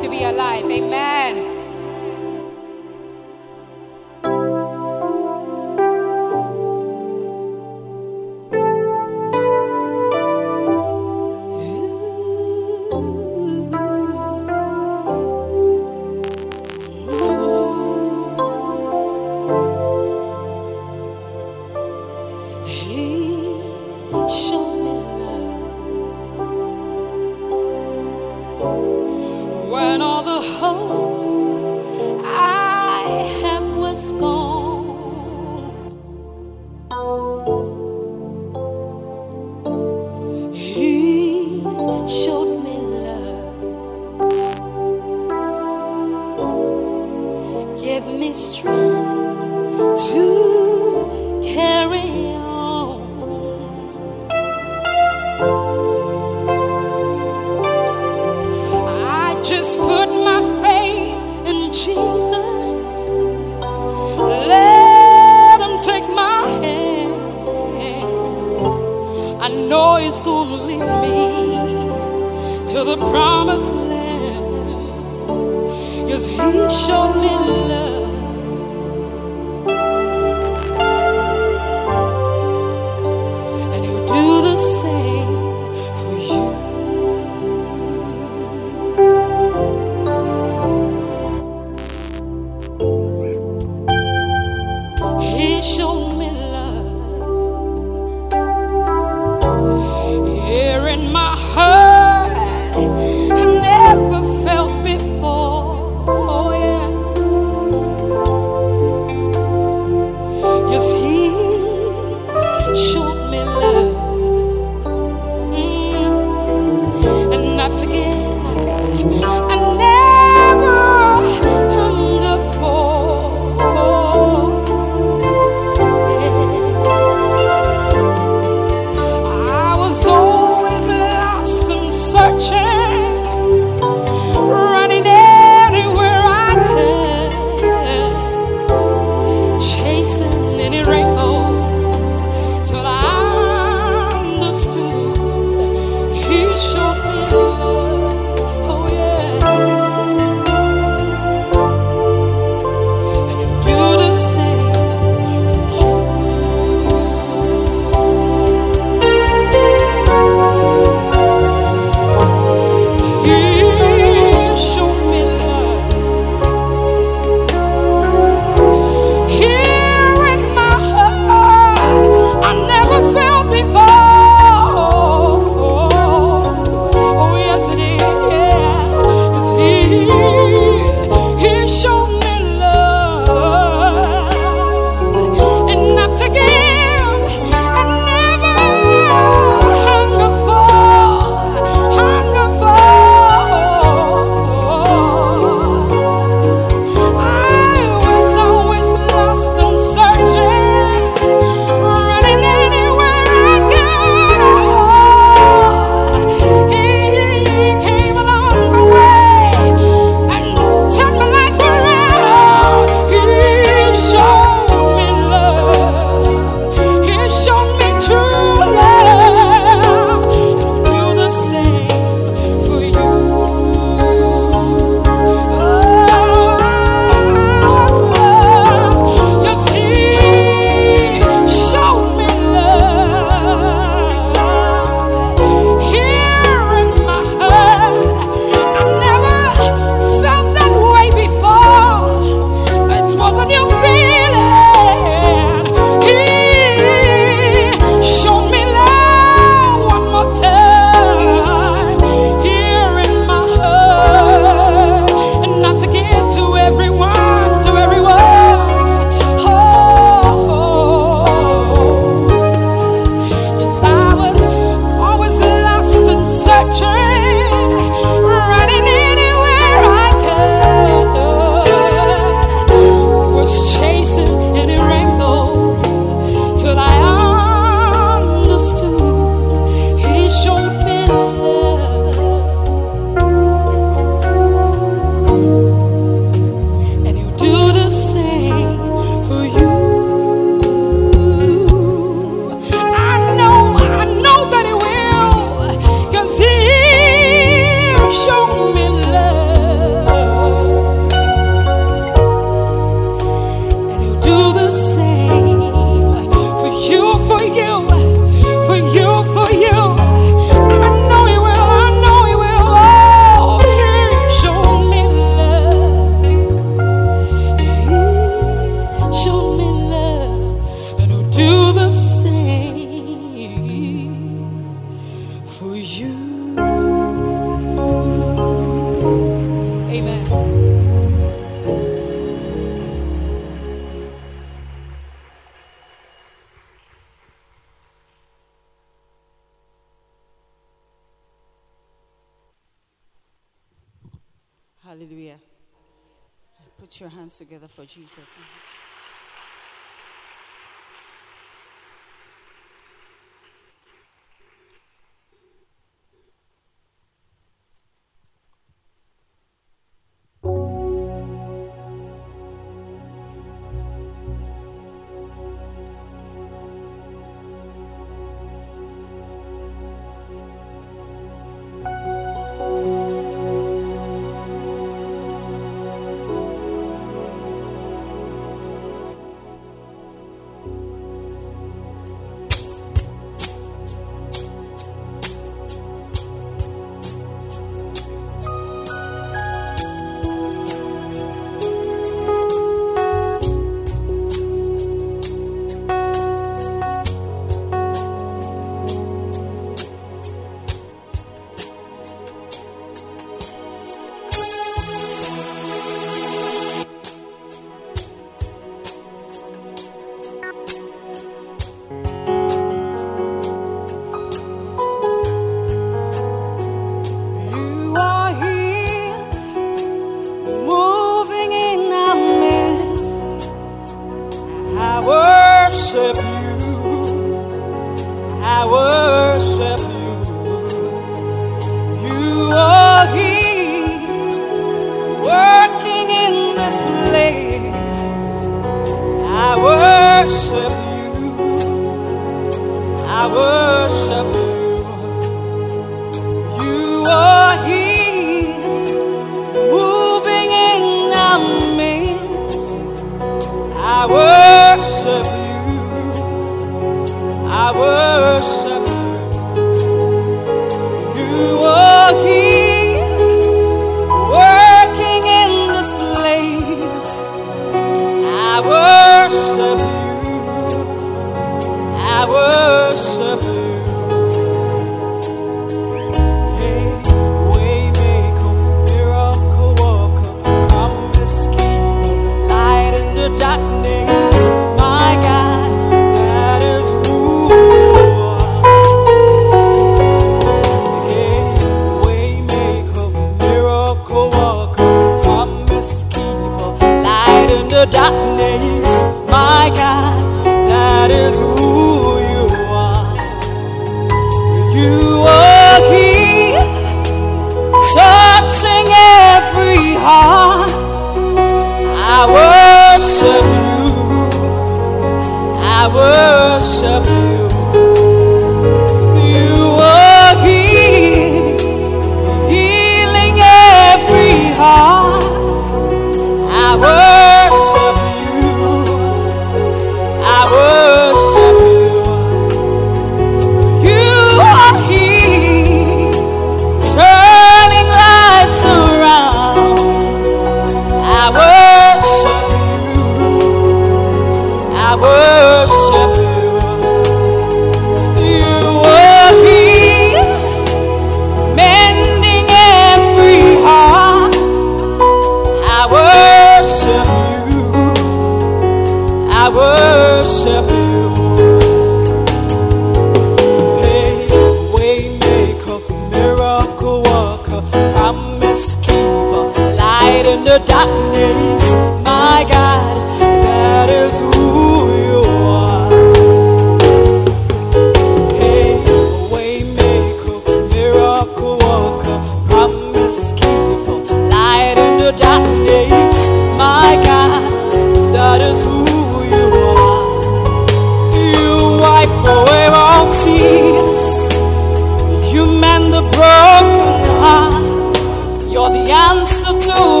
to 0.00 0.08
be 0.08 0.24
alive. 0.24 0.64
Amen. 0.64 1.59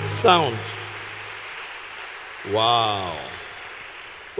Sound. 0.00 0.56
Wow. 2.54 3.18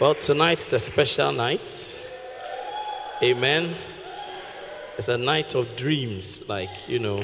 Well, 0.00 0.14
tonight's 0.14 0.72
a 0.72 0.80
special 0.80 1.32
night. 1.32 1.98
Amen. 3.22 3.74
It's 4.96 5.08
a 5.08 5.18
night 5.18 5.54
of 5.54 5.76
dreams. 5.76 6.48
Like, 6.48 6.88
you 6.88 6.98
know, 6.98 7.22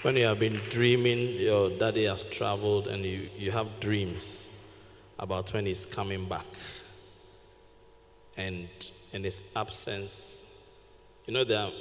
when 0.00 0.16
you 0.16 0.24
have 0.24 0.38
been 0.40 0.62
dreaming, 0.70 1.18
your 1.40 1.68
daddy 1.68 2.06
has 2.06 2.24
traveled 2.24 2.86
and 2.86 3.04
you, 3.04 3.28
you 3.36 3.50
have 3.50 3.68
dreams 3.80 4.78
about 5.18 5.52
when 5.52 5.66
he's 5.66 5.84
coming 5.84 6.24
back. 6.24 6.46
And 8.38 8.66
in 9.12 9.24
his 9.24 9.52
absence, 9.54 10.88
you 11.26 11.34
know, 11.34 11.44
there 11.44 11.66
are 11.66 11.72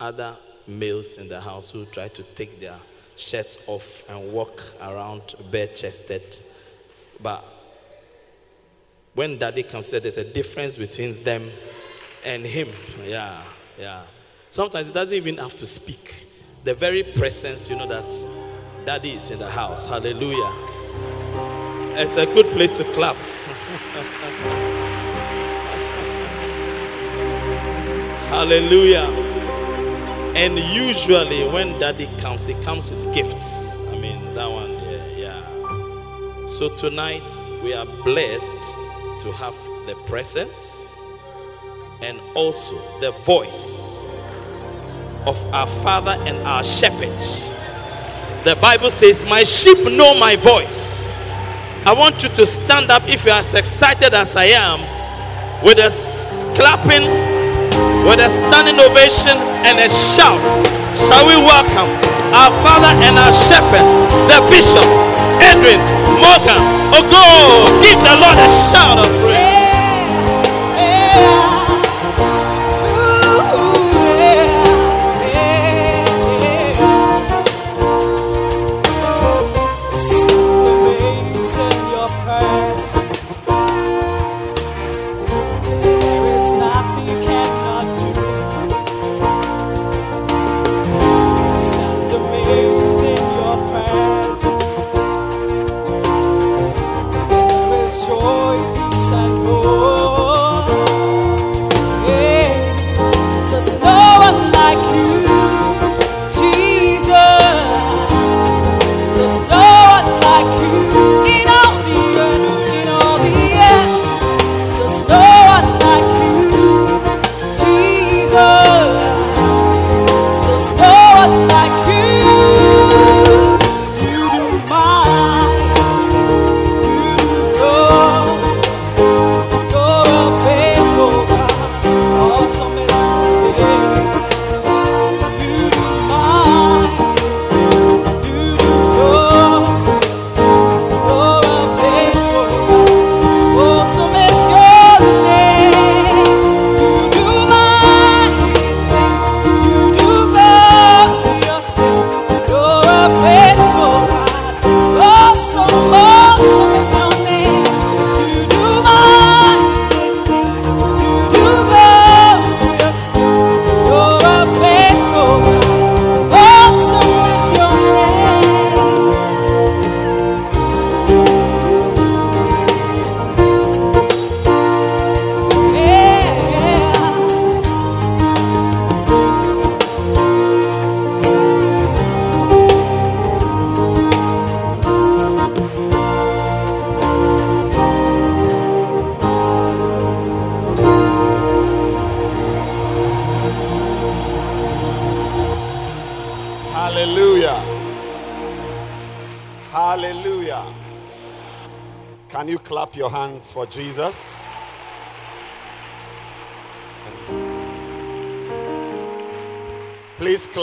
other 0.00 0.36
males 0.66 1.16
in 1.18 1.28
the 1.28 1.40
house 1.40 1.70
who 1.70 1.84
try 1.84 2.08
to 2.08 2.24
take 2.34 2.58
their 2.58 2.74
shirts 3.16 3.64
off 3.66 4.08
and 4.08 4.32
walk 4.32 4.62
around 4.80 5.34
bare 5.50 5.66
chested. 5.68 6.22
But 7.22 7.44
when 9.14 9.38
daddy 9.38 9.62
comes, 9.62 9.90
there's 9.90 10.18
a 10.18 10.24
difference 10.24 10.76
between 10.76 11.22
them 11.24 11.50
and 12.24 12.44
him. 12.44 12.68
Yeah, 13.04 13.42
yeah. 13.78 14.02
Sometimes 14.50 14.88
he 14.88 14.92
doesn't 14.92 15.16
even 15.16 15.38
have 15.38 15.54
to 15.56 15.66
speak. 15.66 16.26
The 16.64 16.74
very 16.74 17.02
presence, 17.02 17.68
you 17.70 17.76
know, 17.76 17.86
that 17.88 18.24
daddy 18.84 19.12
is 19.12 19.30
in 19.30 19.38
the 19.38 19.50
house. 19.50 19.86
Hallelujah. 19.86 20.52
It's 21.98 22.16
a 22.16 22.26
good 22.26 22.46
place 22.46 22.76
to 22.76 22.84
clap. 22.84 23.16
Hallelujah. 28.28 29.35
And 30.36 30.58
usually 30.58 31.48
when 31.48 31.78
daddy 31.78 32.10
comes, 32.18 32.44
he 32.44 32.52
comes 32.62 32.90
with 32.90 33.14
gifts. 33.14 33.78
I 33.88 33.98
mean, 33.98 34.34
that 34.34 34.46
one, 34.46 34.70
yeah, 34.70 35.06
yeah. 35.16 36.46
So 36.46 36.68
tonight 36.76 37.22
we 37.64 37.72
are 37.72 37.86
blessed 38.04 38.54
to 39.22 39.32
have 39.32 39.56
the 39.86 39.94
presence 40.06 40.94
and 42.02 42.20
also 42.34 42.74
the 43.00 43.12
voice 43.24 44.06
of 45.26 45.42
our 45.54 45.66
father 45.66 46.18
and 46.26 46.36
our 46.46 46.62
shepherd. 46.62 47.08
The 48.44 48.56
Bible 48.60 48.90
says, 48.90 49.24
My 49.24 49.42
sheep 49.42 49.78
know 49.90 50.12
my 50.18 50.36
voice. 50.36 51.18
I 51.86 51.94
want 51.96 52.22
you 52.22 52.28
to 52.28 52.44
stand 52.44 52.90
up 52.90 53.08
if 53.08 53.24
you 53.24 53.30
are 53.30 53.40
as 53.40 53.54
excited 53.54 54.12
as 54.12 54.36
I 54.36 54.44
am 54.44 54.80
with 55.64 55.78
a 55.78 56.54
clapping 56.54 57.35
with 58.06 58.20
a 58.20 58.30
standing 58.30 58.78
ovation 58.78 59.36
and 59.66 59.78
a 59.82 59.88
shout, 59.90 60.38
shall 60.94 61.26
we 61.26 61.34
welcome 61.34 61.90
our 62.34 62.50
Father 62.62 62.94
and 63.02 63.18
our 63.18 63.32
Shepherd, 63.32 63.86
the 64.30 64.38
Bishop, 64.46 64.86
Edwin 65.42 65.82
Morgan 66.14 66.62
oh, 66.94 67.02
Ogo. 67.02 67.82
Give 67.82 67.98
the 67.98 68.14
Lord 68.22 68.38
a 68.38 68.48
shout 68.48 68.98
of 68.98 69.10
praise. 69.22 69.55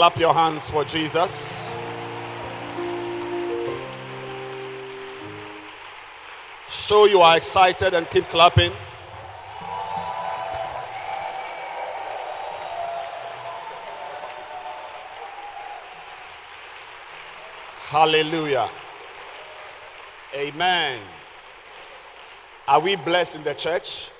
Clap 0.04 0.20
your 0.20 0.34
hands 0.34 0.68
for 0.68 0.84
Jesus. 0.84 1.74
Show 6.68 7.06
you 7.06 7.22
are 7.22 7.38
excited 7.38 7.94
and 7.94 8.10
keep 8.10 8.28
clapping. 8.28 8.70
Hallelujah. 17.88 18.68
Amen. 20.34 21.00
Are 22.68 22.80
we 22.80 22.96
blessed 22.96 23.36
in 23.36 23.44
the 23.44 23.54
church? 23.54 24.10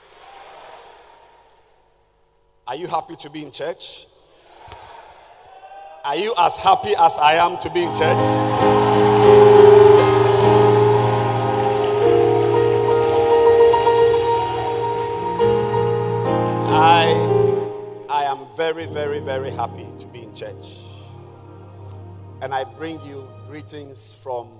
Are 2.66 2.74
you 2.74 2.86
happy 2.86 3.16
to 3.16 3.28
be 3.28 3.42
in 3.42 3.50
church? 3.50 4.06
Are 6.06 6.16
you 6.16 6.34
as 6.36 6.54
happy 6.58 6.94
as 6.98 7.16
I 7.16 7.36
am 7.36 7.56
to 7.60 7.70
be 7.70 7.84
in 7.84 7.94
church? 7.94 8.18
I, 16.68 17.06
I 18.10 18.24
am 18.24 18.44
very, 18.54 18.84
very, 18.84 19.20
very 19.20 19.50
happy 19.50 19.86
to 19.96 20.06
be 20.08 20.24
in 20.24 20.34
church. 20.34 20.76
And 22.42 22.52
I 22.52 22.64
bring 22.64 23.00
you 23.00 23.26
greetings 23.48 24.12
from 24.12 24.50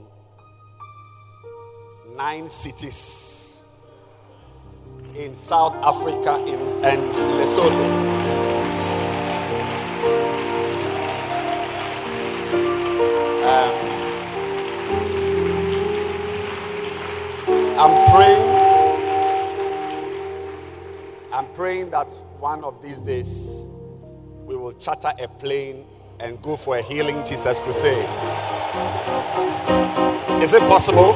nine 2.17 2.49
cities 2.49 3.65
in 5.15 5.35
South 5.35 5.75
Africa 5.85 6.39
in, 6.47 6.59
and 6.83 7.03
Lesotho. 7.37 8.24
Praying. 18.15 18.49
I'm 21.33 21.47
praying 21.53 21.91
that 21.91 22.13
one 22.39 22.63
of 22.63 22.81
these 22.81 23.01
days 23.01 23.67
we 24.45 24.55
will 24.55 24.73
charter 24.75 25.11
a 25.19 25.27
plane 25.27 25.85
and 26.21 26.41
go 26.41 26.55
for 26.57 26.77
a 26.77 26.83
healing 26.83 27.25
Jesus 27.25 27.59
crusade. 27.59 28.09
Is 30.41 30.55
it 30.55 30.61
possible? 30.69 31.15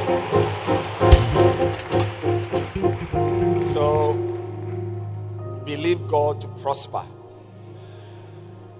So 3.61 4.13
believe 5.63 6.05
God 6.05 6.41
to 6.41 6.49
prosper 6.49 7.05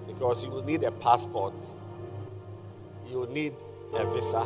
because 0.06 0.44
you 0.44 0.50
will 0.50 0.64
need 0.64 0.82
a 0.84 0.90
passport, 0.90 1.54
you 3.08 3.20
will 3.20 3.30
need 3.30 3.54
a 3.94 4.04
visa, 4.12 4.42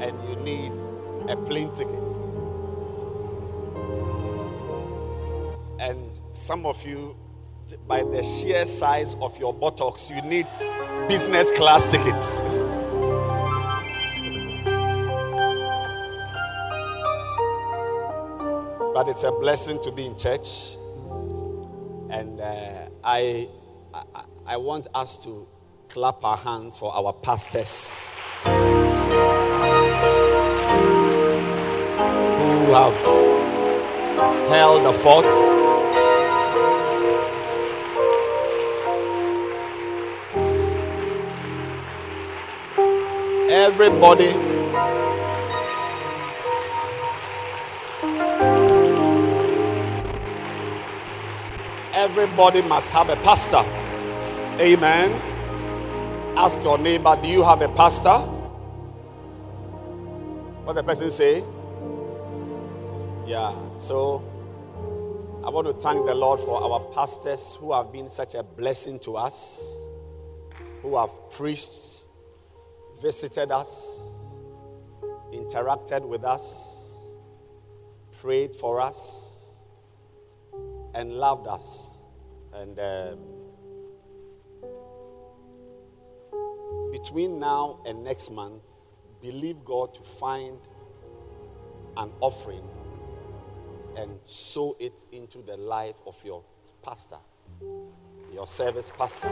and 0.00 0.28
you 0.30 0.36
need 0.36 0.72
a 1.28 1.36
plane 1.36 1.72
ticket. 1.72 2.12
And 5.78 6.10
some 6.32 6.66
of 6.66 6.84
you, 6.86 7.16
by 7.86 8.02
the 8.02 8.22
sheer 8.22 8.64
size 8.64 9.16
of 9.20 9.38
your 9.38 9.52
buttocks, 9.52 10.10
you 10.10 10.22
need 10.22 10.46
business 11.08 11.50
class 11.52 11.90
tickets. 11.90 12.40
But 18.94 19.08
it's 19.08 19.24
a 19.24 19.32
blessing 19.32 19.80
to 19.82 19.90
be 19.90 20.06
in 20.06 20.16
church. 20.16 20.76
And 22.10 22.40
uh, 22.40 22.88
I, 23.02 23.48
I, 23.92 24.24
I 24.46 24.56
want 24.56 24.86
us 24.94 25.18
to 25.24 25.48
clap 25.88 26.22
our 26.22 26.36
hands 26.36 26.76
for 26.76 26.94
our 26.94 27.12
pastors 27.12 28.13
have 32.74 32.92
held 34.48 34.84
the 34.84 34.92
fort. 34.92 35.24
Everybody 43.48 44.34
Everybody 51.94 52.60
must 52.62 52.90
have 52.90 53.08
a 53.08 53.16
pastor. 53.16 53.64
Amen. 54.60 55.12
Ask 56.36 56.60
your 56.64 56.76
neighbor, 56.78 57.16
do 57.22 57.28
you 57.28 57.44
have 57.44 57.62
a 57.62 57.68
pastor? 57.68 58.18
What 60.64 60.74
the 60.74 60.82
person 60.82 61.12
say? 61.12 61.44
Yeah. 63.26 63.54
So 63.78 64.22
I 65.42 65.48
want 65.48 65.66
to 65.66 65.72
thank 65.72 66.04
the 66.04 66.14
Lord 66.14 66.40
for 66.40 66.62
our 66.62 66.80
pastors 66.92 67.56
who 67.58 67.72
have 67.72 67.90
been 67.90 68.06
such 68.06 68.34
a 68.34 68.42
blessing 68.42 68.98
to 69.00 69.16
us, 69.16 69.88
who 70.82 70.98
have 70.98 71.10
preached, 71.30 72.04
visited 73.00 73.50
us, 73.50 74.06
interacted 75.32 76.06
with 76.06 76.22
us, 76.22 76.98
prayed 78.20 78.54
for 78.54 78.78
us, 78.78 79.42
and 80.94 81.14
loved 81.14 81.46
us. 81.46 82.02
And 82.52 82.78
um, 82.78 83.18
between 86.92 87.38
now 87.38 87.80
and 87.86 88.04
next 88.04 88.30
month, 88.30 88.62
believe 89.22 89.64
God 89.64 89.94
to 89.94 90.02
find 90.02 90.58
an 91.96 92.10
offering 92.20 92.68
and 93.96 94.18
sow 94.24 94.76
it 94.78 95.06
into 95.12 95.42
the 95.42 95.56
life 95.56 95.96
of 96.06 96.16
your 96.24 96.42
pastor, 96.82 97.18
your 98.32 98.46
service 98.46 98.90
pastor. 98.96 99.28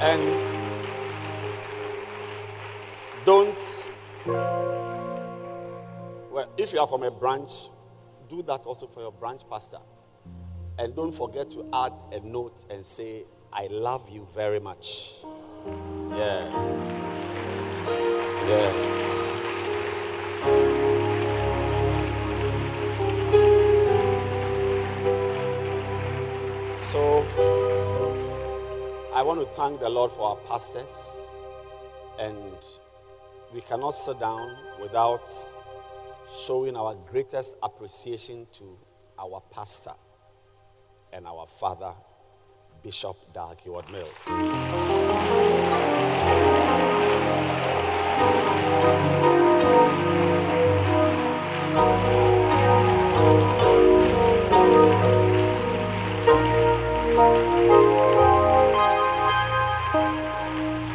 And 0.00 0.22
don't, 3.24 3.90
well, 6.30 6.48
if 6.56 6.72
you 6.72 6.80
are 6.80 6.86
from 6.86 7.04
a 7.04 7.10
branch, 7.10 7.70
do 8.28 8.42
that 8.42 8.66
also 8.66 8.86
for 8.88 9.00
your 9.00 9.12
branch 9.12 9.42
pastor. 9.48 9.78
And 10.78 10.96
don't 10.96 11.12
forget 11.12 11.50
to 11.50 11.68
add 11.72 11.92
a 12.12 12.20
note 12.20 12.64
and 12.68 12.84
say, 12.84 13.26
I 13.52 13.66
love 13.66 14.08
you 14.08 14.26
very 14.34 14.60
much. 14.60 15.16
Yeah. 16.10 16.48
Yeah. 18.48 18.72
So, 26.76 27.24
I 29.14 29.22
want 29.22 29.40
to 29.40 29.46
thank 29.54 29.80
the 29.80 29.88
Lord 29.88 30.12
for 30.12 30.30
our 30.30 30.36
pastors. 30.36 31.20
And 32.18 32.38
we 33.52 33.60
cannot 33.60 33.90
sit 33.90 34.18
down 34.18 34.56
without 34.80 35.30
showing 36.46 36.76
our 36.76 36.94
greatest 36.94 37.56
appreciation 37.62 38.46
to 38.52 38.78
our 39.18 39.42
pastor 39.50 39.92
and 41.12 41.26
our 41.26 41.46
father, 41.46 41.94
Bishop 42.82 43.16
Dag 43.32 43.60
Heward-Mills. 43.60 44.08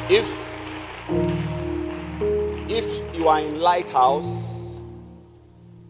If 0.10 0.28
if 2.70 3.16
you 3.16 3.28
are 3.28 3.40
in 3.40 3.60
Lighthouse, 3.60 4.84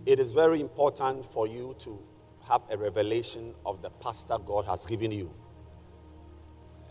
it 0.05 0.19
is 0.19 0.31
very 0.31 0.61
important 0.61 1.25
for 1.25 1.47
you 1.47 1.75
to 1.79 1.99
have 2.47 2.61
a 2.69 2.77
revelation 2.77 3.53
of 3.65 3.81
the 3.81 3.89
pastor 3.89 4.37
God 4.37 4.65
has 4.65 4.85
given 4.85 5.11
you. 5.11 5.33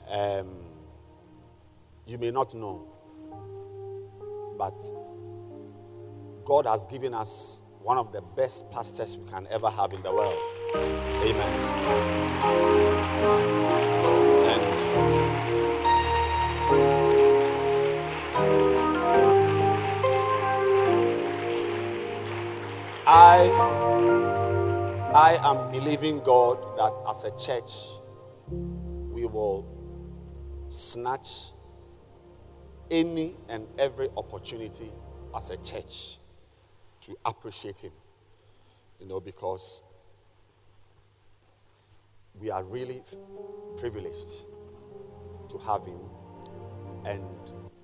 Um, 0.08 0.48
you 2.06 2.18
may 2.18 2.30
not 2.30 2.54
know, 2.54 2.86
but 4.56 4.80
God 6.44 6.66
has 6.66 6.86
given 6.86 7.12
us 7.12 7.60
one 7.82 7.98
of 7.98 8.12
the 8.12 8.20
best 8.20 8.70
pastors 8.70 9.16
we 9.16 9.28
can 9.28 9.46
ever 9.50 9.68
have 9.70 9.92
in 9.92 10.02
the 10.02 10.12
world. 10.12 10.40
Amen. 10.74 11.76
I 23.08 23.48
I 25.14 25.38
am 25.48 25.70
believing 25.70 26.18
God 26.20 26.58
that 26.76 26.92
as 27.08 27.24
a 27.24 27.30
church 27.38 28.00
we 28.50 29.24
will 29.26 29.75
snatch 30.68 31.52
any 32.90 33.34
and 33.48 33.66
every 33.78 34.08
opportunity 34.16 34.92
as 35.36 35.50
a 35.50 35.56
church 35.58 36.18
to 37.02 37.16
appreciate 37.24 37.78
Him. 37.78 37.92
You 39.00 39.06
know, 39.06 39.20
because 39.20 39.82
we 42.40 42.50
are 42.50 42.64
really 42.64 43.02
privileged 43.76 44.46
to 45.48 45.58
have 45.58 45.84
Him 45.84 46.00
and 47.04 47.22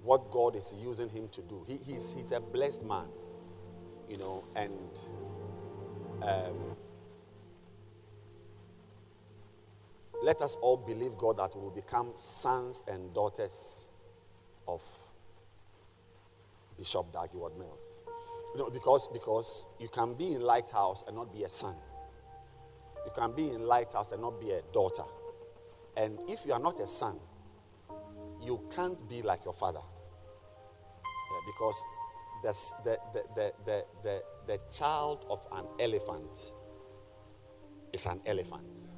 what 0.03 0.31
God 0.31 0.57
is 0.57 0.75
using 0.83 1.09
Him 1.09 1.29
to 1.29 1.43
do. 1.43 1.65
He, 1.67 1.77
he's, 1.77 2.13
he's 2.13 2.33
a 2.33 2.41
blessed 2.41 2.85
man, 2.85 3.07
you 4.09 4.19
know, 4.19 4.45
and 4.57 4.73
um, 6.23 6.77
let 10.23 10.41
us 10.41 10.57
all 10.61 10.77
believe 10.77 11.17
God 11.19 11.39
that 11.39 11.55
we 11.57 11.63
will 11.63 11.71
become 11.71 12.13
sons 12.17 12.85
and 12.87 13.13
daughters 13.13 13.91
of 14.69 14.83
Bishop 16.79 17.13
Dag 17.13 17.31
Heward-Mills. 17.33 18.03
You 18.55 18.61
know, 18.61 18.71
because, 18.71 19.09
because 19.09 19.67
you 19.81 19.89
can 19.89 20.15
be 20.15 20.35
in 20.35 20.43
Lighthouse 20.43 21.03
and 21.07 21.17
not 21.17 21.33
be 21.33 21.43
a 21.43 21.49
son. 21.49 21.75
You 23.05 23.11
can 23.17 23.33
be 23.33 23.49
in 23.49 23.67
Lighthouse 23.67 24.13
and 24.13 24.23
not 24.23 24.41
be 24.41 24.53
a 24.53 24.63
daughter. 24.73 25.03
And 25.97 26.19
if 26.29 26.47
you 26.47 26.53
are 26.53 26.61
not 26.61 26.79
a 26.79 26.87
son, 26.87 27.19
you 28.41 28.61
can't 28.75 29.09
be 29.09 29.23
like 29.23 29.45
your 29.45 29.55
father. 29.55 29.81
Yeah, 31.03 31.41
because 31.47 31.85
the, 32.85 32.99
the, 33.13 33.25
the, 33.35 33.53
the, 33.65 33.85
the, 34.05 34.23
the 34.47 34.61
child 34.73 35.25
of 35.29 35.45
an 35.51 35.65
elephant 35.81 36.55
is 37.93 38.07
an 38.07 38.21
elephant. 38.25 38.92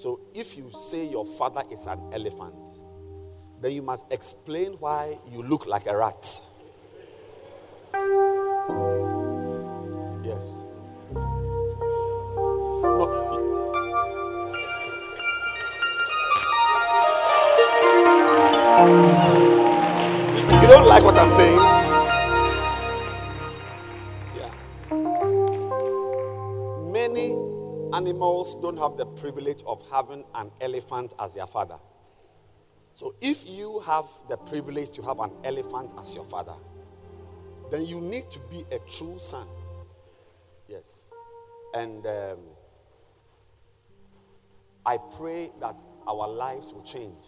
So 0.00 0.18
if 0.32 0.56
you 0.56 0.70
say 0.72 1.06
your 1.06 1.26
father 1.26 1.62
is 1.70 1.84
an 1.84 2.00
elephant, 2.14 2.56
then 3.60 3.72
you 3.72 3.82
must 3.82 4.10
explain 4.10 4.72
why 4.78 5.18
you 5.30 5.42
look 5.42 5.66
like 5.66 5.86
a 5.86 5.94
rat. 5.94 6.40
Yes. 10.24 10.66
No. 12.82 13.04
You 20.62 20.66
don't 20.66 20.86
like 20.86 21.04
what 21.04 21.16
I'm 21.16 21.30
saying? 21.30 21.79
Animals 28.00 28.54
don't 28.62 28.78
have 28.78 28.96
the 28.96 29.04
privilege 29.04 29.62
of 29.66 29.82
having 29.90 30.24
an 30.34 30.50
elephant 30.62 31.12
as 31.18 31.34
their 31.34 31.46
father. 31.46 31.78
So 32.94 33.14
if 33.20 33.46
you 33.46 33.80
have 33.80 34.06
the 34.26 34.38
privilege 34.38 34.90
to 34.92 35.02
have 35.02 35.20
an 35.20 35.30
elephant 35.44 35.92
as 36.00 36.14
your 36.14 36.24
father, 36.24 36.54
then 37.70 37.84
you 37.84 38.00
need 38.00 38.30
to 38.30 38.38
be 38.50 38.64
a 38.72 38.78
true 38.90 39.18
son. 39.18 39.46
Yes. 40.66 41.12
And 41.74 42.06
um, 42.06 42.38
I 44.86 44.96
pray 45.18 45.50
that 45.60 45.78
our 46.08 46.26
lives 46.26 46.72
will 46.72 46.82
change 46.82 47.24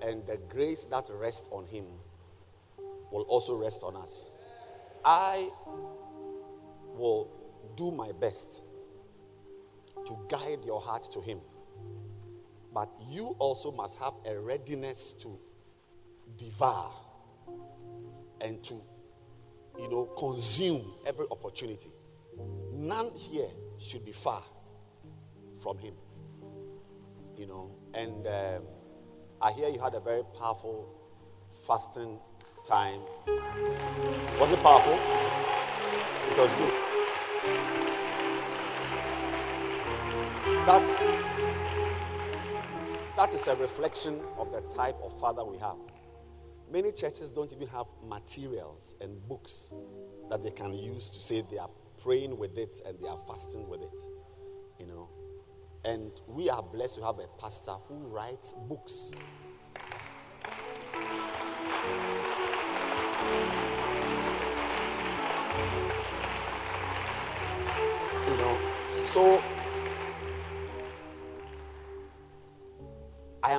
and 0.00 0.26
the 0.26 0.38
grace 0.48 0.86
that 0.86 1.04
rests 1.10 1.48
on 1.52 1.66
him 1.66 1.84
will 3.10 3.24
also 3.24 3.54
rest 3.54 3.82
on 3.82 3.94
us. 3.94 4.38
I 5.04 5.50
will 6.96 7.30
do 7.76 7.90
my 7.90 8.12
best 8.12 8.64
to 10.06 10.18
guide 10.28 10.64
your 10.64 10.80
heart 10.80 11.10
to 11.12 11.20
him. 11.20 11.40
But 12.72 12.88
you 13.08 13.36
also 13.38 13.72
must 13.72 13.98
have 13.98 14.14
a 14.24 14.38
readiness 14.38 15.14
to 15.20 15.38
devour 16.36 16.92
and 18.40 18.62
to, 18.64 18.74
you 19.78 19.88
know, 19.90 20.04
consume 20.16 20.84
every 21.06 21.26
opportunity. 21.30 21.90
None 22.72 23.10
here 23.14 23.48
should 23.78 24.04
be 24.04 24.12
far 24.12 24.42
from 25.60 25.78
him. 25.78 25.94
You 27.36 27.46
know, 27.46 27.70
and 27.94 28.26
um, 28.26 28.62
I 29.40 29.52
hear 29.52 29.68
you 29.68 29.80
had 29.80 29.94
a 29.94 30.00
very 30.00 30.22
powerful 30.38 30.88
fasting 31.66 32.18
time. 32.66 33.00
Was 34.38 34.52
it 34.52 34.62
powerful? 34.62 34.98
It 36.30 36.38
was 36.38 36.54
good. 36.54 36.79
That's, 40.66 40.98
that 43.16 43.34
is 43.34 43.46
a 43.48 43.56
reflection 43.56 44.20
of 44.38 44.52
the 44.52 44.60
type 44.74 44.96
of 45.02 45.18
father 45.18 45.44
we 45.44 45.56
have. 45.58 45.76
Many 46.70 46.92
churches 46.92 47.30
don't 47.30 47.52
even 47.52 47.66
have 47.68 47.86
materials 48.06 48.94
and 49.00 49.26
books 49.28 49.74
that 50.28 50.44
they 50.44 50.50
can 50.50 50.74
use 50.74 51.10
to 51.10 51.22
say 51.22 51.42
they 51.50 51.58
are 51.58 51.70
praying 52.02 52.36
with 52.36 52.56
it 52.58 52.80
and 52.86 52.96
they 53.00 53.08
are 53.08 53.18
fasting 53.26 53.68
with 53.68 53.80
it. 53.82 54.00
You 54.78 54.86
know. 54.86 55.08
And 55.84 56.12
we 56.28 56.50
are 56.50 56.62
blessed 56.62 56.96
to 56.96 57.04
have 57.04 57.18
a 57.18 57.26
pastor 57.40 57.72
who 57.88 57.94
writes 58.06 58.54
books. 58.68 59.14
You 68.28 68.36
know, 68.36 68.58
so 69.02 69.42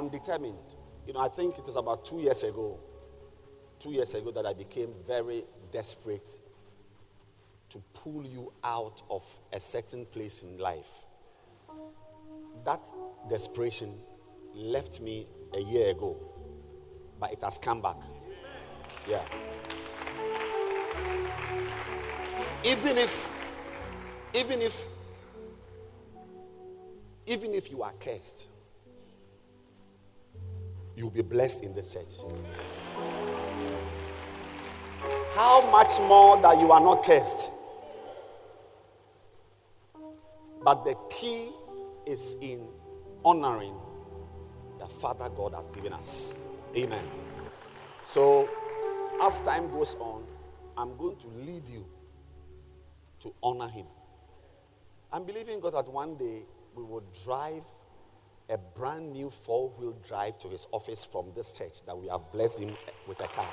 am 0.01 0.09
determined. 0.09 0.75
You 1.05 1.13
know, 1.13 1.19
I 1.19 1.29
think 1.29 1.57
it 1.57 1.65
was 1.65 1.75
about 1.75 2.03
two 2.03 2.19
years 2.19 2.43
ago, 2.43 2.79
two 3.79 3.91
years 3.91 4.13
ago, 4.13 4.31
that 4.31 4.45
I 4.45 4.53
became 4.53 4.89
very 5.07 5.43
desperate 5.71 6.29
to 7.69 7.81
pull 7.93 8.25
you 8.25 8.51
out 8.63 9.01
of 9.09 9.23
a 9.53 9.59
certain 9.59 10.05
place 10.05 10.43
in 10.43 10.57
life. 10.57 10.89
That 12.65 12.85
desperation 13.29 13.93
left 14.53 14.99
me 15.01 15.27
a 15.53 15.59
year 15.59 15.91
ago, 15.91 16.17
but 17.19 17.31
it 17.31 17.41
has 17.43 17.57
come 17.57 17.81
back. 17.81 17.97
Yeah. 19.07 19.23
Even 22.63 22.97
if, 22.97 23.29
even 24.33 24.61
if, 24.61 24.85
even 27.25 27.53
if 27.53 27.71
you 27.71 27.81
are 27.81 27.93
cursed, 27.99 28.50
you'll 30.95 31.09
be 31.09 31.21
blessed 31.21 31.63
in 31.63 31.73
this 31.73 31.93
church. 31.93 32.13
How 35.33 35.69
much 35.71 35.99
more 36.01 36.39
that 36.41 36.59
you 36.59 36.71
are 36.71 36.81
not 36.81 37.03
cursed? 37.03 37.51
But 40.63 40.85
the 40.85 40.95
key 41.09 41.49
is 42.05 42.35
in 42.41 42.67
honoring 43.25 43.75
the 44.77 44.85
Father 44.87 45.29
God 45.29 45.53
has 45.53 45.71
given 45.71 45.93
us. 45.93 46.37
Amen. 46.75 47.03
So, 48.03 48.49
as 49.21 49.41
time 49.41 49.69
goes 49.71 49.95
on, 49.99 50.23
I'm 50.77 50.95
going 50.97 51.17
to 51.17 51.27
lead 51.27 51.67
you 51.67 51.85
to 53.21 53.33
honor 53.41 53.67
Him. 53.67 53.85
I'm 55.11 55.25
believing 55.25 55.59
God 55.59 55.75
that 55.75 55.87
one 55.87 56.15
day 56.17 56.43
we 56.75 56.83
will 56.83 57.03
drive 57.23 57.63
a 58.51 58.57
brand 58.57 59.13
new 59.13 59.29
four 59.29 59.69
wheel 59.77 59.97
drive 60.05 60.37
to 60.39 60.49
His 60.49 60.67
office 60.71 61.05
from 61.05 61.31
this 61.35 61.53
church 61.53 61.85
that 61.85 61.97
we 61.97 62.09
have 62.09 62.31
blessed 62.33 62.59
Him 62.59 62.75
with 63.07 63.19
a 63.21 63.27
car. 63.27 63.47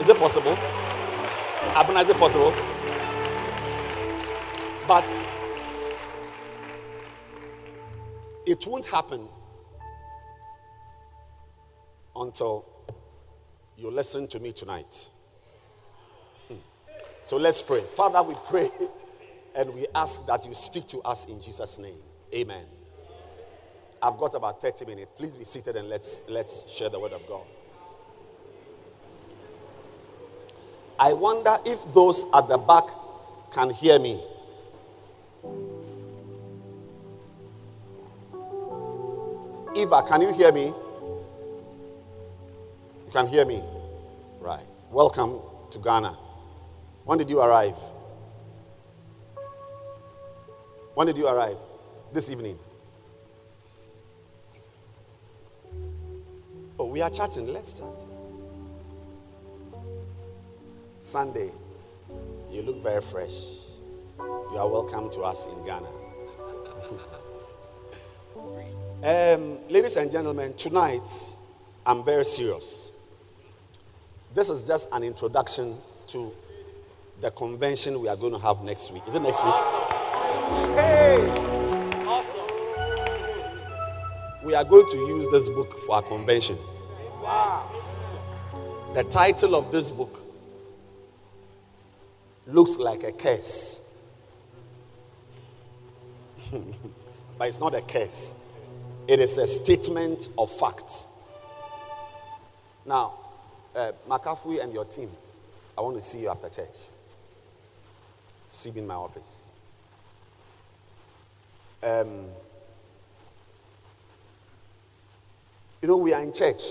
Is 0.00 0.08
it 0.08 0.16
possible? 0.16 0.58
Abuna, 1.76 2.00
is 2.00 2.10
it 2.10 2.16
possible? 2.16 2.52
But 4.88 5.08
it 8.46 8.66
won't 8.66 8.86
happen 8.86 9.28
until 12.16 12.68
you 13.76 13.90
listen 13.90 14.26
to 14.28 14.40
me 14.40 14.52
tonight. 14.52 15.08
Hmm. 16.48 16.56
So 17.22 17.36
let's 17.36 17.62
pray. 17.62 17.80
Father, 17.80 18.22
we 18.22 18.34
pray 18.48 18.68
and 19.54 19.72
we 19.72 19.86
ask 19.94 20.26
that 20.26 20.44
you 20.44 20.54
speak 20.54 20.88
to 20.88 20.98
us 21.02 21.26
in 21.26 21.40
Jesus' 21.40 21.78
name. 21.78 22.02
Amen. 22.34 22.64
I've 24.04 24.18
got 24.18 24.34
about 24.34 24.60
30 24.60 24.84
minutes. 24.84 25.10
Please 25.16 25.34
be 25.34 25.44
seated 25.44 25.76
and 25.76 25.88
let's 25.88 26.20
let's 26.28 26.70
share 26.70 26.90
the 26.90 27.00
word 27.00 27.14
of 27.14 27.26
God. 27.26 27.46
I 31.00 31.14
wonder 31.14 31.56
if 31.64 31.78
those 31.94 32.26
at 32.34 32.46
the 32.46 32.58
back 32.58 32.84
can 33.50 33.70
hear 33.70 33.98
me. 33.98 34.22
Eva, 39.74 40.02
can 40.06 40.20
you 40.20 40.34
hear 40.34 40.52
me? 40.52 40.66
You 40.66 40.74
can 43.10 43.26
hear 43.26 43.46
me? 43.46 43.62
Right. 44.38 44.66
Welcome 44.90 45.40
to 45.70 45.78
Ghana. 45.78 46.10
When 47.04 47.16
did 47.16 47.30
you 47.30 47.40
arrive? 47.40 47.74
When 50.92 51.06
did 51.06 51.16
you 51.16 51.26
arrive? 51.26 51.56
This 52.12 52.28
evening. 52.28 52.58
Oh, 56.84 56.86
we 56.88 57.00
are 57.00 57.08
chatting. 57.08 57.50
Let's 57.50 57.72
chat. 57.72 57.86
Sunday. 60.98 61.50
You 62.50 62.60
look 62.60 62.82
very 62.82 63.00
fresh. 63.00 63.32
You 64.18 64.56
are 64.58 64.68
welcome 64.68 65.08
to 65.12 65.22
us 65.22 65.46
in 65.46 65.64
Ghana. 65.64 65.88
um, 69.34 69.58
ladies 69.70 69.96
and 69.96 70.12
gentlemen, 70.12 70.52
tonight 70.58 71.08
I'm 71.86 72.04
very 72.04 72.26
serious. 72.26 72.92
This 74.34 74.50
is 74.50 74.66
just 74.66 74.90
an 74.92 75.04
introduction 75.04 75.78
to 76.08 76.34
the 77.22 77.30
convention 77.30 77.98
we 77.98 78.08
are 78.08 78.16
going 78.16 78.34
to 78.34 78.38
have 78.38 78.62
next 78.62 78.92
week. 78.92 79.04
Is 79.08 79.14
it 79.14 79.22
next 79.22 79.42
week? 79.42 79.54
We 84.44 84.54
are 84.54 84.64
going 84.64 84.86
to 84.90 84.96
use 84.98 85.26
this 85.28 85.48
book 85.48 85.78
for 85.86 85.94
our 85.94 86.02
convention. 86.02 86.58
The 88.94 89.02
title 89.02 89.56
of 89.56 89.72
this 89.72 89.90
book 89.90 90.20
looks 92.46 92.76
like 92.76 93.02
a 93.02 93.10
curse. 93.10 93.80
but 97.38 97.48
it's 97.48 97.58
not 97.58 97.74
a 97.74 97.80
curse, 97.80 98.36
it 99.08 99.18
is 99.18 99.36
a 99.36 99.48
statement 99.48 100.28
of 100.38 100.48
fact. 100.48 101.06
Now, 102.86 103.14
uh, 103.74 103.90
and 104.62 104.72
your 104.72 104.84
team, 104.84 105.10
I 105.76 105.80
want 105.80 105.96
to 105.96 106.02
see 106.02 106.20
you 106.20 106.28
after 106.28 106.48
church. 106.48 106.76
See 108.46 108.70
me 108.70 108.78
in 108.78 108.86
my 108.86 108.94
office. 108.94 109.50
Um, 111.82 112.26
you 115.82 115.88
know, 115.88 115.96
we 115.96 116.12
are 116.12 116.22
in 116.22 116.32
church. 116.32 116.62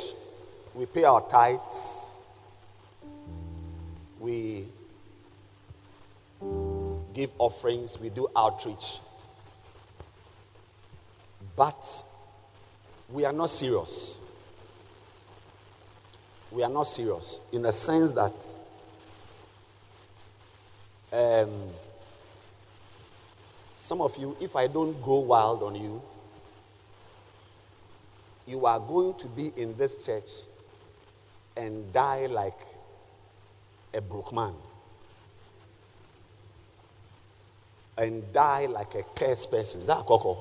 We 0.73 0.85
pay 0.85 1.03
our 1.03 1.19
tithes. 1.27 2.12
We 4.23 4.63
give 7.13 7.29
offerings. 7.37 7.99
We 7.99 8.07
do 8.07 8.29
outreach. 8.33 8.99
But 11.57 12.03
we 13.11 13.25
are 13.25 13.33
not 13.33 13.49
serious. 13.49 14.21
We 16.51 16.63
are 16.63 16.69
not 16.69 16.83
serious 16.83 17.41
in 17.51 17.63
the 17.63 17.73
sense 17.73 18.13
that 18.13 18.31
um, 21.11 21.51
some 23.75 23.99
of 23.99 24.15
you, 24.17 24.37
if 24.39 24.55
I 24.55 24.67
don't 24.67 24.93
go 25.03 25.19
wild 25.19 25.63
on 25.63 25.75
you, 25.75 26.01
you 28.47 28.65
are 28.65 28.79
going 28.79 29.15
to 29.15 29.27
be 29.27 29.51
in 29.57 29.75
this 29.75 29.97
church 30.05 30.29
and 31.57 31.91
die 31.91 32.27
like 32.27 32.72
a 33.93 34.01
broke 34.01 34.33
man. 34.33 34.53
And 37.97 38.31
die 38.33 38.65
like 38.65 38.95
a 38.95 39.03
cursed 39.15 39.51
person. 39.51 39.81
Is 39.81 39.87
that 39.87 39.99
a 39.99 40.03
coco? 40.03 40.37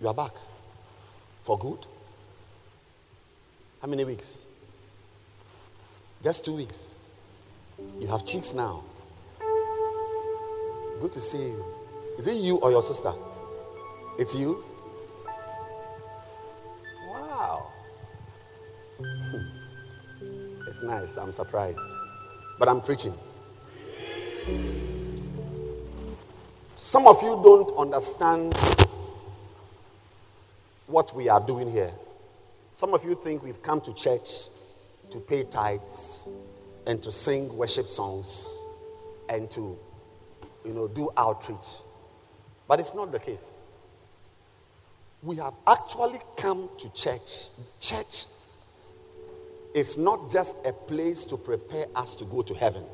You 0.00 0.08
are 0.08 0.14
back. 0.14 0.32
For 1.42 1.58
good? 1.58 1.86
How 3.80 3.88
many 3.88 4.04
weeks? 4.04 4.42
Just 6.22 6.44
two 6.44 6.56
weeks. 6.56 6.94
You 8.00 8.06
have 8.08 8.24
cheeks 8.24 8.54
now. 8.54 8.82
Good 11.00 11.12
to 11.12 11.20
see 11.20 11.38
you. 11.38 11.64
Is 12.18 12.26
it 12.26 12.36
you 12.36 12.56
or 12.56 12.70
your 12.70 12.82
sister? 12.82 13.12
It's 14.18 14.34
you? 14.34 14.62
Wow. 17.10 17.66
Hmm. 18.98 19.53
It's 20.74 20.82
nice. 20.82 21.16
I'm 21.18 21.30
surprised. 21.30 21.78
But 22.58 22.66
I'm 22.66 22.80
preaching. 22.80 23.14
Some 26.74 27.06
of 27.06 27.22
you 27.22 27.40
don't 27.44 27.70
understand 27.78 28.56
what 30.88 31.14
we 31.14 31.28
are 31.28 31.38
doing 31.38 31.70
here. 31.70 31.92
Some 32.72 32.92
of 32.92 33.04
you 33.04 33.14
think 33.14 33.44
we've 33.44 33.62
come 33.62 33.80
to 33.82 33.94
church 33.94 34.48
to 35.10 35.20
pay 35.20 35.44
tithes 35.44 36.28
and 36.88 37.00
to 37.04 37.12
sing 37.12 37.56
worship 37.56 37.86
songs 37.86 38.66
and 39.28 39.48
to, 39.52 39.78
you 40.64 40.72
know, 40.72 40.88
do 40.88 41.08
outreach. 41.16 41.84
But 42.66 42.80
it's 42.80 42.96
not 42.96 43.12
the 43.12 43.20
case. 43.20 43.62
We 45.22 45.36
have 45.36 45.54
actually 45.68 46.18
come 46.36 46.68
to 46.78 46.92
church. 46.92 47.50
Church 47.78 48.24
is 49.74 49.98
not 49.98 50.30
just 50.30 50.56
a 50.64 50.72
place 50.72 51.24
to 51.24 51.36
prepare 51.36 51.86
us 51.96 52.14
to 52.14 52.24
go 52.24 52.42
to 52.42 52.54
heaven. 52.54 52.84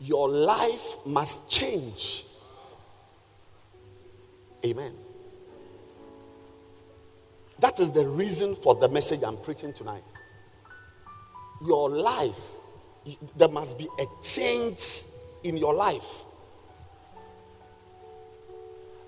Your 0.00 0.30
life 0.30 0.96
must 1.04 1.50
change. 1.50 2.24
Amen. 4.64 4.92
That 7.58 7.78
is 7.78 7.90
the 7.90 8.06
reason 8.06 8.54
for 8.54 8.74
the 8.74 8.88
message 8.88 9.20
I'm 9.22 9.36
preaching 9.36 9.74
tonight. 9.74 10.02
Your 11.66 11.90
life, 11.90 12.40
there 13.36 13.48
must 13.48 13.76
be 13.76 13.86
a 13.98 14.06
change 14.22 15.02
in 15.44 15.58
your 15.58 15.74
life. 15.74 16.24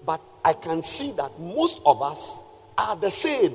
But 0.05 0.21
I 0.45 0.53
can 0.53 0.83
see 0.83 1.13
that 1.13 1.39
most 1.41 1.81
of 1.87 2.03
us 2.03 2.45
are 2.77 2.97
the 2.97 3.11
same. 3.11 3.55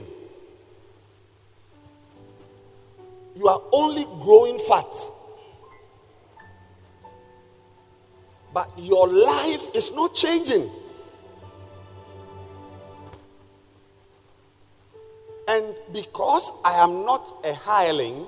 You 3.38 3.48
are 3.50 3.62
only 3.72 4.06
growing 4.24 4.58
fat. 4.58 4.92
But 8.52 8.72
your 8.80 9.08
life 9.08 9.76
is 9.76 9.94
not 9.94 10.16
changing. 10.16 10.68
And 15.48 15.76
because 15.94 16.52
I 16.66 16.84
am 16.84 17.06
not 17.06 17.32
a 17.46 17.54
hireling, 17.54 18.26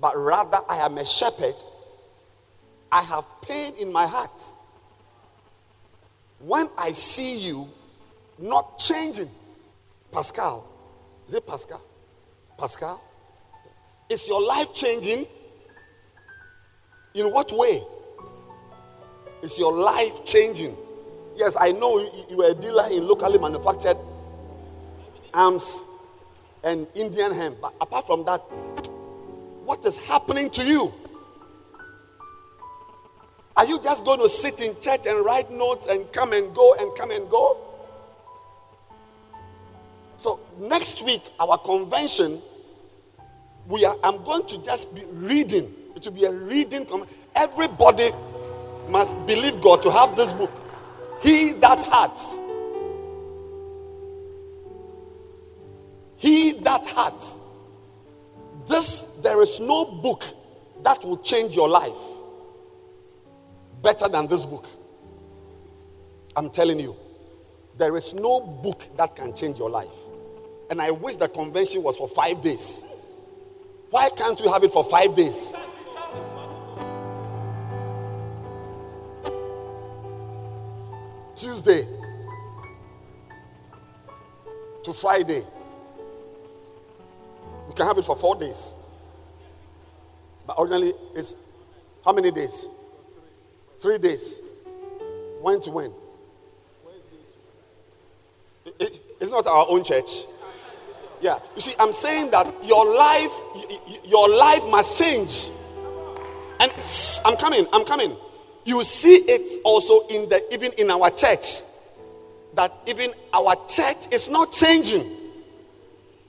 but 0.00 0.16
rather 0.16 0.58
I 0.68 0.78
am 0.78 0.98
a 0.98 1.04
shepherd, 1.04 1.54
I 2.90 3.02
have 3.02 3.24
pain 3.42 3.74
in 3.78 3.92
my 3.92 4.08
heart. 4.08 4.42
When 6.40 6.68
I 6.76 6.90
see 6.90 7.38
you 7.38 7.68
not 8.38 8.80
changing, 8.80 9.30
Pascal, 10.10 10.68
is 11.28 11.34
it 11.34 11.46
Pascal? 11.46 11.80
Pascal? 12.58 13.00
Is 14.08 14.28
your 14.28 14.42
life 14.42 14.72
changing? 14.74 15.26
In 17.14 17.26
what 17.26 17.52
way? 17.52 17.82
Is 19.42 19.58
your 19.58 19.72
life 19.72 20.24
changing? 20.24 20.76
Yes, 21.36 21.56
I 21.58 21.72
know 21.72 21.98
you 22.30 22.42
are 22.42 22.50
a 22.50 22.54
dealer 22.54 22.88
in 22.90 23.06
locally 23.06 23.38
manufactured 23.38 23.96
arms 25.32 25.84
and 26.62 26.86
Indian 26.94 27.34
hemp. 27.34 27.60
But 27.60 27.74
apart 27.80 28.06
from 28.06 28.24
that, 28.24 28.38
what 29.64 29.84
is 29.84 29.96
happening 29.96 30.50
to 30.50 30.64
you? 30.64 30.92
Are 33.56 33.64
you 33.64 33.80
just 33.80 34.04
going 34.04 34.20
to 34.20 34.28
sit 34.28 34.60
in 34.60 34.74
church 34.80 35.06
and 35.06 35.24
write 35.24 35.50
notes 35.50 35.86
and 35.86 36.10
come 36.12 36.32
and 36.32 36.54
go 36.54 36.74
and 36.78 36.94
come 36.96 37.10
and 37.10 37.28
go? 37.30 37.63
So 40.24 40.40
next 40.58 41.02
week, 41.04 41.20
our 41.38 41.58
convention, 41.58 42.40
we 43.66 43.84
are. 43.84 43.94
I'm 44.02 44.24
going 44.24 44.46
to 44.46 44.64
just 44.64 44.94
be 44.94 45.04
reading. 45.12 45.70
It 45.94 46.06
will 46.06 46.12
be 46.12 46.24
a 46.24 46.32
reading. 46.32 46.86
Everybody 47.34 48.08
must 48.88 49.14
believe 49.26 49.60
God 49.60 49.82
to 49.82 49.90
have 49.90 50.16
this 50.16 50.32
book. 50.32 50.50
He 51.22 51.52
that 51.52 51.78
hath 51.78 52.38
He 56.16 56.52
that 56.52 56.86
hath 56.86 57.36
this, 58.66 59.02
there 59.22 59.42
is 59.42 59.60
no 59.60 59.84
book 59.84 60.24
that 60.84 61.04
will 61.04 61.18
change 61.18 61.54
your 61.54 61.68
life 61.68 62.00
better 63.82 64.08
than 64.08 64.26
this 64.28 64.46
book. 64.46 64.66
I'm 66.34 66.48
telling 66.48 66.80
you, 66.80 66.96
there 67.76 67.94
is 67.94 68.14
no 68.14 68.40
book 68.40 68.88
that 68.96 69.14
can 69.16 69.34
change 69.36 69.58
your 69.58 69.68
life. 69.68 70.03
And 70.74 70.82
I 70.82 70.90
wish 70.90 71.14
the 71.14 71.28
convention 71.28 71.84
was 71.84 71.96
for 71.96 72.08
five 72.08 72.42
days. 72.42 72.84
Why 73.90 74.10
can't 74.10 74.40
we 74.40 74.48
have 74.48 74.64
it 74.64 74.72
for 74.72 74.82
five 74.82 75.14
days? 75.14 75.54
Tuesday 81.36 81.86
to 84.82 84.92
Friday. 84.92 85.44
We 87.68 87.74
can 87.74 87.86
have 87.86 87.96
it 87.98 88.04
for 88.04 88.16
four 88.16 88.34
days. 88.34 88.74
But 90.44 90.56
originally, 90.58 90.92
it's 91.14 91.36
How 92.04 92.12
many 92.12 92.32
days? 92.32 92.68
Three 93.78 93.98
days. 93.98 94.40
When 95.40 95.60
to 95.60 95.70
when? 95.70 95.94
It- 98.66 98.74
it- 98.80 99.00
It's 99.20 99.30
not 99.30 99.46
our 99.46 99.66
own 99.68 99.84
church. 99.84 100.24
Yeah. 101.20 101.38
You 101.54 101.62
see, 101.62 101.74
I'm 101.78 101.92
saying 101.92 102.30
that 102.30 102.46
your 102.64 102.94
life, 102.96 103.32
your 104.04 104.28
life 104.28 104.62
must 104.68 104.98
change. 105.02 105.50
And 106.60 106.72
I'm 107.24 107.36
coming, 107.36 107.66
I'm 107.72 107.84
coming. 107.84 108.16
You 108.64 108.82
see 108.82 109.16
it 109.16 109.60
also 109.64 110.06
in 110.08 110.28
the 110.28 110.42
even 110.52 110.72
in 110.78 110.90
our 110.90 111.10
church. 111.10 111.60
That 112.54 112.72
even 112.86 113.12
our 113.32 113.56
church 113.66 114.12
is 114.12 114.30
not 114.30 114.52
changing. 114.52 115.04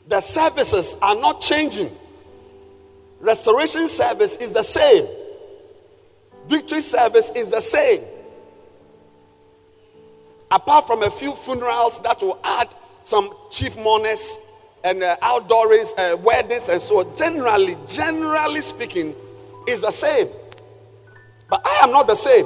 The 0.08 0.22
services 0.22 0.98
are 1.02 1.16
not 1.16 1.40
changing. 1.40 1.90
Restoration 3.20 3.88
service 3.88 4.36
is 4.38 4.54
the 4.54 4.64
same. 4.64 5.08
Victory 6.48 6.82
service 6.82 7.32
is 7.36 7.52
the 7.52 7.62
same. 7.62 8.02
Apart 10.52 10.88
from 10.88 11.04
a 11.04 11.10
few 11.10 11.32
funerals 11.34 12.02
that 12.02 12.22
will 12.22 12.40
add 12.44 12.74
some 13.04 13.32
chief 13.52 13.78
mourners 13.78 14.38
and 14.86 15.02
uh, 15.02 15.16
outdoors, 15.24 15.96
uh, 15.98 16.16
weddings, 16.24 16.70
and 16.70 16.80
so. 16.80 17.04
Generally, 17.16 17.76
generally 17.88 18.62
speaking, 18.62 19.16
is 19.68 19.82
the 19.82 19.92
same. 19.92 20.28
But 21.50 21.62
I 21.66 21.80
am 21.84 21.92
not 21.92 22.08
the 22.08 22.16
same. 22.16 22.46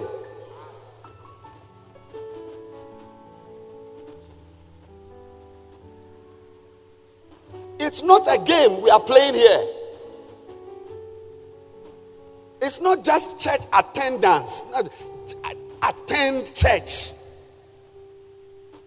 It's 7.77 8.01
not 8.01 8.25
a 8.27 8.41
game 8.43 8.81
we 8.81 8.89
are 8.89 8.99
playing 8.99 9.33
here. 9.33 9.65
It's 12.61 12.79
not 12.79 13.03
just 13.03 13.39
church 13.39 13.61
attendance. 13.73 14.63
Attend 15.81 16.53
church. 16.53 17.11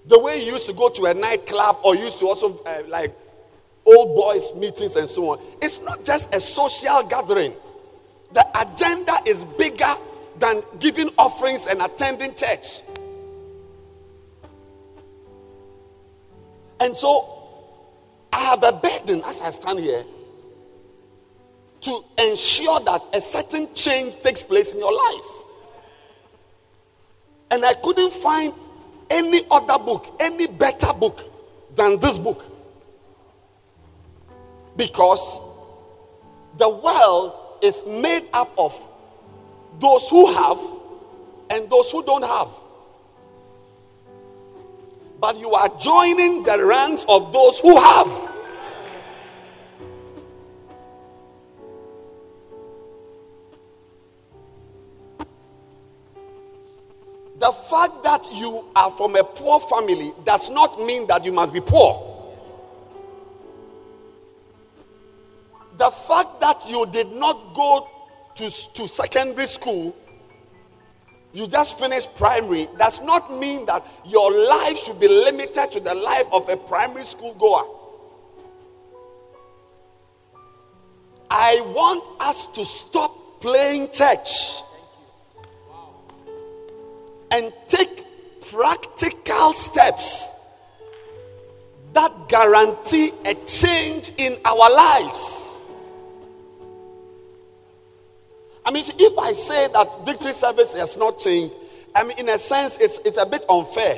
The 0.07 0.19
way 0.19 0.45
you 0.45 0.53
used 0.53 0.67
to 0.67 0.73
go 0.73 0.89
to 0.89 1.05
a 1.05 1.15
nightclub 1.15 1.79
or 1.85 1.95
used 1.95 2.19
to 2.21 2.27
also 2.27 2.63
uh, 2.67 2.83
like 2.89 3.15
old 3.85 4.15
boys 4.15 4.55
meetings 4.55 4.97
and 4.97 5.09
so 5.09 5.31
on. 5.31 5.39
It's 5.61 5.81
not 5.81 6.05
just 6.05 6.35
a 6.35 6.41
social 6.41 7.03
gathering. 7.09 7.55
The 8.33 8.47
agenda 8.61 9.15
is 9.27 9.45
bigger 9.45 9.93
than 10.39 10.63
giving 10.79 11.11
offerings 11.19 11.67
and 11.67 11.81
attending 11.81 12.35
church. 12.35 12.81
And 16.81 16.97
so 16.97 17.29
I 18.33 18.41
have 18.41 18.63
a 18.63 18.73
burden 18.73 19.23
as 19.25 19.41
I 19.41 19.51
stand 19.51 19.79
here 19.79 20.05
to 21.83 22.05
ensure 22.19 22.81
that 22.81 23.03
a 23.13 23.21
certain 23.21 23.73
change 23.75 24.21
takes 24.21 24.43
place 24.43 24.73
in 24.73 24.79
your 24.79 24.93
life. 24.93 25.43
And 27.51 27.65
I 27.65 27.75
couldn't 27.75 28.13
find 28.13 28.53
any 29.11 29.43
other 29.51 29.79
book, 29.85 30.17
any 30.19 30.47
better 30.47 30.93
book 30.95 31.21
than 31.77 32.01
this 32.01 32.19
book. 32.19 32.52
Because 34.77 35.41
the 36.59 36.69
world 36.69 37.39
is 37.63 37.83
made 37.87 38.25
up 38.33 38.53
of 38.59 38.89
those 39.79 40.09
who 40.09 40.27
have 40.33 40.59
and 41.51 41.71
those 41.71 41.91
who 41.91 42.03
don't 42.05 42.25
have. 42.25 42.49
But 45.21 45.39
you 45.39 45.53
are 45.53 45.69
joining 45.79 46.43
the 46.43 46.65
ranks 46.65 47.05
of 47.09 47.33
those 47.33 47.61
who 47.61 47.79
have. 47.79 48.33
The 57.39 57.51
fact 57.53 58.05
that 58.05 58.25
you 58.33 58.65
are 58.77 58.91
from 58.91 59.17
a 59.17 59.25
poor 59.25 59.59
family 59.61 60.13
does 60.25 60.49
not 60.51 60.81
mean 60.81 61.07
that 61.09 61.25
you 61.25 61.33
must 61.33 61.53
be 61.53 61.61
poor. 61.61 62.12
The 65.83 65.91
fact 65.91 66.39
that 66.39 66.65
you 66.71 66.87
did 66.87 67.11
not 67.11 67.55
go 67.55 67.89
to, 68.37 68.45
to 68.45 68.87
secondary 68.87 69.47
school, 69.47 69.97
you 71.33 71.49
just 71.49 71.77
finished 71.77 72.15
primary, 72.15 72.69
does 72.79 73.03
not 73.03 73.37
mean 73.37 73.67
that 73.67 73.85
your 74.07 74.31
life 74.31 74.79
should 74.79 75.01
be 75.01 75.09
limited 75.09 75.73
to 75.73 75.81
the 75.81 75.93
life 75.93 76.29
of 76.33 76.49
a 76.49 76.57
primary 76.57 77.03
school 77.03 77.35
goer. 77.35 77.65
I 81.29 81.61
want 81.75 82.07
us 82.21 82.47
to 82.47 82.65
stop 82.65 83.41
playing 83.41 83.91
church 83.91 84.63
and 87.33 87.53
take 87.67 88.05
practical 88.53 89.53
steps 89.53 90.31
that 91.93 92.13
guarantee 92.29 93.11
a 93.25 93.35
change 93.35 94.13
in 94.17 94.37
our 94.45 94.73
lives. 94.73 95.52
I 98.65 98.71
mean, 98.71 98.85
if 98.87 99.19
I 99.19 99.33
say 99.33 99.69
that 99.73 100.05
victory 100.07 100.33
service 100.33 100.75
has 100.75 100.97
not 100.97 101.19
changed, 101.19 101.55
I 101.95 102.05
mean, 102.05 102.19
in 102.19 102.29
a 102.29 102.39
sense, 102.39 102.79
it's, 102.79 102.99
it's 103.05 103.19
a 103.19 103.27
bit 103.27 103.45
unfair 103.49 103.97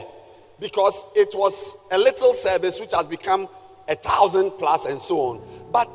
because 0.59 1.05
it 1.15 1.29
was 1.35 1.77
a 1.91 1.99
little 1.99 2.33
service 2.33 2.81
which 2.81 2.93
has 2.93 3.07
become 3.07 3.49
a 3.89 3.95
thousand 3.95 4.53
plus 4.53 4.87
and 4.87 5.01
so 5.01 5.21
on. 5.21 5.43
But 5.71 5.91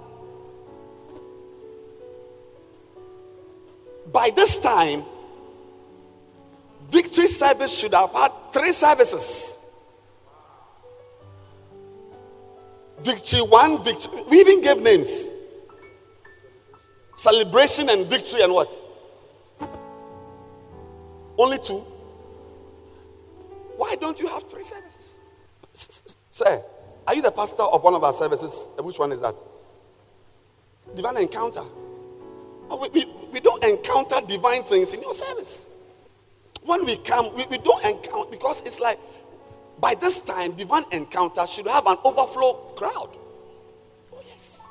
by 4.11 4.29
this 4.35 4.57
time, 4.59 5.03
victory 6.83 7.27
service 7.27 7.77
should 7.77 7.93
have 7.93 8.11
had 8.11 8.31
three 8.51 8.71
services. 8.71 9.57
Victory 12.99 13.41
one, 13.41 13.83
victory. 13.83 14.21
We 14.29 14.39
even 14.41 14.61
gave 14.61 14.81
names 14.81 15.29
celebration 17.19 17.89
and 17.89 18.05
victory 18.05 18.41
and 18.41 18.53
what? 18.53 18.71
Only 21.37 21.57
two? 21.59 21.79
Why 23.75 23.95
don't 23.99 24.17
you 24.19 24.27
have 24.27 24.43
three 24.49 24.63
services? 24.63 25.19
Sir, 25.73 26.63
are 27.05 27.15
you 27.15 27.21
the 27.21 27.31
pastor 27.31 27.63
of 27.63 27.83
one 27.83 27.93
of 27.93 28.03
our 28.05 28.13
services? 28.13 28.69
Which 28.79 28.99
one 28.99 29.11
is 29.11 29.19
that? 29.19 29.35
Divine 30.95 31.17
encounter. 31.17 31.63
Oh, 32.69 32.77
we, 32.81 32.89
we, 32.89 33.11
we 33.33 33.39
don't 33.41 33.63
encounter 33.65 34.25
divine 34.25 34.63
things 34.63 34.93
in 34.93 35.01
your 35.01 35.13
service. 35.13 35.67
When 36.63 36.85
we 36.85 36.97
come, 36.97 37.35
we, 37.35 37.45
we 37.47 37.57
don't 37.57 37.83
encounter 37.83 38.31
because 38.31 38.61
it's 38.61 38.79
like 38.79 38.97
by 39.81 39.93
this 39.95 40.21
time, 40.21 40.53
divine 40.53 40.85
encounter 40.91 41.45
should 41.47 41.67
have 41.67 41.85
an 41.85 41.97
overflow 42.05 42.53
crowd. 42.75 43.17
Oh, 44.13 44.21
yes. 44.25 44.67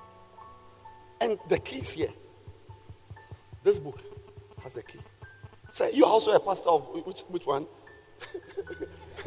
And 1.20 1.38
the 1.48 1.58
key 1.58 1.80
is 1.80 1.92
here. 1.92 2.08
This 3.62 3.78
book 3.78 4.00
has 4.62 4.74
the 4.74 4.82
key. 4.82 4.98
Say, 5.70 5.92
you 5.92 6.04
are 6.04 6.10
also 6.10 6.32
a 6.32 6.40
pastor 6.40 6.70
of 6.70 6.88
which, 7.06 7.20
which 7.28 7.46
one? 7.46 7.66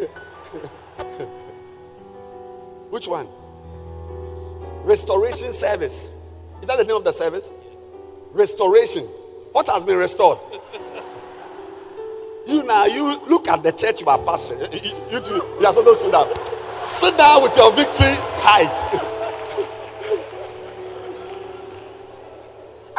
which 2.90 3.08
one? 3.08 3.28
Restoration 4.84 5.54
service. 5.54 6.14
Is 6.62 6.68
that 6.68 6.78
the 6.78 6.84
name 6.84 6.96
of 6.98 7.04
the 7.04 7.12
service? 7.12 7.52
Restoration. 8.32 9.04
What 9.52 9.68
has 9.68 9.86
been 9.86 9.98
restored? 9.98 10.40
You 12.48 12.64
now, 12.64 12.86
you 12.86 13.20
look 13.28 13.48
at 13.48 13.62
the 13.64 13.72
church 13.72 14.02
you 14.02 14.08
are 14.08 14.18
pastoring. 14.18 14.74
You, 14.84 14.92
you, 15.12 15.24
you, 15.24 15.60
you 15.60 15.66
are 15.66 15.74
supposed 15.74 16.02
to 16.02 16.06
sit 16.06 16.12
down. 16.12 16.28
Sit 16.82 17.18
down 17.18 17.44
with 17.44 17.56
your 17.56 17.72
victory 17.74 18.16
height. 18.42 19.08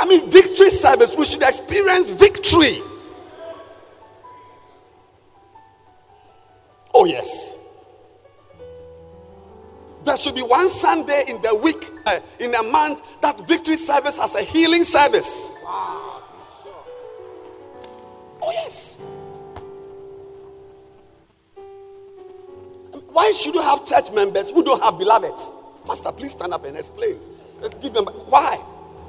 I 0.02 0.04
mean, 0.04 0.28
victory 0.28 0.68
service, 0.68 1.14
we 1.16 1.24
should 1.24 1.44
experience 1.44 2.10
victory. 2.10 2.78
Oh, 6.92 7.04
yes. 7.04 7.56
There 10.04 10.16
should 10.16 10.34
be 10.34 10.42
one 10.42 10.68
Sunday 10.68 11.22
in 11.28 11.40
the 11.40 11.54
week, 11.54 11.88
uh, 12.06 12.18
in 12.40 12.52
a 12.52 12.64
month, 12.64 13.20
that 13.20 13.46
victory 13.46 13.76
service 13.76 14.18
has 14.18 14.34
a 14.34 14.42
healing 14.42 14.82
service. 14.82 15.54
Oh, 15.64 16.20
yes. 18.42 18.98
Why 23.12 23.30
should 23.30 23.54
you 23.54 23.62
have 23.62 23.86
church 23.86 24.10
members 24.10 24.50
who 24.50 24.64
don't 24.64 24.82
have 24.82 24.98
beloveds? 24.98 25.52
Pastor, 25.86 26.10
please 26.10 26.32
stand 26.32 26.52
up 26.52 26.64
and 26.64 26.76
explain. 26.76 27.20
Let's 27.60 27.74
give 27.74 27.92
them. 27.92 28.06
Why? 28.06 28.60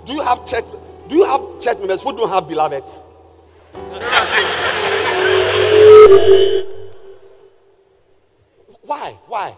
Do 0.06 0.14
you 0.14 0.22
have 0.22 0.46
church? 0.46 0.66
Do 1.14 1.20
you 1.20 1.26
have 1.26 1.62
church 1.62 1.78
members 1.78 2.02
who 2.02 2.18
don't 2.18 2.28
have 2.28 2.48
beloveds? 2.48 3.04
Why? 8.82 9.12
Why? 9.28 9.56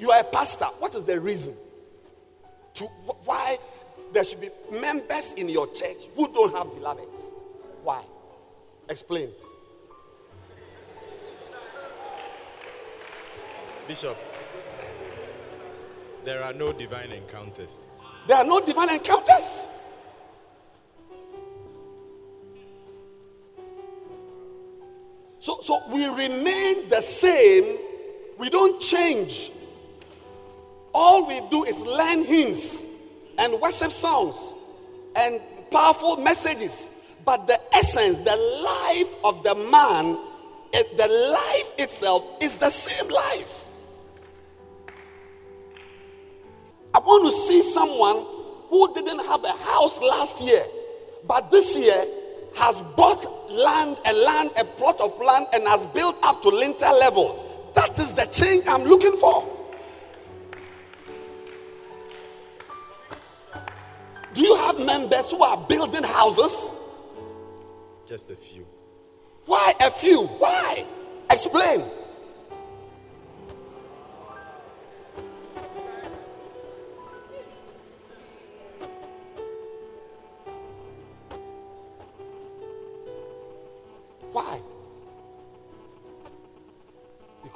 You 0.00 0.10
are 0.10 0.22
a 0.22 0.24
pastor. 0.24 0.64
What 0.80 0.96
is 0.96 1.04
the 1.04 1.20
reason? 1.20 1.54
To 2.74 2.84
why 3.24 3.58
there 4.12 4.24
should 4.24 4.40
be 4.40 4.48
members 4.72 5.34
in 5.34 5.48
your 5.48 5.68
church 5.68 6.08
who 6.16 6.26
don't 6.32 6.52
have 6.52 6.66
beloveds. 6.74 7.30
Why? 7.84 8.02
Explain. 8.88 9.28
Bishop, 13.86 14.16
there 16.24 16.42
are 16.42 16.54
no 16.54 16.72
divine 16.72 17.12
encounters. 17.12 17.99
There 18.30 18.38
are 18.38 18.44
no 18.44 18.60
divine 18.64 18.90
encounters. 18.90 19.66
So, 25.40 25.58
so 25.60 25.82
we 25.88 26.06
remain 26.06 26.88
the 26.88 27.00
same. 27.00 27.78
We 28.38 28.48
don't 28.48 28.80
change. 28.80 29.50
All 30.94 31.26
we 31.26 31.40
do 31.50 31.64
is 31.64 31.82
learn 31.82 32.24
hymns 32.24 32.86
and 33.36 33.60
worship 33.60 33.90
songs 33.90 34.54
and 35.16 35.40
powerful 35.72 36.16
messages. 36.18 36.88
But 37.24 37.48
the 37.48 37.60
essence, 37.74 38.18
the 38.18 38.36
life 38.62 39.16
of 39.24 39.42
the 39.42 39.56
man, 39.56 40.16
eh, 40.72 40.84
the 40.96 41.08
life 41.32 41.72
itself 41.78 42.40
is 42.40 42.58
the 42.58 42.70
same 42.70 43.10
life. 43.10 43.64
Want 46.98 47.24
to 47.26 47.32
see 47.32 47.62
someone 47.62 48.26
who 48.68 48.92
didn't 48.94 49.24
have 49.26 49.44
a 49.44 49.52
house 49.52 50.00
last 50.00 50.42
year, 50.42 50.62
but 51.26 51.50
this 51.50 51.78
year 51.78 52.04
has 52.56 52.80
bought 52.80 53.26
land, 53.50 54.00
a 54.06 54.12
land, 54.12 54.50
a 54.58 54.64
plot 54.64 55.00
of 55.00 55.18
land, 55.20 55.46
and 55.52 55.66
has 55.66 55.86
built 55.86 56.16
up 56.22 56.42
to 56.42 56.48
lintel 56.48 56.98
level. 56.98 57.72
That 57.74 57.98
is 57.98 58.14
the 58.14 58.26
change 58.26 58.64
I'm 58.68 58.84
looking 58.84 59.16
for. 59.16 59.46
Do 64.34 64.42
you 64.42 64.54
have 64.56 64.78
members 64.78 65.30
who 65.30 65.42
are 65.42 65.56
building 65.56 66.04
houses? 66.04 66.74
Just 68.06 68.30
a 68.30 68.36
few. 68.36 68.66
Why 69.46 69.72
a 69.80 69.90
few? 69.90 70.24
Why? 70.26 70.84
Explain. 71.30 71.82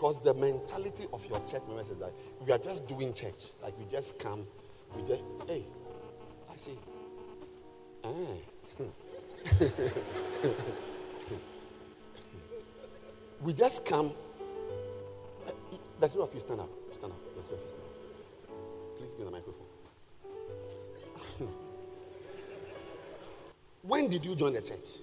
Because 0.05 0.21
the 0.21 0.35
mentality 0.35 1.07
of 1.15 1.25
your 1.25 1.41
church 1.47 1.63
members 1.67 1.89
is 1.89 1.99
that 1.99 2.13
we 2.45 2.53
are 2.53 2.59
just 2.59 2.87
doing 2.87 3.15
church. 3.15 3.55
Like 3.63 3.73
we 3.79 3.87
just 3.91 4.19
come, 4.19 4.47
we 4.95 5.03
just, 5.03 5.23
hey, 5.47 5.65
I 6.53 6.57
see. 6.59 6.79
Ah. 8.05 8.11
we 13.43 13.55
just 13.55 13.87
come. 13.87 14.13
The 15.99 16.09
three 16.11 16.21
of 16.21 16.35
you 16.35 16.41
stand 16.41 16.61
up. 16.61 16.69
Stand 16.93 17.11
up. 17.11 17.19
The 17.37 17.43
three 17.45 17.57
of 17.57 17.63
you 17.63 17.69
stand 17.69 17.81
up. 17.81 17.89
Please 18.99 19.15
give 19.15 19.21
me 19.21 19.25
the 19.25 19.31
microphone. 19.31 19.69
when 23.81 24.11
did 24.11 24.27
you 24.27 24.37
join 24.37 24.53
the 24.53 24.61
church? 24.61 24.99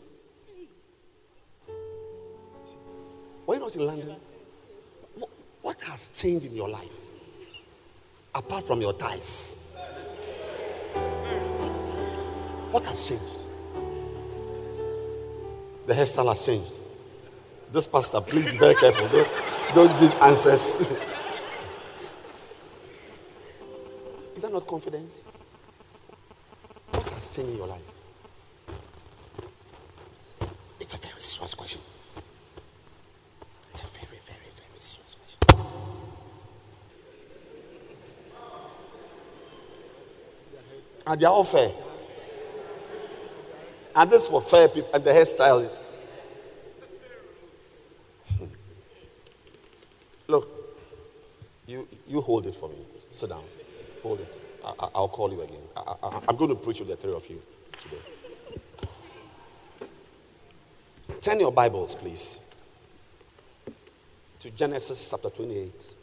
Why 3.48 3.58
not 3.58 3.76
in 3.76 3.84
London? 3.84 4.16
Has 5.92 6.08
changed 6.16 6.46
in 6.46 6.56
your 6.56 6.70
life? 6.70 6.96
Apart 8.34 8.66
from 8.66 8.80
your 8.80 8.94
ties. 8.94 9.76
What 12.72 12.86
has 12.86 13.10
changed? 13.10 13.46
The 15.88 15.94
hairstyle 15.94 16.30
has 16.30 16.46
changed. 16.46 16.72
This 17.74 17.88
pastor, 17.88 18.22
please 18.22 18.50
be 18.50 18.58
very 18.58 18.74
careful. 18.76 19.06
Don't, 19.10 19.28
don't 19.76 20.00
give 20.00 20.14
answers. 20.22 20.80
Is 24.38 24.42
that 24.44 24.54
not 24.54 24.66
confidence? 24.66 25.26
What 26.92 27.10
has 27.10 27.30
changed 27.36 27.52
in 27.52 27.58
your 27.58 27.68
life? 27.68 27.82
It's 30.80 30.94
a 30.94 30.98
very 31.00 31.20
serious 31.20 31.54
question. 31.54 31.82
It's 33.72 33.82
a 33.84 33.88
very, 33.88 34.20
very, 34.24 34.52
very 34.56 34.80
serious 34.80 35.16
question. 35.16 35.82
And 41.12 41.20
they 41.20 41.26
are 41.26 41.34
all 41.34 41.44
fair. 41.44 41.70
And 43.94 44.10
this 44.10 44.28
for 44.28 44.42
fair 44.42 44.70
people 44.70 44.90
and 44.94 45.04
the 45.04 45.12
hairstylist. 45.12 45.84
Hmm. 48.38 48.46
Look, 50.28 50.48
you, 51.68 51.86
you 52.08 52.22
hold 52.22 52.48
it 52.48 52.56
for 52.56 52.70
me. 52.70 52.76
Sit 53.12 53.28
down. 53.28 53.44
Hold 54.02 54.22
it. 54.22 54.42
I, 54.64 55.02
will 55.02 55.10
call 55.10 55.34
you 55.34 55.42
again. 55.42 55.60
I, 55.76 56.22
I'm 56.30 56.38
going 56.38 56.52
to 56.52 56.56
preach 56.56 56.80
with 56.80 56.88
the 56.88 56.96
three 56.96 57.14
of 57.14 57.30
you 57.30 57.42
today. 57.84 57.98
Turn 61.20 61.42
your 61.42 61.52
Bibles, 61.52 61.94
please, 61.94 62.40
to 64.40 64.50
Genesis 64.52 65.10
chapter 65.10 65.30
28. 65.30 65.96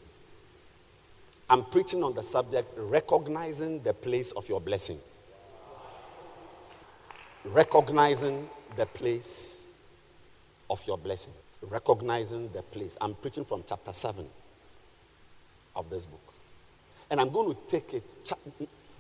I'm 1.51 1.65
preaching 1.65 2.03
on 2.05 2.15
the 2.15 2.23
subject 2.23 2.73
recognizing 2.77 3.83
the 3.83 3.95
place 3.95 4.33
of 4.33 4.49
your 4.49 4.61
blessing 4.61 4.99
recognizing 7.45 8.49
the 8.77 8.87
place 8.87 9.73
of 10.71 10.85
your 10.87 10.99
blessing. 10.99 11.33
Recognizing 11.63 12.51
the 12.53 12.63
place. 12.63 12.97
I'm 13.01 13.15
preaching 13.15 13.45
from 13.45 13.65
chapter 13.67 13.93
7 13.93 14.25
of 15.75 15.91
this 15.91 16.07
book. 16.07 16.21
And 17.11 17.21
I'm 17.21 17.31
going 17.31 17.55
to 17.55 17.61
take 17.67 17.95
it. 17.95 18.05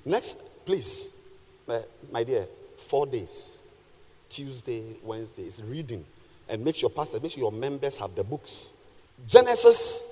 Next, 0.04 0.38
please, 0.64 1.12
my 2.10 2.24
dear, 2.24 2.46
four 2.76 3.06
days 3.06 3.64
Tuesday, 4.28 4.96
Wednesday 5.02 5.44
is 5.44 5.62
reading. 5.62 6.04
And 6.48 6.64
make 6.64 6.76
sure, 6.76 6.90
Pastor, 6.90 7.20
make 7.20 7.32
sure 7.32 7.40
your 7.40 7.52
members 7.52 7.98
have 7.98 8.14
the 8.14 8.24
books. 8.24 8.72
Genesis 9.26 10.02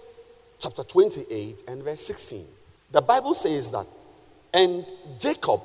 chapter 0.58 0.82
28 0.82 1.64
and 1.68 1.82
verse 1.82 2.00
16. 2.06 2.44
The 2.92 3.02
Bible 3.02 3.34
says 3.34 3.70
that, 3.70 3.86
and 4.54 4.84
Jacob 5.18 5.60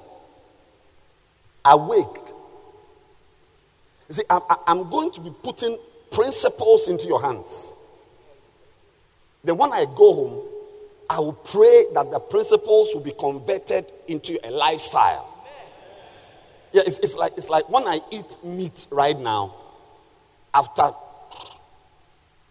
awaked 1.63 2.33
you 4.11 4.15
see, 4.15 4.23
I'm, 4.29 4.41
I'm 4.67 4.89
going 4.89 5.09
to 5.13 5.21
be 5.21 5.31
putting 5.41 5.77
principles 6.11 6.89
into 6.89 7.07
your 7.07 7.21
hands. 7.21 7.77
Then 9.41 9.57
when 9.57 9.71
I 9.71 9.85
go 9.85 10.13
home, 10.13 10.47
I 11.09 11.21
will 11.21 11.31
pray 11.31 11.85
that 11.93 12.11
the 12.11 12.19
principles 12.19 12.91
will 12.93 13.03
be 13.03 13.13
converted 13.17 13.89
into 14.09 14.37
a 14.45 14.51
lifestyle. 14.51 15.47
Yeah, 16.73 16.81
it's, 16.85 16.99
it's, 16.99 17.15
like, 17.15 17.31
it's 17.37 17.47
like 17.47 17.69
when 17.69 17.87
I 17.87 18.01
eat 18.11 18.37
meat 18.43 18.85
right 18.91 19.17
now, 19.17 19.55
after, 20.53 20.89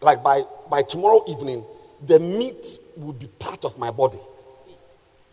like 0.00 0.22
by, 0.22 0.44
by 0.70 0.80
tomorrow 0.80 1.22
evening, 1.28 1.62
the 2.06 2.18
meat 2.18 2.78
will 2.96 3.12
be 3.12 3.26
part 3.38 3.64
of 3.64 3.78
my 3.78 3.90
body. 3.90 4.18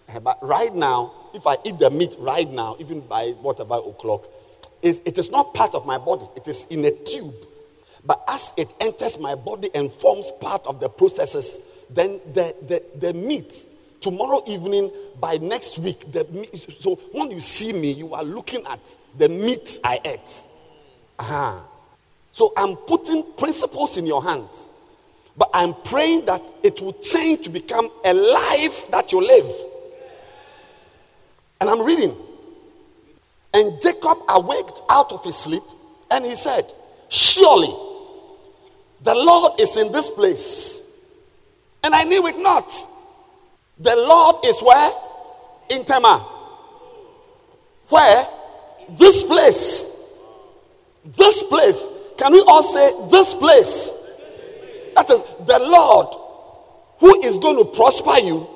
Eh, 0.10 0.20
but 0.20 0.38
right 0.42 0.74
now, 0.74 1.14
if 1.34 1.46
I 1.46 1.58
eat 1.66 1.80
the 1.80 1.90
meat 1.90 2.16
right 2.20 2.50
now, 2.50 2.76
even 2.80 3.02
by 3.02 3.32
whatever 3.42 3.76
o'clock, 3.76 4.26
is, 4.82 5.02
it 5.06 5.18
is 5.18 5.30
not 5.32 5.54
part 5.54 5.76
of 5.76 5.86
my 5.86 5.98
body, 5.98 6.26
it 6.36 6.48
is 6.48 6.66
in 6.70 6.86
a 6.86 6.92
tube. 6.92 7.34
But 8.06 8.24
as 8.28 8.54
it 8.58 8.74
enters 8.80 9.20
my 9.20 9.36
body 9.36 9.70
and 9.76 9.92
forms 9.92 10.32
part 10.40 10.66
of 10.68 10.80
the 10.80 10.88
processes, 10.88 11.60
then 11.90 12.22
the, 12.34 12.56
the, 12.68 12.84
the 13.00 13.14
meat, 13.14 13.66
tomorrow 14.00 14.44
evening, 14.48 14.92
by 15.20 15.38
next 15.38 15.80
week, 15.80 16.12
the 16.12 16.26
meat, 16.26 16.56
so 16.56 16.96
when 17.12 17.32
you 17.32 17.40
see 17.40 17.74
me, 17.74 17.92
you 17.92 18.14
are 18.14 18.24
looking 18.24 18.66
at 18.68 18.80
the 19.18 19.28
meat 19.28 19.80
I 19.84 20.00
ate. 20.06 20.48
Uh-huh. 21.20 21.60
So 22.32 22.54
I'm 22.56 22.76
putting 22.76 23.24
principles 23.38 23.98
in 23.98 24.06
your 24.06 24.24
hands, 24.24 24.70
but 25.38 25.50
I'm 25.54 25.76
praying 25.84 26.26
that 26.26 26.42
it 26.64 26.82
will 26.82 26.94
change 26.94 27.44
to 27.44 27.50
become 27.52 27.90
a 28.04 28.14
life 28.14 28.90
that 28.90 29.12
you 29.12 29.22
live. 29.22 29.46
And 31.62 31.70
I'm 31.70 31.86
reading. 31.86 32.16
And 33.54 33.80
Jacob 33.82 34.18
awaked 34.28 34.82
out 34.90 35.12
of 35.12 35.24
his 35.24 35.38
sleep 35.38 35.64
and 36.10 36.26
he 36.26 36.36
said, 36.36 36.64
Surely 37.10 37.74
the 39.02 39.14
Lord 39.14 39.60
is 39.60 39.78
in 39.78 39.92
this 39.92 40.10
place. 40.10 40.82
And 41.84 41.94
I 41.94 42.04
knew 42.04 42.26
it 42.28 42.38
not. 42.40 42.72
The 43.80 43.96
Lord 43.96 44.44
is 44.46 44.60
where? 44.62 44.92
In 45.70 45.86
Tema. 45.86 46.18
Where? 47.90 48.28
This 48.90 49.24
place. 49.24 49.86
This 51.06 51.44
place. 51.44 51.88
Can 52.18 52.34
we 52.34 52.42
all 52.42 52.64
say 52.64 52.92
this 53.12 53.34
place? 53.36 53.92
That 54.98 55.12
is 55.12 55.22
the 55.22 55.60
Lord 55.62 56.08
who 56.98 57.22
is 57.24 57.38
going 57.38 57.56
to 57.64 57.66
prosper 57.66 58.18
you 58.18 58.48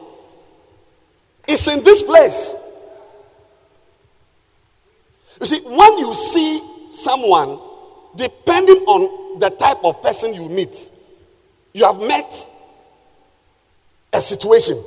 is 1.48 1.68
in 1.68 1.84
this 1.84 2.02
place. 2.02 2.56
You 5.40 5.46
see, 5.46 5.60
when 5.62 6.00
you 6.00 6.16
see 6.16 6.64
someone, 6.90 7.60
depending 8.16 8.78
on 8.88 9.40
the 9.40 9.52
type 9.52 9.78
of 9.84 10.02
person 10.02 10.34
you 10.34 10.50
meet, 10.50 10.90
you 11.74 11.86
have 11.86 12.00
met 12.02 12.34
a 14.12 14.20
situation. 14.20 14.84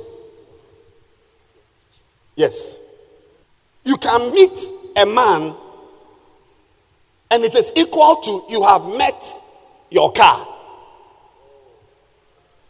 Yes. 2.35 2.79
You 3.85 3.95
can 3.95 4.33
meet 4.33 4.59
a 4.97 5.05
man 5.05 5.55
and 7.31 7.45
it 7.45 7.55
is 7.55 7.71
equal 7.77 8.17
to 8.17 8.43
you 8.49 8.61
have 8.61 8.85
met 8.97 9.23
your 9.89 10.11
car. 10.11 10.51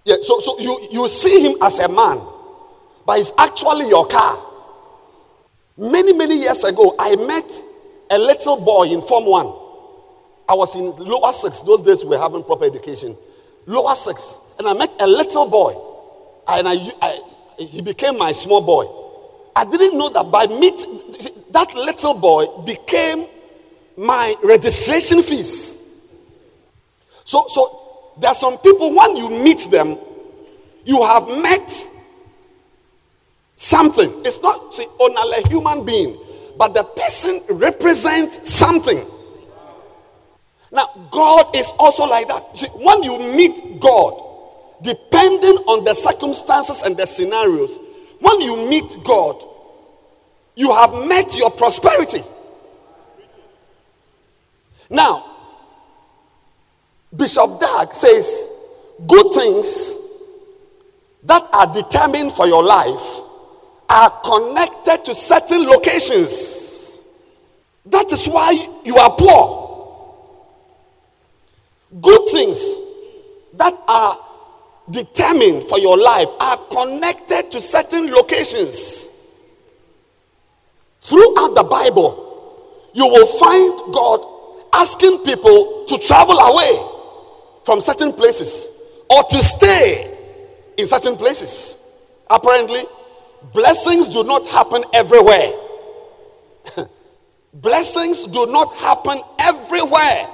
Yeah, 0.05 0.15
so, 0.21 0.39
so 0.39 0.59
you, 0.59 0.87
you 0.91 1.07
see 1.07 1.47
him 1.47 1.57
as 1.63 1.79
a 1.79 1.89
man, 1.89 2.21
but 3.05 3.19
it's 3.19 3.31
actually 3.37 3.89
your 3.89 4.05
car. 4.05 4.39
Many, 5.77 6.13
many 6.13 6.37
years 6.39 6.63
ago, 6.63 6.95
I 6.99 7.15
met 7.15 7.51
a 8.11 8.17
little 8.19 8.57
boy 8.57 8.83
in 8.83 9.01
Form 9.01 9.25
1. 9.25 9.45
I 10.47 10.53
was 10.53 10.75
in 10.75 10.91
lower 11.03 11.33
six. 11.33 11.61
Those 11.61 11.81
days 11.81 12.03
we 12.03 12.11
were 12.11 12.19
having 12.19 12.43
proper 12.43 12.65
education. 12.65 13.17
Lower 13.65 13.95
six. 13.95 14.39
And 14.59 14.67
I 14.67 14.73
met 14.73 14.95
a 14.99 15.07
little 15.07 15.47
boy. 15.47 15.73
And 16.47 16.67
I, 16.67 16.75
I, 17.01 17.19
he 17.57 17.81
became 17.81 18.17
my 18.19 18.31
small 18.31 18.61
boy. 18.61 18.85
I 19.55 19.65
didn't 19.65 19.97
know 19.97 20.09
that 20.09 20.29
by 20.31 20.45
meet 20.45 20.85
that 21.51 21.73
little 21.73 22.13
boy 22.13 22.45
became 22.63 23.25
my 23.97 24.35
registration 24.43 25.23
fees. 25.23 25.77
So, 27.23 27.45
so 27.47 27.84
there 28.17 28.29
are 28.29 28.35
some 28.35 28.57
people 28.59 28.95
when 28.95 29.17
you 29.17 29.29
meet 29.29 29.69
them, 29.69 29.97
you 30.85 31.03
have 31.03 31.27
met 31.27 31.89
something. 33.55 34.11
It's 34.25 34.41
not 34.41 34.79
only 34.99 35.43
a 35.43 35.47
human 35.47 35.85
being, 35.85 36.17
but 36.57 36.73
the 36.73 36.83
person 36.83 37.41
represents 37.49 38.49
something. 38.49 39.05
Now, 40.71 40.89
God 41.11 41.55
is 41.55 41.67
also 41.79 42.05
like 42.05 42.27
that. 42.27 42.57
See, 42.57 42.67
when 42.67 43.03
you 43.03 43.17
meet 43.17 43.79
God, 43.79 44.21
depending 44.81 45.55
on 45.67 45.83
the 45.83 45.93
circumstances 45.93 46.83
and 46.83 46.97
the 46.97 47.05
scenarios, 47.05 47.79
when 48.19 48.41
you 48.41 48.69
meet 48.69 49.03
God, 49.03 49.41
you 50.55 50.73
have 50.73 50.93
met 51.05 51.35
your 51.35 51.51
prosperity. 51.51 52.21
Now, 54.89 55.34
Bishop 57.15 57.59
Dag 57.59 57.93
says, 57.93 58.49
good 59.07 59.31
things 59.33 59.97
that 61.23 61.47
are 61.53 61.71
determined 61.73 62.31
for 62.31 62.47
your 62.47 62.63
life 62.63 63.21
are 63.89 64.09
connected 64.23 65.05
to 65.05 65.15
certain 65.15 65.65
locations. 65.65 67.05
That 67.85 68.11
is 68.11 68.25
why 68.27 68.51
you 68.83 68.95
are 68.97 69.11
poor. 69.11 69.63
Good 72.01 72.29
things 72.29 72.77
that 73.53 73.73
are 73.87 74.19
determined 74.89 75.63
for 75.69 75.79
your 75.79 75.97
life 75.97 76.27
are 76.39 76.57
connected 76.69 77.51
to 77.51 77.61
certain 77.61 78.11
locations. 78.11 79.09
Throughout 81.01 81.53
the 81.55 81.63
Bible, 81.69 82.89
you 82.93 83.07
will 83.07 83.27
find 83.27 83.93
God 83.93 84.25
asking 84.73 85.19
people 85.19 85.85
to 85.87 85.97
travel 85.99 86.37
away 86.39 86.94
from 87.65 87.81
certain 87.81 88.13
places 88.13 88.69
or 89.09 89.23
to 89.23 89.41
stay 89.41 90.15
in 90.77 90.85
certain 90.85 91.17
places. 91.17 91.77
Apparently, 92.29 92.81
blessings 93.53 94.07
do 94.07 94.23
not 94.23 94.45
happen 94.47 94.83
everywhere. 94.93 95.51
blessings 97.53 98.25
do 98.25 98.45
not 98.47 98.73
happen 98.75 99.19
everywhere. 99.39 100.29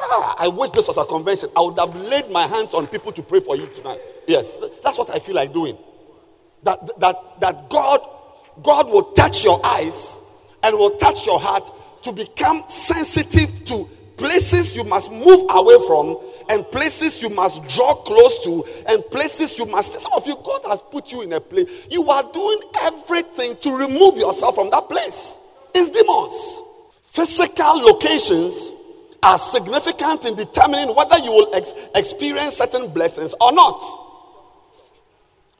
Ah, 0.00 0.36
I 0.38 0.48
wish 0.48 0.70
this 0.70 0.86
was 0.86 0.96
a 0.96 1.04
convention. 1.04 1.48
I 1.56 1.60
would 1.60 1.78
have 1.78 1.94
laid 2.02 2.30
my 2.30 2.46
hands 2.46 2.72
on 2.72 2.86
people 2.86 3.10
to 3.12 3.22
pray 3.22 3.40
for 3.40 3.56
you 3.56 3.66
tonight. 3.66 4.00
Yes, 4.28 4.60
that's 4.82 4.96
what 4.96 5.10
I 5.10 5.18
feel 5.18 5.34
like 5.34 5.52
doing. 5.52 5.76
That, 6.62 7.00
that, 7.00 7.40
that 7.40 7.68
God, 7.68 8.00
God 8.62 8.88
will 8.88 9.12
touch 9.12 9.42
your 9.44 9.60
eyes 9.64 10.18
and 10.62 10.76
will 10.76 10.96
touch 10.96 11.26
your 11.26 11.40
heart 11.40 11.70
to 12.02 12.12
become 12.12 12.62
sensitive 12.68 13.64
to 13.66 13.88
places 14.16 14.76
you 14.76 14.84
must 14.84 15.10
move 15.10 15.46
away 15.50 15.76
from 15.86 16.18
and 16.48 16.64
places 16.70 17.22
you 17.22 17.28
must 17.30 17.66
draw 17.68 17.94
close 17.94 18.42
to 18.44 18.64
and 18.88 19.04
places 19.10 19.58
you 19.58 19.66
must 19.66 19.98
some 19.98 20.12
of 20.14 20.26
you 20.26 20.36
god 20.44 20.60
has 20.68 20.80
put 20.90 21.12
you 21.12 21.22
in 21.22 21.32
a 21.32 21.40
place. 21.40 21.86
You 21.90 22.08
are 22.10 22.22
doing 22.32 22.58
everything 22.82 23.56
to 23.58 23.72
remove 23.76 24.16
yourself 24.16 24.54
from 24.54 24.70
that 24.70 24.88
place. 24.88 25.36
It's 25.74 25.90
demons. 25.90 26.62
Physical 27.02 27.78
locations 27.78 28.74
are 29.22 29.38
significant 29.38 30.24
in 30.24 30.36
determining 30.36 30.94
whether 30.94 31.18
you 31.18 31.32
will 31.32 31.54
ex- 31.54 31.72
experience 31.94 32.56
certain 32.56 32.88
blessings 32.92 33.34
or 33.40 33.52
not. 33.52 33.82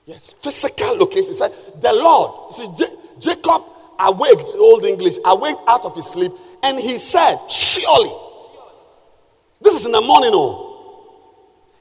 Yes 0.07 0.35
physical 0.41 0.97
locations. 0.97 1.39
The 1.39 1.93
lord 1.93 2.55
see 2.55 2.69
J- 2.79 2.97
jacob 3.19 3.63
awaked 4.01 4.51
old 4.57 4.85
english 4.85 5.15
awaked 5.25 5.61
out 5.67 5.85
of 5.85 5.95
his 5.97 6.07
sleep 6.07 6.33
and 6.63 6.79
he 6.79 6.97
said 6.99 7.37
surely. 7.51 8.13
This 9.61 9.75
is 9.75 9.87
in 9.87 9.93
the 9.93 10.01
morning 10.01 10.31
oh 10.33 10.68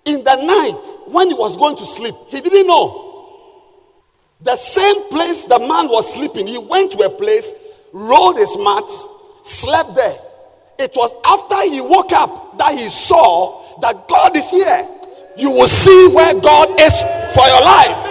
in 0.08 0.24
the 0.24 0.36
night, 0.36 0.82
when 1.08 1.28
he 1.28 1.34
was 1.34 1.58
going 1.58 1.76
to 1.76 1.86
sleep, 1.86 2.16
he 2.30 2.39
didn't 2.39 2.66
know. 2.66 3.03
The 4.41 4.55
same 4.55 5.10
place 5.10 5.45
the 5.45 5.60
man 5.60 5.89
was 5.89 6.14
sleeping, 6.14 6.47
he 6.47 6.58
went 6.58 6.91
to 6.93 6.99
a 6.99 7.10
place, 7.10 7.53
rolled 7.91 8.38
his 8.38 8.58
mat, 8.58 8.89
slept 9.43 9.95
there. 9.95 10.18
It 10.80 10.93
was 10.95 11.14
after 11.26 11.70
he 11.70 11.82
woke 11.82 12.14
up 12.14 12.58
that 12.58 12.74
he 12.78 12.88
saw 12.88 13.80
that 13.82 14.08
God 14.08 14.36
is 14.38 14.49
here. 14.49 14.88
You 15.36 15.51
will 15.51 15.68
see 15.68 16.08
where 16.14 16.34
God 16.39 16.80
is 16.80 17.01
for 17.36 17.45
your 17.45 17.62
life. 17.62 18.03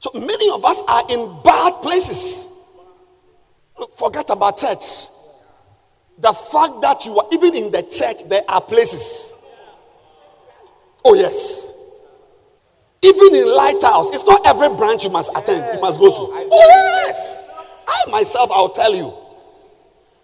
So 0.00 0.12
many 0.14 0.50
of 0.50 0.64
us 0.64 0.82
are 0.88 1.04
in 1.10 1.42
bad 1.42 1.82
places. 1.82 2.46
Forget 3.96 4.30
about 4.30 4.56
church. 4.56 5.08
The 6.18 6.32
fact 6.32 6.80
that 6.80 7.04
you 7.04 7.18
are 7.18 7.26
even 7.32 7.54
in 7.54 7.70
the 7.70 7.82
church, 7.82 8.26
there 8.28 8.42
are 8.48 8.60
places. 8.60 9.34
Oh, 11.04 11.14
yes. 11.14 11.72
Even 13.02 13.34
in 13.34 13.54
Lighthouse, 13.54 14.10
it's 14.14 14.24
not 14.24 14.44
every 14.46 14.74
branch 14.76 15.04
you 15.04 15.10
must 15.10 15.30
attend, 15.36 15.74
you 15.74 15.80
must 15.80 16.00
go 16.00 16.10
to. 16.10 16.16
Oh, 16.18 17.02
yes. 17.06 17.42
I 17.86 18.10
myself, 18.10 18.50
I'll 18.50 18.70
tell 18.70 18.94
you. 18.94 19.12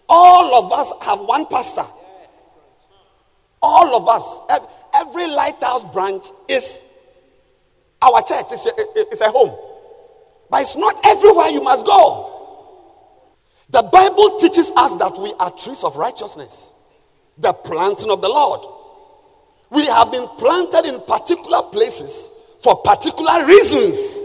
All 0.08 0.64
of 0.64 0.72
us 0.72 0.92
have 1.02 1.20
one 1.20 1.46
pastor. 1.46 1.84
All 3.60 3.96
of 3.96 4.08
us. 4.08 4.64
Every 4.94 5.28
Lighthouse 5.28 5.84
branch 5.92 6.26
is 6.48 6.84
our 8.02 8.20
church, 8.22 8.46
it's 8.50 8.66
a, 8.66 8.70
it's 8.76 9.20
a 9.20 9.30
home. 9.30 9.56
But 10.50 10.62
it's 10.62 10.76
not 10.76 10.98
everywhere 11.04 11.48
you 11.48 11.62
must 11.62 11.86
go. 11.86 12.31
The 13.72 13.82
Bible 13.82 14.38
teaches 14.38 14.70
us 14.76 14.96
that 14.96 15.18
we 15.18 15.32
are 15.40 15.50
trees 15.50 15.82
of 15.82 15.96
righteousness, 15.96 16.74
the 17.38 17.54
planting 17.54 18.10
of 18.10 18.20
the 18.20 18.28
Lord. 18.28 18.60
We 19.70 19.86
have 19.86 20.12
been 20.12 20.28
planted 20.36 20.84
in 20.84 21.00
particular 21.00 21.62
places 21.62 22.28
for 22.62 22.76
particular 22.82 23.46
reasons. 23.46 24.24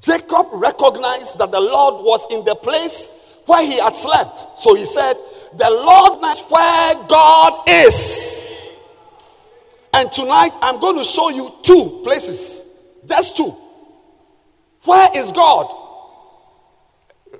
Jacob 0.00 0.46
recognized 0.52 1.38
that 1.38 1.52
the 1.52 1.60
Lord 1.60 2.02
was 2.02 2.26
in 2.30 2.44
the 2.46 2.54
place 2.54 3.08
where 3.44 3.64
he 3.64 3.78
had 3.78 3.94
slept. 3.94 4.58
So 4.58 4.74
he 4.74 4.86
said, 4.86 5.14
The 5.58 5.68
Lord 5.70 6.22
knows 6.22 6.40
where 6.48 6.94
God 7.08 7.68
is. 7.68 8.78
And 9.92 10.10
tonight 10.10 10.52
I'm 10.62 10.80
going 10.80 10.96
to 10.96 11.04
show 11.04 11.28
you 11.28 11.52
two 11.62 12.00
places. 12.04 12.64
That's 13.04 13.32
two. 13.32 13.54
Where 14.84 15.08
is 15.14 15.30
God? 15.32 15.82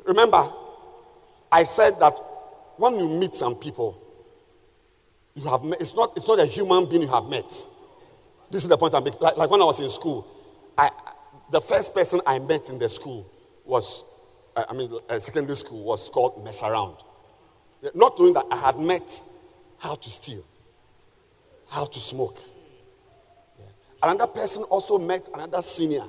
Remember, 0.06 0.50
I 1.50 1.64
said 1.64 1.98
that 2.00 2.12
when 2.76 2.98
you 2.98 3.08
meet 3.08 3.34
some 3.34 3.56
people, 3.56 4.00
you 5.34 5.48
have 5.48 5.62
met, 5.64 5.80
it's 5.80 5.94
not 5.94 6.16
it's 6.16 6.26
not 6.26 6.38
a 6.38 6.46
human 6.46 6.88
being 6.88 7.02
you 7.02 7.08
have 7.08 7.24
met. 7.24 7.50
This 8.50 8.62
is 8.62 8.68
the 8.68 8.76
point 8.76 8.94
I'm 8.94 9.04
making. 9.04 9.20
Like, 9.20 9.36
like 9.36 9.50
when 9.50 9.60
I 9.60 9.64
was 9.64 9.80
in 9.80 9.88
school, 9.90 10.26
I 10.78 10.90
the 11.50 11.60
first 11.60 11.94
person 11.94 12.20
I 12.26 12.38
met 12.38 12.70
in 12.70 12.78
the 12.78 12.88
school 12.88 13.30
was, 13.64 14.04
I 14.56 14.72
mean, 14.72 14.90
uh, 15.08 15.18
secondary 15.18 15.56
school 15.56 15.84
was 15.84 16.08
called 16.08 16.42
Mess 16.44 16.62
Around. 16.62 16.96
Not 17.94 18.18
knowing 18.18 18.32
that 18.34 18.46
I 18.50 18.56
had 18.56 18.78
met 18.78 19.22
how 19.78 19.94
to 19.94 20.10
steal, 20.10 20.42
how 21.68 21.84
to 21.84 22.00
smoke. 22.00 22.38
Yeah. 23.58 23.66
Another 24.02 24.26
person 24.26 24.62
also 24.64 24.98
met 24.98 25.28
another 25.34 25.62
senior. 25.62 26.04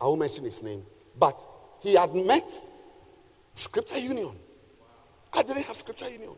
I 0.00 0.04
won't 0.04 0.20
mention 0.20 0.44
his 0.44 0.62
name, 0.62 0.82
but 1.18 1.38
he 1.80 1.94
had 1.94 2.14
met 2.14 2.50
Scripture 3.58 3.98
Union. 3.98 4.30
I 5.32 5.42
didn't 5.42 5.64
have 5.64 5.76
Scripture 5.76 6.08
Union. 6.08 6.30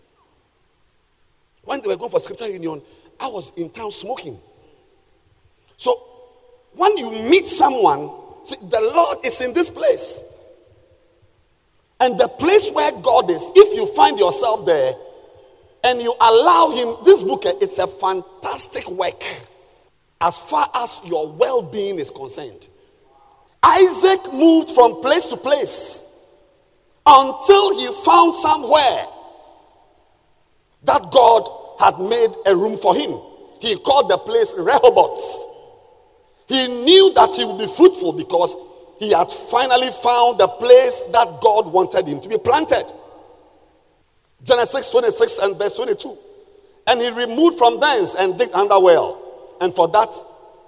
When 1.63 1.81
they 1.81 1.89
were 1.89 1.97
going 1.97 2.11
for 2.11 2.21
Scripture 2.21 2.49
Union, 2.49 2.81
I 3.21 3.27
was 3.27 3.53
in 3.57 3.71
town 3.71 3.91
smoking. 3.91 4.39
So 5.77 5.95
when 6.75 6.97
you 6.97 7.11
meet 7.11 7.47
someone, 7.47 8.11
see, 8.45 8.57
the 8.57 8.81
Lord 8.95 9.19
is 9.25 9.41
in 9.41 9.53
this 9.53 9.69
place. 9.71 10.23
And 12.01 12.19
the 12.19 12.29
place 12.29 12.71
where 12.71 12.91
God 12.93 13.31
is, 13.31 13.53
if 13.55 13.75
you 13.77 13.87
find 13.95 14.19
yourself 14.19 14.65
there 14.65 14.95
and 15.85 16.01
you 16.01 16.15
allow 16.19 16.71
Him, 16.71 17.05
this 17.05 17.23
book, 17.23 17.45
eh, 17.45 17.53
it's 17.61 17.79
a 17.79 17.87
fantastic 17.87 18.91
work 18.91 19.23
as 20.23 20.39
far 20.39 20.71
as 20.75 21.03
your 21.05 21.31
well 21.31 21.63
being 21.63 21.99
is 21.99 22.11
concerned. 22.11 22.69
Isaac 23.63 24.33
moved 24.33 24.71
from 24.71 25.03
place 25.03 25.27
to 25.27 25.37
place 25.37 26.03
until 27.11 27.79
he 27.79 27.89
found 28.05 28.35
somewhere 28.37 29.07
that 30.85 31.11
God 31.11 31.49
had 31.81 31.99
made 31.99 32.31
a 32.47 32.55
room 32.55 32.77
for 32.77 32.95
him. 32.95 33.19
He 33.61 33.77
called 33.77 34.11
the 34.11 34.19
place 34.19 34.55
Rehoboth. 34.57 35.47
He 36.47 36.69
knew 36.69 37.13
that 37.15 37.35
he 37.35 37.45
would 37.45 37.59
be 37.59 37.67
fruitful 37.67 38.13
because 38.13 38.57
he 38.99 39.13
had 39.13 39.31
finally 39.33 39.91
found 39.91 40.39
the 40.39 40.49
place 40.49 41.03
that 41.13 41.41
God 41.41 41.67
wanted 41.67 42.07
him 42.07 42.21
to 42.21 42.29
be 42.29 42.39
planted. 42.39 42.85
Genesis 44.43 44.91
26 44.91 45.39
and 45.39 45.57
verse 45.57 45.77
22. 45.77 46.17
And 46.87 47.01
he 47.01 47.11
removed 47.11 47.59
from 47.59 47.81
thence 47.81 48.15
and 48.15 48.39
digged 48.39 48.55
under 48.55 48.79
well. 48.79 49.57
And 49.61 49.75
for 49.75 49.89
that 49.89 50.13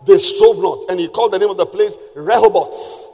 they 0.07 0.19
strove 0.19 0.59
not. 0.59 0.91
And 0.91 1.01
he 1.01 1.09
called 1.09 1.33
the 1.33 1.39
name 1.39 1.51
of 1.51 1.57
the 1.57 1.67
place 1.67 1.97
Rehoboth. 2.15 3.09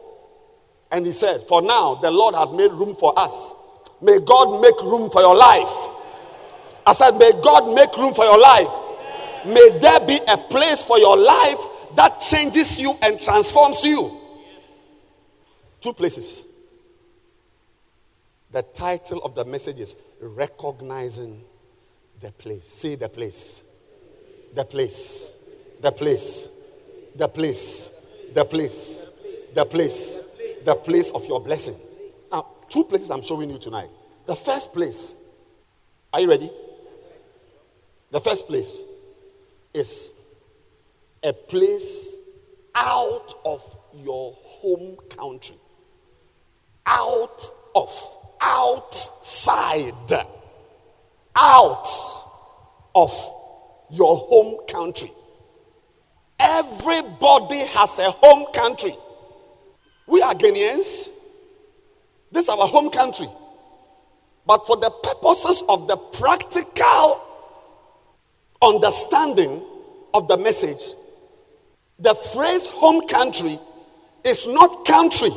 And 0.91 1.05
he 1.05 1.13
said, 1.13 1.43
For 1.43 1.61
now 1.61 1.97
the 1.97 2.11
Lord 2.11 2.35
had 2.35 2.53
made 2.53 2.73
room 2.73 2.95
for 2.95 3.19
us. 3.19 3.55
May 4.01 4.21
God 4.21 4.61
make 4.61 4.81
room 4.83 5.11
for 5.11 5.21
your 5.21 5.37
life. 5.37 5.91
I 6.87 6.93
said, 6.93 7.13
May 7.13 7.33
God 7.43 7.75
make 7.75 7.95
room 7.97 8.15
for 8.15 8.25
your 8.25 8.39
life. 8.39 8.69
May 9.47 9.79
there 9.79 10.01
be 10.01 10.19
a 10.29 10.37
place 10.37 10.83
for 10.83 10.99
your 10.99 11.17
life 11.17 11.59
that 11.97 12.21
changes 12.21 12.81
you 12.81 12.95
and 13.03 13.21
transforms 13.21 13.85
you. 13.85 14.19
Two 15.81 15.93
places. 15.93 16.47
The 18.51 18.63
title 18.63 19.23
of 19.23 19.35
the 19.35 19.45
message 19.45 19.79
is 19.79 19.97
Recognizing 20.21 21.45
the 22.21 22.33
Place. 22.33 22.67
Say 22.67 22.95
the 22.95 23.09
place. 23.09 23.63
The 24.55 24.65
place. 24.65 25.35
The 25.81 25.93
place. 25.93 26.51
The 27.15 27.29
place. 27.29 27.93
The 28.35 28.45
place. 28.45 28.45
The 28.45 28.45
place. 28.45 29.11
The 29.55 29.65
place 29.65 30.28
of 30.69 31.27
your 31.27 31.41
blessing. 31.41 31.77
Now, 32.31 32.47
two 32.69 32.85
places 32.85 33.11
I'm 33.11 33.23
showing 33.23 33.51
you 33.51 33.59
tonight. 33.59 33.89
The 34.27 34.35
first 34.35 34.73
place. 34.73 35.15
Are 36.13 36.21
you 36.21 36.29
ready? 36.29 36.51
The 38.11 38.21
first 38.21 38.47
place 38.47 38.83
is 39.75 40.13
a 41.23 41.33
place 41.33 42.19
out 42.75 43.35
of 43.45 43.79
your 43.95 44.33
home 44.43 44.97
country. 45.17 45.57
Out 46.87 47.51
of, 47.75 48.19
outside, 48.41 49.93
out 51.37 51.89
of 52.95 53.35
your 53.91 54.17
home 54.17 54.67
country. 54.67 55.11
Everybody 56.39 57.59
has 57.59 57.99
a 57.99 58.11
home 58.11 58.47
country. 58.55 58.95
We 60.09 60.23
are 60.23 60.35
Ghanaians. 60.35 61.11
This 62.33 62.45
is 62.45 62.49
our 62.49 62.67
home 62.67 62.91
country. 62.91 63.29
But 64.47 64.67
for 64.67 64.77
the 64.77 64.91
purposes 64.91 65.63
of 65.69 65.87
the 65.87 65.97
practical 65.97 67.21
understanding 68.63 69.63
of 70.15 70.27
the 70.27 70.39
message, 70.39 70.95
the 71.99 72.15
phrase 72.15 72.67
home 72.67 73.07
country 73.07 73.59
is 74.25 74.47
not 74.47 74.87
country. 74.87 75.31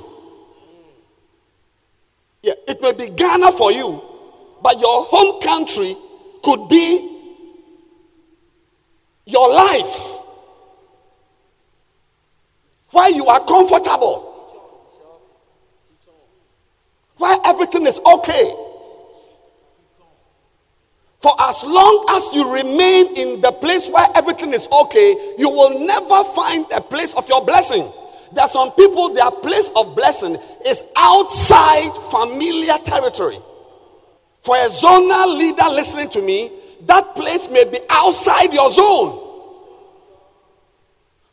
Yeah, 2.41 2.53
it 2.67 2.81
may 2.81 2.93
be 2.93 3.09
Ghana 3.09 3.51
for 3.51 3.71
you, 3.71 4.01
but 4.63 4.79
your 4.79 5.03
home 5.05 5.41
country 5.41 5.95
could 6.43 6.69
be 6.69 7.09
your 9.25 9.49
life 9.53 10.19
where 12.91 13.09
you 13.11 13.25
are 13.25 13.39
comfortable, 13.45 14.30
where 17.21 17.37
everything 17.45 17.85
is 17.85 17.99
okay. 18.05 18.53
For 21.21 21.31
as 21.39 21.63
long 21.63 22.05
as 22.09 22.33
you 22.33 22.51
remain 22.51 23.15
in 23.15 23.41
the 23.41 23.51
place 23.51 23.87
where 23.89 24.07
everything 24.15 24.53
is 24.53 24.67
okay, 24.71 25.35
you 25.37 25.49
will 25.49 25.85
never 25.85 26.23
find 26.23 26.65
a 26.75 26.81
place 26.81 27.15
of 27.15 27.29
your 27.29 27.45
blessing. 27.45 27.87
There 28.33 28.43
are 28.43 28.47
some 28.47 28.71
people, 28.71 29.13
their 29.13 29.29
place 29.29 29.69
of 29.75 29.95
blessing 29.95 30.37
is 30.65 30.83
outside 30.95 31.91
familiar 32.09 32.77
territory. 32.79 33.37
For 34.39 34.55
a 34.55 34.65
zonal 34.65 35.37
leader 35.37 35.69
listening 35.69 36.09
to 36.09 36.21
me, 36.23 36.49
that 36.87 37.13
place 37.15 37.47
may 37.49 37.65
be 37.65 37.77
outside 37.89 38.51
your 38.51 38.71
zone. 38.71 39.27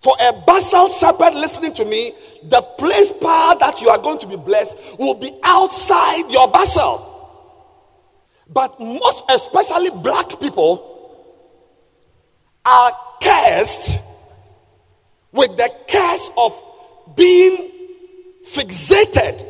For 0.02 0.14
a 0.20 0.32
basal 0.46 0.90
shepherd 0.90 1.34
listening 1.34 1.72
to 1.74 1.84
me, 1.86 2.12
the 2.44 2.62
place 2.78 3.10
power 3.12 3.56
that 3.58 3.80
you 3.80 3.88
are 3.88 3.98
going 3.98 4.18
to 4.18 4.26
be 4.26 4.36
blessed 4.36 4.76
will 4.98 5.14
be 5.14 5.30
outside 5.42 6.30
your 6.30 6.50
vessel. 6.50 7.04
But 8.48 8.78
most 8.80 9.24
especially 9.28 9.90
black 9.90 10.40
people 10.40 10.96
are 12.64 12.92
cursed 13.22 14.00
with 15.32 15.56
the 15.56 15.70
curse 15.88 16.30
of 16.36 17.16
being 17.16 17.70
fixated, 18.44 19.44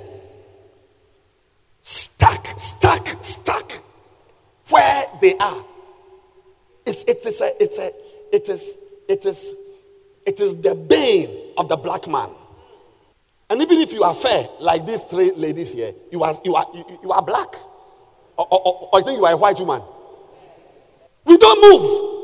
stuck, 1.80 2.46
stuck, 2.58 3.22
stuck 3.22 3.72
where 4.68 5.04
they 5.20 5.36
are. 5.38 5.64
It's, 6.84 7.04
it 7.04 7.24
is 7.24 7.40
a, 7.40 7.62
it's 7.62 7.78
a, 7.78 7.92
it 8.32 8.48
is, 8.48 8.78
it 9.08 9.24
is, 9.24 9.54
it 10.26 10.40
is 10.40 10.60
the 10.60 10.74
bane 10.74 11.52
of 11.56 11.68
the 11.68 11.76
black 11.76 12.08
man. 12.08 12.30
And 13.50 13.62
even 13.62 13.78
if 13.78 13.92
you 13.92 14.02
are 14.02 14.14
fair, 14.14 14.46
like 14.60 14.84
these 14.84 15.02
three 15.04 15.32
ladies 15.32 15.72
here, 15.72 15.92
you 16.12 16.22
are, 16.22 16.34
you 16.44 16.54
are, 16.54 16.66
you, 16.74 16.84
you 17.02 17.10
are 17.10 17.22
black. 17.22 17.54
Or, 18.36 18.46
or, 18.50 18.88
or, 18.92 19.02
think 19.02 19.18
you 19.18 19.24
are 19.24 19.32
a 19.32 19.36
white 19.36 19.58
woman. 19.58 19.82
We 21.24 21.38
don't 21.38 21.60
move. 21.60 22.14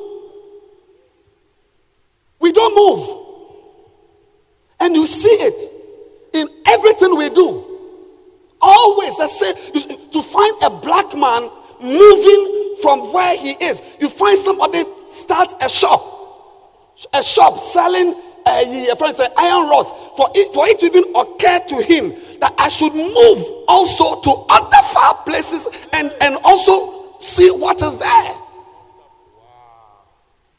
We 2.40 2.52
don't 2.52 2.74
move. 2.74 3.20
And 4.80 4.94
you 4.94 5.06
see 5.06 5.28
it 5.28 5.70
in 6.34 6.48
everything 6.66 7.16
we 7.16 7.30
do. 7.30 7.64
Always, 8.60 9.16
let's 9.18 9.38
say, 9.38 9.52
to 10.12 10.22
find 10.22 10.62
a 10.62 10.70
black 10.70 11.16
man 11.16 11.50
moving 11.80 12.76
from 12.82 13.12
where 13.12 13.36
he 13.36 13.52
is. 13.64 13.82
You 14.00 14.08
find 14.08 14.38
somebody 14.38 14.84
start 15.08 15.52
a 15.62 15.68
shop, 15.68 16.02
a 17.12 17.22
shop 17.22 17.58
selling 17.58 18.14
uh, 18.46 18.94
friend 18.96 19.16
said 19.16 19.30
iron 19.36 19.68
rods 19.68 19.90
for 20.16 20.28
it, 20.34 20.52
for 20.54 20.66
it 20.66 20.78
to 20.80 20.86
even 20.86 21.04
occur 21.14 21.60
to 21.68 21.82
him 21.82 22.10
that 22.40 22.54
I 22.58 22.68
should 22.68 22.94
move 22.94 23.64
also 23.68 24.20
to 24.20 24.30
other 24.50 24.82
far 24.92 25.14
places 25.24 25.68
and, 25.92 26.14
and 26.20 26.36
also 26.44 27.18
see 27.18 27.50
what 27.50 27.80
is 27.82 27.98
there. 27.98 28.34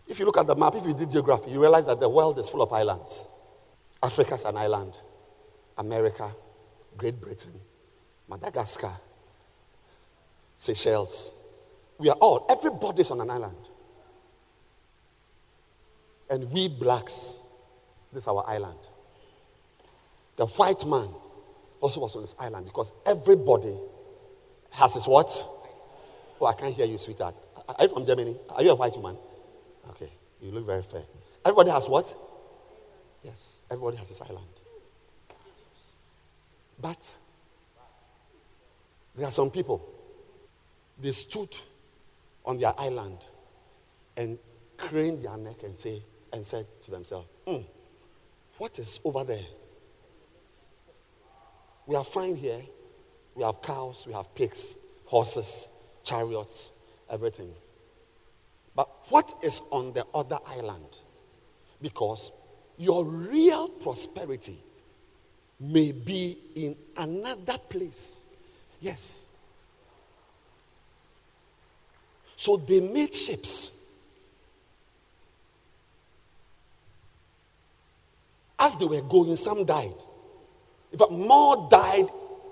If 0.08 0.20
you 0.20 0.26
look 0.26 0.38
at 0.38 0.48
the 0.48 0.56
map, 0.56 0.76
if 0.76 0.86
you 0.86 0.94
did 0.94 1.10
geography, 1.10 1.52
you 1.52 1.62
realize 1.62 1.88
that 1.88 2.00
the 2.00 2.10
world 2.10 2.38
is 2.40 2.48
full 2.48 2.62
of 2.62 2.72
islands. 2.72 3.28
Africa 4.02 4.36
is 4.36 4.46
an 4.46 4.58
island. 4.58 5.00
America, 5.78 6.32
Great 6.96 7.20
Britain, 7.20 7.54
Madagascar, 8.30 8.94
Seychelles. 10.56 11.34
We 11.98 12.10
are 12.10 12.18
all, 12.18 12.46
everybody's 12.50 13.12
on 13.12 13.22
an 13.22 13.30
island. 13.30 13.58
And 16.30 16.52
we 16.52 16.68
blacks, 16.68 17.44
this 18.16 18.24
is 18.24 18.28
our 18.28 18.43
island. 18.47 18.80
The 20.38 20.45
white 20.45 20.86
man 20.86 21.09
also 21.82 21.99
was 21.99 22.16
on 22.16 22.24
this 22.24 22.36
island 22.39 22.66
because 22.66 22.91
everybody 23.05 23.78
has 24.72 24.93
his 24.93 25.07
what? 25.07 25.30
Oh, 26.41 26.45
I 26.45 26.53
can't 26.53 26.74
hear 26.74 26.86
you, 26.86 26.97
sweetheart. 26.97 27.36
Are 27.68 27.76
you 27.84 27.89
from 27.89 28.05
Germany? 28.05 28.38
Are 28.49 28.63
you 28.63 28.72
a 28.72 28.76
white 28.76 28.95
woman? 28.95 29.18
Okay, 29.91 30.09
you 30.41 30.51
look 30.51 30.66
very 30.66 30.82
fair. 30.82 31.03
Everybody 31.45 31.72
has 31.72 31.88
what? 31.88 32.13
Yes, 33.24 33.61
everybody 33.70 33.97
has 33.97 34.09
his 34.09 34.22
island. 34.22 34.45
But 36.80 37.18
there 39.16 39.28
are 39.28 39.32
some 39.32 39.49
people, 39.49 39.88
they 41.01 41.11
stood 41.11 41.55
on 42.45 42.59
their 42.59 42.78
island 42.80 43.18
and 44.18 44.38
craned 44.78 45.24
their 45.24 45.38
neck 45.38 45.63
and 45.63 45.78
say 45.78 46.01
and 46.34 46.45
said 46.45 46.66
to 46.84 46.91
themselves, 46.91 47.28
mm, 47.47 47.66
what 48.58 48.80
is 48.80 48.99
over 49.03 49.24
there? 49.24 49.45
We 51.86 51.95
are 51.95 52.03
fine 52.03 52.36
here. 52.36 52.62
We 53.36 53.43
have 53.43 53.62
cows, 53.62 54.06
we 54.08 54.14
have 54.14 54.34
pigs, 54.34 54.76
horses, 55.06 55.68
chariots, 56.03 56.72
everything. 57.10 57.51
But 58.76 58.89
what 59.10 59.34
is 59.43 59.62
on 59.72 59.93
the 59.93 60.06
other 60.14 60.39
island? 60.47 60.99
Because 61.82 62.32
your 62.78 63.06
real 63.06 63.70
prosperity 63.70 64.58
may 65.60 65.91
be 65.91 66.38
in 66.56 66.76
another 66.97 67.58
place. 67.70 68.26
Yes. 68.82 69.30
So 72.36 72.58
they 72.58 72.82
made 72.82 73.14
ships. 73.14 73.72
As 78.66 78.76
they 78.78 78.86
were 78.86 79.01
going, 79.01 79.36
some 79.36 79.63
died. 79.63 79.93
In 80.91 80.97
fact, 80.97 81.11
more 81.11 81.68
died 81.70 82.07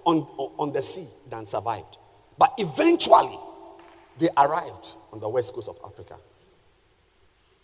on, 0.05 0.17
on 0.59 0.71
the 0.71 0.79
sea 0.79 1.07
than 1.27 1.43
survived. 1.43 1.97
But 2.37 2.53
eventually, 2.59 3.35
they 4.19 4.29
arrived 4.37 4.93
on 5.11 5.19
the 5.19 5.27
west 5.27 5.55
coast 5.55 5.69
of 5.69 5.79
Africa. 5.83 6.17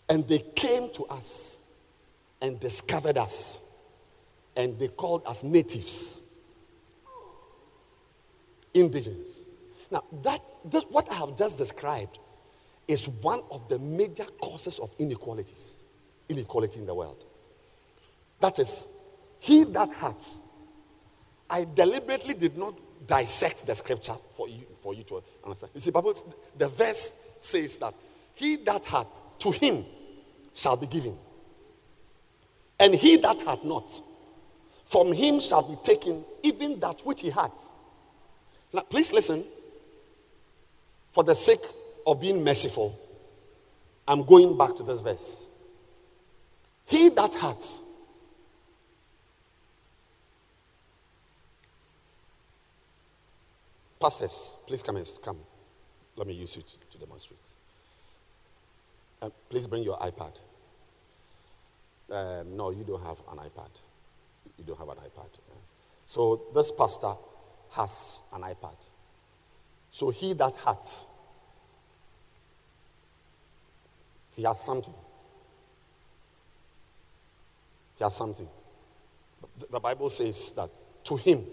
And 0.08 0.26
they 0.26 0.40
came 0.56 0.90
to 0.94 1.04
us 1.04 1.60
and 2.42 2.58
discovered 2.58 3.18
us. 3.18 3.60
And 4.56 4.76
they 4.80 4.88
called 4.88 5.22
us 5.26 5.44
natives, 5.44 6.20
indigenous. 8.74 9.46
Now, 9.92 10.02
that, 10.24 10.40
this, 10.64 10.82
what 10.90 11.08
I 11.08 11.14
have 11.14 11.36
just 11.36 11.56
described 11.56 12.18
is 12.88 13.06
one 13.06 13.42
of 13.52 13.68
the 13.68 13.78
major 13.78 14.26
causes 14.42 14.80
of 14.80 14.92
inequalities, 14.98 15.84
inequality 16.28 16.80
in 16.80 16.86
the 16.86 16.94
world. 16.96 17.26
That 18.40 18.58
is, 18.58 18.86
he 19.38 19.64
that 19.64 19.92
hath. 19.92 20.38
I 21.48 21.66
deliberately 21.74 22.34
did 22.34 22.56
not 22.56 22.74
dissect 23.06 23.66
the 23.66 23.74
scripture 23.74 24.14
for 24.32 24.48
you, 24.48 24.66
for 24.80 24.94
you 24.94 25.02
to 25.04 25.22
understand. 25.44 25.72
You 25.74 25.80
see, 25.80 25.90
Bible, 25.90 26.14
the 26.56 26.68
verse 26.68 27.12
says 27.38 27.78
that 27.78 27.94
he 28.34 28.56
that 28.56 28.84
hath, 28.84 29.08
to 29.40 29.50
him 29.50 29.84
shall 30.54 30.76
be 30.76 30.86
given. 30.86 31.16
And 32.78 32.94
he 32.94 33.16
that 33.16 33.38
hath 33.40 33.64
not, 33.64 34.00
from 34.84 35.12
him 35.12 35.40
shall 35.40 35.62
be 35.62 35.76
taken 35.82 36.24
even 36.42 36.80
that 36.80 37.04
which 37.04 37.20
he 37.20 37.30
hath. 37.30 37.70
Now, 38.72 38.82
please 38.82 39.12
listen. 39.12 39.44
For 41.10 41.24
the 41.24 41.34
sake 41.34 41.64
of 42.06 42.20
being 42.20 42.42
merciful, 42.44 42.98
I'm 44.06 44.22
going 44.24 44.56
back 44.56 44.76
to 44.76 44.82
this 44.82 45.00
verse. 45.00 45.46
He 46.86 47.08
that 47.10 47.34
hath, 47.34 47.80
Pastors, 54.00 54.56
please 54.66 54.82
come 54.82 54.96
and 54.96 55.06
come. 55.22 55.36
Let 56.16 56.26
me 56.26 56.32
use 56.32 56.56
you 56.56 56.62
to, 56.62 56.98
demonstrate. 56.98 57.38
Uh, 59.20 59.28
please 59.50 59.66
bring 59.66 59.82
your 59.82 59.98
iPad. 59.98 60.32
Um, 62.10 62.56
no, 62.56 62.70
you 62.70 62.82
don't 62.82 63.02
have 63.02 63.18
an 63.30 63.38
iPad. 63.38 63.68
You 64.56 64.64
don't 64.64 64.78
have 64.78 64.88
an 64.88 64.96
iPad. 64.96 65.28
So 66.06 66.42
this 66.54 66.72
pastor 66.72 67.12
has 67.72 68.22
an 68.32 68.40
iPad. 68.40 68.74
So 69.90 70.08
he 70.08 70.32
that 70.32 70.56
hath, 70.64 71.06
he 74.32 74.42
has 74.44 74.60
something. 74.60 74.94
He 77.96 78.04
has 78.04 78.16
something. 78.16 78.48
The 79.70 79.78
Bible 79.78 80.08
says 80.08 80.52
that 80.52 80.70
to 81.04 81.16
him, 81.16 81.44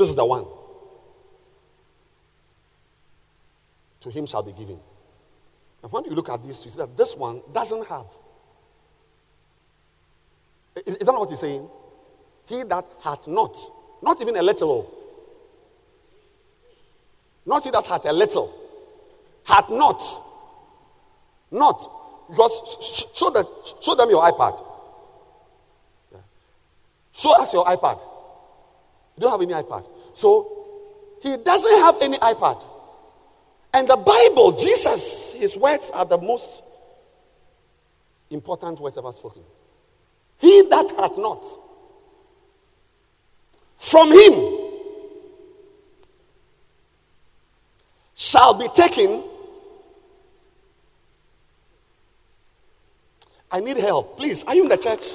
this 0.00 0.08
is 0.08 0.16
the 0.16 0.24
one. 0.24 0.46
To 4.00 4.10
him 4.10 4.24
shall 4.24 4.42
be 4.42 4.52
given. 4.52 4.78
And 5.82 5.92
when 5.92 6.06
you 6.06 6.12
look 6.12 6.30
at 6.30 6.42
these 6.42 6.58
two, 6.58 6.64
you 6.64 6.70
see 6.70 6.78
that 6.78 6.96
this 6.96 7.14
one 7.14 7.42
doesn't 7.52 7.86
have. 7.86 8.06
Is, 10.86 10.96
is 10.96 11.06
that 11.06 11.12
what 11.12 11.28
he's 11.28 11.38
saying? 11.38 11.68
He 12.46 12.62
that 12.62 12.86
hath 13.04 13.28
not, 13.28 13.54
not 14.02 14.22
even 14.22 14.36
a 14.36 14.42
little, 14.42 14.90
not 17.44 17.62
he 17.62 17.70
that 17.70 17.86
hath 17.86 18.06
a 18.06 18.12
little, 18.12 18.54
hath 19.44 19.68
not, 19.68 20.02
not. 21.50 22.26
Because 22.30 23.12
show, 23.14 23.30
show 23.82 23.94
them 23.94 24.08
your 24.08 24.22
iPad. 24.22 24.64
Show 27.12 27.38
us 27.38 27.52
your 27.52 27.66
iPad. 27.66 28.00
Don't 29.20 29.30
have 29.30 29.42
any 29.42 29.52
iPad. 29.52 29.86
So 30.14 30.50
he 31.22 31.36
doesn't 31.36 31.78
have 31.80 31.96
any 32.00 32.16
iPad. 32.18 32.66
And 33.72 33.86
the 33.86 33.96
Bible, 33.96 34.52
Jesus, 34.52 35.32
his 35.32 35.56
words 35.56 35.92
are 35.92 36.06
the 36.06 36.18
most 36.18 36.62
important 38.30 38.80
words 38.80 38.96
ever 38.96 39.12
spoken. 39.12 39.42
He 40.38 40.62
that 40.70 40.88
hath 40.98 41.18
not, 41.18 41.44
from 43.76 44.10
him 44.10 44.70
shall 48.14 48.54
be 48.58 48.68
taken. 48.68 49.22
I 53.52 53.60
need 53.60 53.76
help. 53.76 54.16
Please, 54.16 54.44
are 54.44 54.54
you 54.54 54.62
in 54.62 54.68
the 54.68 54.76
church? 54.78 55.14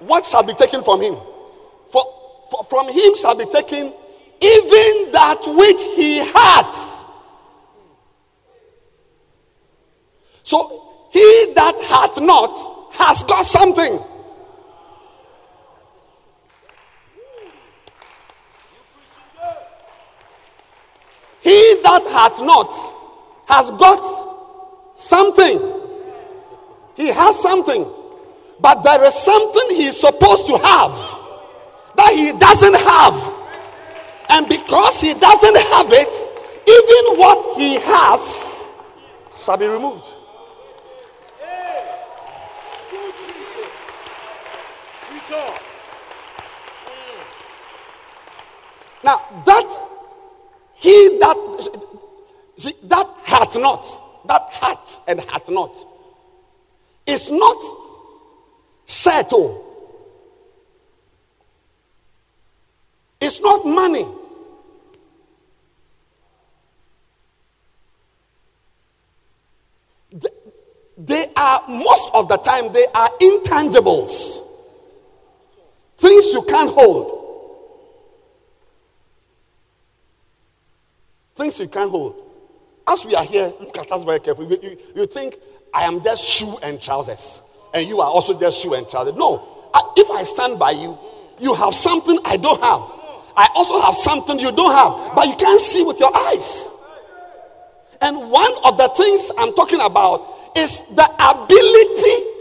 What 0.00 0.26
shall 0.26 0.42
be 0.42 0.54
taken 0.54 0.82
from 0.82 1.00
him? 1.00 1.16
For, 2.52 2.64
from 2.64 2.88
him 2.92 3.14
shall 3.14 3.34
be 3.34 3.46
taken 3.46 3.86
even 3.86 5.12
that 5.12 5.40
which 5.46 5.82
he 5.96 6.18
hath. 6.18 7.02
So 10.42 11.08
he 11.10 11.52
that 11.54 11.74
hath 11.88 12.20
not 12.20 12.52
has 12.92 13.24
got 13.24 13.46
something. 13.46 13.98
He 21.40 21.76
that 21.84 22.02
hath 22.12 22.38
not 22.42 22.70
has 23.48 23.70
got 23.70 24.94
something. 24.94 25.58
He 26.96 27.08
has 27.08 27.40
something. 27.40 27.86
But 28.60 28.82
there 28.82 29.02
is 29.04 29.14
something 29.14 29.70
he 29.70 29.84
is 29.84 29.98
supposed 29.98 30.46
to 30.48 30.58
have 30.58 31.21
that 32.02 32.14
he 32.16 32.32
doesn't 32.38 32.74
have. 32.74 33.34
And 34.28 34.48
because 34.48 35.00
he 35.00 35.14
doesn't 35.14 35.56
have 35.56 35.86
it, 35.90 36.12
even 36.68 37.18
what 37.18 37.58
he 37.58 37.74
has 37.80 38.68
shall 39.32 39.56
be 39.56 39.66
removed. 39.66 40.04
Now 49.04 49.20
that 49.46 49.80
he 50.74 51.18
that 51.20 51.36
see, 52.56 52.72
that 52.84 53.06
hath 53.24 53.56
not, 53.58 54.26
that 54.26 54.42
hath 54.52 55.00
and 55.08 55.20
hath 55.20 55.50
not, 55.50 55.76
is 57.06 57.30
not 57.30 57.60
settled. 58.84 59.71
It's 63.32 63.40
not 63.40 63.64
money. 63.64 64.06
They 70.98 71.26
are, 71.34 71.64
most 71.66 72.10
of 72.12 72.28
the 72.28 72.36
time, 72.36 72.74
they 72.74 72.84
are 72.94 73.08
intangibles. 73.22 74.40
Things 75.96 76.34
you 76.34 76.42
can't 76.42 76.68
hold. 76.68 77.20
Things 81.34 81.58
you 81.58 81.68
can't 81.68 81.90
hold. 81.90 82.14
As 82.86 83.06
we 83.06 83.14
are 83.14 83.24
here, 83.24 83.50
look 83.60 83.78
at 83.78 83.90
us 83.90 84.04
very 84.04 84.20
carefully. 84.20 84.58
You, 84.62 84.78
you, 84.94 85.06
think 85.06 85.36
I 85.72 85.84
am 85.84 86.02
just 86.02 86.22
shoe 86.22 86.58
and 86.62 86.82
trousers, 86.82 87.40
and 87.72 87.88
you 87.88 87.98
are 88.02 88.10
also 88.10 88.38
just 88.38 88.60
shoe 88.60 88.74
and 88.74 88.86
trousers. 88.90 89.14
No. 89.14 89.70
I, 89.72 89.90
if 89.96 90.10
I 90.10 90.22
stand 90.22 90.58
by 90.58 90.72
you, 90.72 90.98
you 91.40 91.54
have 91.54 91.72
something 91.74 92.18
I 92.26 92.36
don't 92.36 92.60
have. 92.62 93.01
I 93.36 93.48
also 93.54 93.80
have 93.80 93.94
something 93.94 94.38
you 94.38 94.52
don't 94.52 94.72
have, 94.72 95.14
but 95.14 95.28
you 95.28 95.36
can't 95.36 95.60
see 95.60 95.82
with 95.82 95.98
your 95.98 96.14
eyes. 96.14 96.70
And 98.00 98.30
one 98.30 98.52
of 98.64 98.76
the 98.76 98.88
things 98.88 99.30
I'm 99.38 99.54
talking 99.54 99.80
about 99.80 100.56
is 100.56 100.82
the 100.82 101.04
ability 101.18 102.32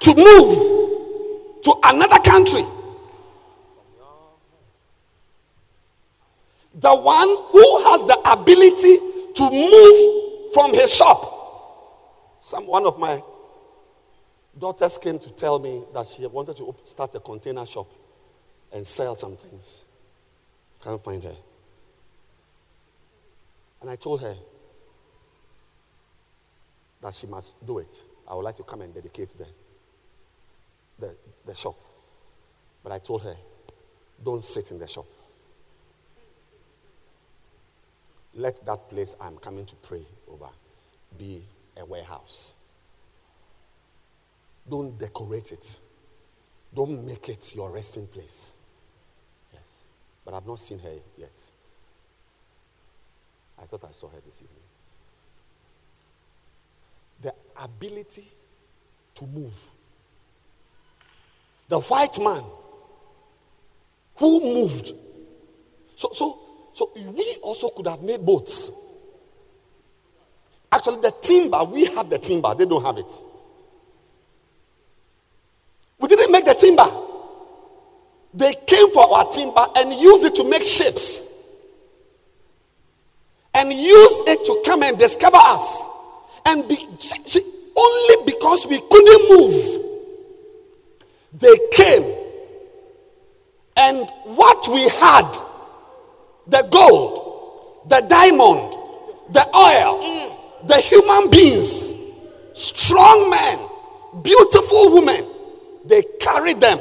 to 0.00 0.14
move 0.14 1.62
to 1.64 1.74
another 1.84 2.18
country. 2.18 2.62
The 6.74 6.94
one 6.94 7.28
who 7.28 7.84
has 7.84 8.06
the 8.06 8.18
ability 8.30 8.98
to 9.34 9.50
move 9.50 10.52
from 10.54 10.74
his 10.74 10.94
shop. 10.94 12.38
Some 12.40 12.66
one 12.66 12.86
of 12.86 12.98
my 12.98 13.22
daughters 14.58 14.98
came 14.98 15.18
to 15.18 15.30
tell 15.32 15.58
me 15.58 15.82
that 15.92 16.06
she 16.06 16.26
wanted 16.26 16.56
to 16.56 16.74
start 16.84 17.14
a 17.14 17.20
container 17.20 17.66
shop 17.66 17.88
and 18.72 18.86
sell 18.86 19.16
some 19.16 19.36
things. 19.36 19.84
Can't 20.82 21.02
find 21.02 21.22
her. 21.24 21.36
And 23.80 23.90
I 23.90 23.96
told 23.96 24.20
her 24.20 24.34
that 27.02 27.14
she 27.14 27.26
must 27.26 27.64
do 27.66 27.78
it 27.78 28.04
I 28.30 28.34
would 28.34 28.44
like 28.44 28.56
to 28.56 28.62
come 28.62 28.80
and 28.82 28.94
dedicate 28.94 29.30
the, 29.36 29.46
the, 31.00 31.16
the 31.44 31.54
shop. 31.54 31.74
But 32.84 32.92
I 32.92 33.00
told 33.00 33.24
her, 33.24 33.34
don't 34.24 34.44
sit 34.44 34.70
in 34.70 34.78
the 34.78 34.86
shop. 34.86 35.06
Let 38.34 38.64
that 38.64 38.88
place 38.88 39.16
I'm 39.20 39.36
coming 39.38 39.66
to 39.66 39.74
pray 39.76 40.04
over 40.30 40.48
be 41.18 41.42
a 41.76 41.84
warehouse. 41.84 42.54
Don't 44.68 44.96
decorate 44.96 45.50
it. 45.50 45.80
Don't 46.72 47.04
make 47.04 47.28
it 47.28 47.52
your 47.56 47.72
resting 47.72 48.06
place. 48.06 48.54
But 50.24 50.34
I've 50.34 50.46
not 50.46 50.58
seen 50.58 50.78
her 50.80 50.92
yet. 51.16 51.30
I 53.60 53.66
thought 53.66 53.84
I 53.84 53.92
saw 53.92 54.08
her 54.08 54.18
this 54.24 54.42
evening. 54.42 54.56
The 57.22 57.34
ability 57.62 58.26
to 59.16 59.26
move. 59.26 59.66
The 61.68 61.80
white 61.80 62.18
man 62.18 62.42
who 64.16 64.40
moved. 64.40 64.92
So, 65.96 66.10
so, 66.12 66.38
so 66.72 66.90
we 66.96 67.36
also 67.42 67.68
could 67.70 67.86
have 67.86 68.02
made 68.02 68.24
boats. 68.24 68.70
Actually, 70.72 71.00
the 71.02 71.10
timber, 71.20 71.64
we 71.64 71.86
have 71.86 72.08
the 72.08 72.18
timber, 72.18 72.54
they 72.54 72.64
don't 72.64 72.84
have 72.84 72.96
it. 72.98 73.10
We 75.98 76.08
didn't 76.08 76.32
make 76.32 76.44
the 76.44 76.54
timber. 76.54 76.86
They 78.32 78.54
came 78.66 78.90
for 78.92 79.12
our 79.16 79.30
timber 79.30 79.66
and 79.76 79.92
used 79.92 80.24
it 80.24 80.34
to 80.36 80.44
make 80.48 80.62
ships. 80.62 81.24
And 83.54 83.72
used 83.72 84.28
it 84.28 84.44
to 84.46 84.62
come 84.64 84.82
and 84.82 84.96
discover 84.98 85.38
us. 85.38 85.88
And 86.46 86.68
be, 86.68 86.86
see, 86.98 87.42
only 87.76 88.32
because 88.32 88.66
we 88.66 88.80
couldn't 88.80 89.28
move, 89.28 89.80
they 91.34 91.56
came. 91.72 92.14
And 93.76 94.08
what 94.24 94.68
we 94.68 94.82
had 94.88 95.30
the 96.46 96.66
gold, 96.70 97.88
the 97.88 98.00
diamond, 98.00 98.72
the 99.32 99.46
oil, 99.56 100.36
the 100.66 100.76
human 100.78 101.30
beings, 101.30 101.94
strong 102.52 103.30
men, 103.30 103.58
beautiful 104.22 104.94
women, 104.94 105.24
they 105.84 106.02
carried 106.20 106.60
them. 106.60 106.78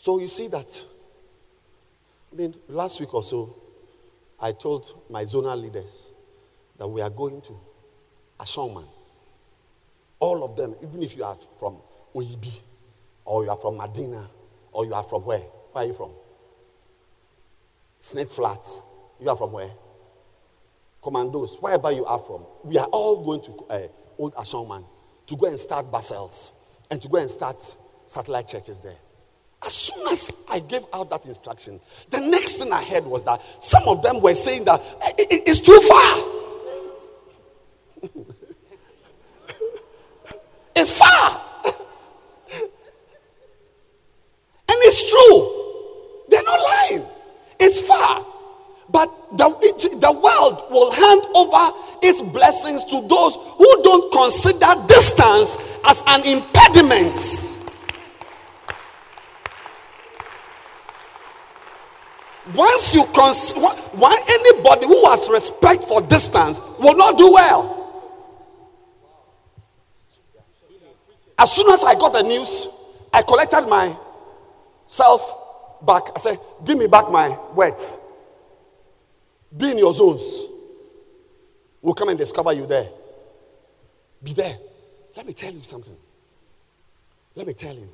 So 0.00 0.18
you 0.18 0.28
see 0.28 0.48
that. 0.48 0.84
I 2.32 2.34
mean, 2.34 2.54
last 2.68 3.00
week 3.00 3.12
or 3.12 3.22
so, 3.22 3.54
I 4.40 4.52
told 4.52 4.98
my 5.10 5.24
zonal 5.24 5.60
leaders 5.60 6.10
that 6.78 6.88
we 6.88 7.02
are 7.02 7.10
going 7.10 7.42
to 7.42 7.52
Ashongman. 8.38 8.86
All 10.18 10.42
of 10.42 10.56
them, 10.56 10.74
even 10.82 11.02
if 11.02 11.18
you 11.18 11.22
are 11.24 11.36
from 11.58 11.76
Oyibi, 12.16 12.62
or 13.26 13.44
you 13.44 13.50
are 13.50 13.58
from 13.58 13.76
Medina, 13.76 14.30
or 14.72 14.86
you 14.86 14.94
are 14.94 15.02
from 15.02 15.22
where? 15.26 15.40
Where 15.72 15.84
are 15.84 15.86
you 15.86 15.92
from? 15.92 16.12
Snake 17.98 18.30
Flats. 18.30 18.82
You 19.20 19.28
are 19.28 19.36
from 19.36 19.52
where? 19.52 19.70
Commandos, 21.02 21.58
wherever 21.60 21.92
you 21.92 22.06
are 22.06 22.18
from. 22.18 22.46
We 22.64 22.78
are 22.78 22.86
all 22.86 23.22
going 23.22 23.42
to 23.42 23.52
uh, 23.68 23.88
Old 24.16 24.34
Ashongman 24.36 24.82
to 25.26 25.36
go 25.36 25.46
and 25.46 25.58
start 25.60 25.92
Basels 25.92 26.52
and 26.90 27.02
to 27.02 27.08
go 27.08 27.18
and 27.18 27.28
start 27.30 27.60
satellite 28.06 28.48
churches 28.48 28.80
there. 28.80 28.96
As 29.64 29.72
soon 29.74 30.06
as 30.08 30.32
I 30.50 30.60
gave 30.60 30.84
out 30.92 31.10
that 31.10 31.26
instruction, 31.26 31.80
the 32.08 32.20
next 32.20 32.56
thing 32.56 32.72
I 32.72 32.82
heard 32.82 33.04
was 33.04 33.22
that 33.24 33.42
some 33.62 33.82
of 33.88 34.02
them 34.02 34.20
were 34.22 34.34
saying 34.34 34.64
that 34.64 34.80
"Eh, 35.02 35.12
it- 35.18 35.32
it- 35.32 35.42
it's 35.48 35.60
too 35.60 35.78
far. 35.80 36.24
it's 40.76 40.98
far. 40.98 41.40
and 44.68 44.78
it's 44.82 45.10
true. 45.10 45.56
They're 46.30 46.42
not 46.42 46.60
lying. 46.60 47.04
It's 47.58 47.86
far. 47.86 48.24
But 48.88 49.08
the, 49.36 49.54
it- 49.60 50.00
the 50.00 50.12
world 50.12 50.64
will 50.70 50.90
hand 50.90 51.22
over 51.34 51.70
its 52.02 52.22
blessings 52.22 52.82
to 52.84 53.06
those 53.06 53.34
who 53.36 53.82
don't 53.82 54.10
consider 54.10 54.74
distance 54.86 55.58
as 55.84 56.02
an 56.06 56.24
impediment. 56.24 57.18
Once 62.54 62.94
you 62.94 63.04
consider, 63.14 63.60
why 63.92 64.16
anybody 64.28 64.86
who 64.86 65.08
has 65.08 65.28
respect 65.28 65.84
for 65.84 66.00
distance 66.02 66.58
will 66.78 66.96
not 66.96 67.16
do 67.18 67.32
well. 67.32 67.76
As 71.38 71.52
soon 71.52 71.72
as 71.72 71.82
I 71.84 71.94
got 71.94 72.12
the 72.12 72.22
news, 72.22 72.68
I 73.12 73.22
collected 73.22 73.66
myself 73.68 75.36
back. 75.86 76.02
I 76.14 76.18
said, 76.18 76.38
Give 76.64 76.76
me 76.76 76.86
back 76.86 77.10
my 77.10 77.36
words. 77.54 77.98
Be 79.56 79.70
in 79.70 79.78
your 79.78 79.92
zones. 79.94 80.44
We'll 81.82 81.94
come 81.94 82.10
and 82.10 82.18
discover 82.18 82.52
you 82.52 82.66
there. 82.66 82.88
Be 84.22 84.32
there. 84.32 84.58
Let 85.16 85.26
me 85.26 85.32
tell 85.32 85.52
you 85.52 85.62
something. 85.62 85.96
Let 87.34 87.46
me 87.46 87.54
tell 87.54 87.74
you. 87.74 87.88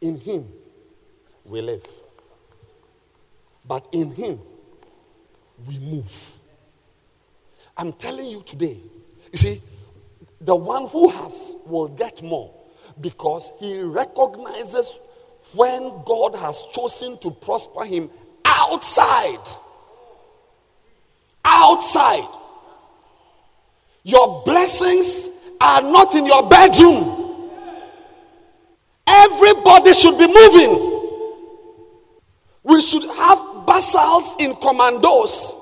In 0.00 0.18
Him, 0.18 0.46
we 1.44 1.60
live. 1.60 1.84
But 3.70 3.86
in 3.92 4.10
Him, 4.10 4.40
we 5.68 5.78
move. 5.78 6.38
I'm 7.76 7.92
telling 7.92 8.26
you 8.26 8.42
today, 8.42 8.80
you 9.30 9.38
see, 9.38 9.60
the 10.40 10.56
one 10.56 10.88
who 10.88 11.08
has 11.08 11.54
will 11.66 11.86
get 11.86 12.20
more 12.20 12.52
because 13.00 13.52
he 13.60 13.80
recognizes 13.80 14.98
when 15.52 16.02
God 16.04 16.34
has 16.34 16.64
chosen 16.72 17.16
to 17.18 17.30
prosper 17.30 17.84
him 17.84 18.10
outside. 18.44 19.38
Outside. 21.44 22.26
Your 24.02 24.42
blessings 24.44 25.28
are 25.60 25.82
not 25.82 26.16
in 26.16 26.26
your 26.26 26.48
bedroom. 26.48 27.50
Everybody 29.06 29.92
should 29.92 30.18
be 30.18 30.26
moving. 30.26 30.90
We 32.62 32.80
should 32.80 33.04
have 33.04 33.49
basals 33.70 34.36
in 34.40 34.54
commandos 34.56 35.54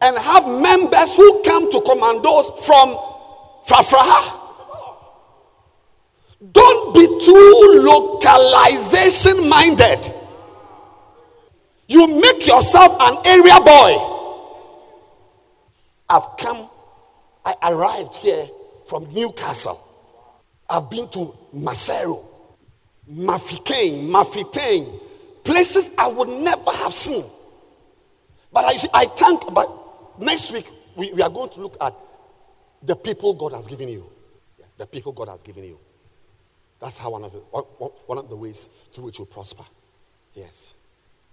and 0.00 0.16
have 0.16 0.46
members 0.46 1.16
who 1.16 1.42
come 1.42 1.70
to 1.72 1.80
commandos 1.80 2.50
from 2.64 2.96
Frafraha. 3.66 4.42
Don't 6.52 6.94
be 6.94 7.06
too 7.24 7.82
localization 7.82 9.48
minded. 9.48 10.12
You 11.88 12.06
make 12.06 12.46
yourself 12.46 12.96
an 13.00 13.18
area 13.26 13.58
boy. 13.60 14.12
I've 16.08 16.36
come, 16.38 16.68
I 17.44 17.54
arrived 17.62 18.14
here 18.16 18.46
from 18.86 19.12
Newcastle. 19.12 19.80
I've 20.68 20.88
been 20.90 21.08
to 21.10 21.34
Maseru, 21.54 22.22
Mafikane, 23.10 24.08
Mafitane, 24.08 25.00
places 25.46 25.90
I 25.96 26.08
would 26.08 26.28
never 26.28 26.70
have 26.70 26.92
seen. 26.92 27.24
But 28.52 28.64
I, 28.66 29.02
I 29.02 29.04
thank, 29.06 29.52
but 29.54 30.20
next 30.20 30.52
week 30.52 30.68
we, 30.96 31.12
we 31.12 31.22
are 31.22 31.30
going 31.30 31.50
to 31.50 31.60
look 31.60 31.76
at 31.80 31.94
the 32.82 32.96
people 32.96 33.34
God 33.34 33.52
has 33.52 33.66
given 33.66 33.88
you. 33.88 34.04
Yes, 34.58 34.68
the 34.76 34.86
people 34.86 35.12
God 35.12 35.28
has 35.28 35.42
given 35.42 35.64
you. 35.64 35.78
That's 36.80 36.98
how 36.98 37.10
one 37.10 37.24
of 37.24 37.32
the, 37.32 37.38
one- 37.38 38.18
of 38.18 38.28
the 38.28 38.36
ways 38.36 38.68
through 38.92 39.04
which 39.04 39.18
you 39.18 39.24
prosper. 39.24 39.64
Yes. 40.34 40.74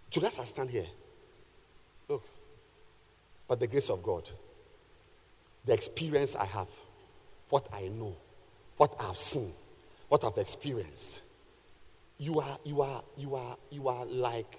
Today 0.10 0.28
as 0.28 0.40
I 0.40 0.46
stand 0.46 0.70
here, 0.70 0.86
look, 2.08 2.24
by 3.48 3.56
the 3.56 3.68
grace 3.68 3.90
of 3.90 4.02
God, 4.04 4.30
the 5.66 5.74
experience 5.74 6.36
I 6.36 6.46
have, 6.46 6.70
what 7.50 7.68
I 7.74 7.88
know, 7.88 8.16
what 8.78 8.96
I've 9.00 9.18
seen, 9.18 9.52
what 10.08 10.24
I've 10.24 10.38
experienced, 10.38 11.24
you 12.24 12.40
are, 12.40 12.58
you 12.64 12.82
are, 12.82 13.04
you 13.18 13.36
are, 13.36 13.58
you 13.70 13.88
are 13.90 14.06
like, 14.06 14.58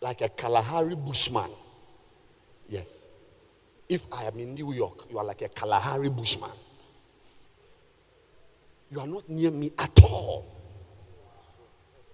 like 0.00 0.22
a 0.22 0.30
Kalahari 0.30 0.96
bushman. 0.96 1.50
Yes. 2.68 3.04
If 3.86 4.06
I 4.10 4.24
am 4.24 4.38
in 4.38 4.54
New 4.54 4.72
York, 4.72 5.06
you 5.10 5.18
are 5.18 5.24
like 5.24 5.42
a 5.42 5.48
Kalahari 5.50 6.08
bushman. 6.08 6.50
You 8.90 9.00
are 9.00 9.06
not 9.06 9.28
near 9.28 9.50
me 9.50 9.72
at 9.78 10.02
all. 10.04 10.46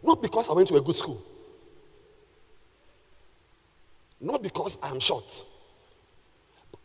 Not 0.03 0.21
because 0.21 0.49
I 0.49 0.53
went 0.53 0.67
to 0.69 0.77
a 0.77 0.81
good 0.81 0.97
school. 0.97 1.23
Not 4.21 4.43
because 4.43 4.79
I 4.83 4.89
am 4.91 4.99
short. 4.99 5.45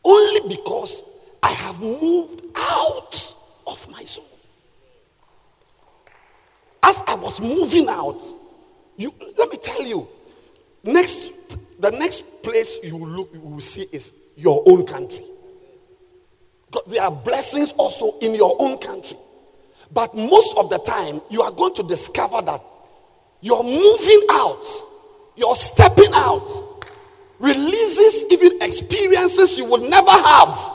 Only 0.06 0.56
because 0.56 1.02
I 1.42 1.50
have 1.50 1.82
moved 1.82 2.44
out 2.56 3.36
of 3.66 3.90
my 3.90 4.04
zone. 4.04 4.33
As 6.84 7.02
I 7.08 7.16
was 7.16 7.40
moving 7.40 7.88
out, 7.88 8.22
you 8.98 9.14
let 9.38 9.50
me 9.50 9.58
tell 9.58 9.82
you, 9.82 10.08
next 10.84 11.58
the 11.80 11.92
next 11.92 12.44
place 12.44 12.80
you 12.84 12.98
will 12.98 13.08
look, 13.08 13.30
you 13.34 13.40
will 13.40 13.60
see 13.62 13.86
is 13.94 14.14
your 14.36 14.62
own 14.68 14.86
country. 14.86 15.26
God, 16.72 16.84
there 16.88 17.02
are 17.04 17.12
blessings 17.12 17.72
also 17.74 18.20
in 18.20 18.36
your 18.36 18.56
own 18.60 18.78
country. 18.78 19.18
But 19.94 20.16
most 20.16 20.58
of 20.58 20.70
the 20.70 20.80
time, 20.80 21.22
you 21.30 21.42
are 21.42 21.52
going 21.52 21.74
to 21.76 21.84
discover 21.84 22.42
that 22.42 22.62
you're 23.42 23.64
moving 23.64 24.22
out, 24.32 24.66
you're 25.36 25.56
stepping 25.56 26.12
out, 26.14 26.50
releases 27.40 28.26
even 28.32 28.62
experiences 28.62 29.58
you 29.58 29.66
will 29.66 29.88
never 29.90 30.12
have. 30.12 30.72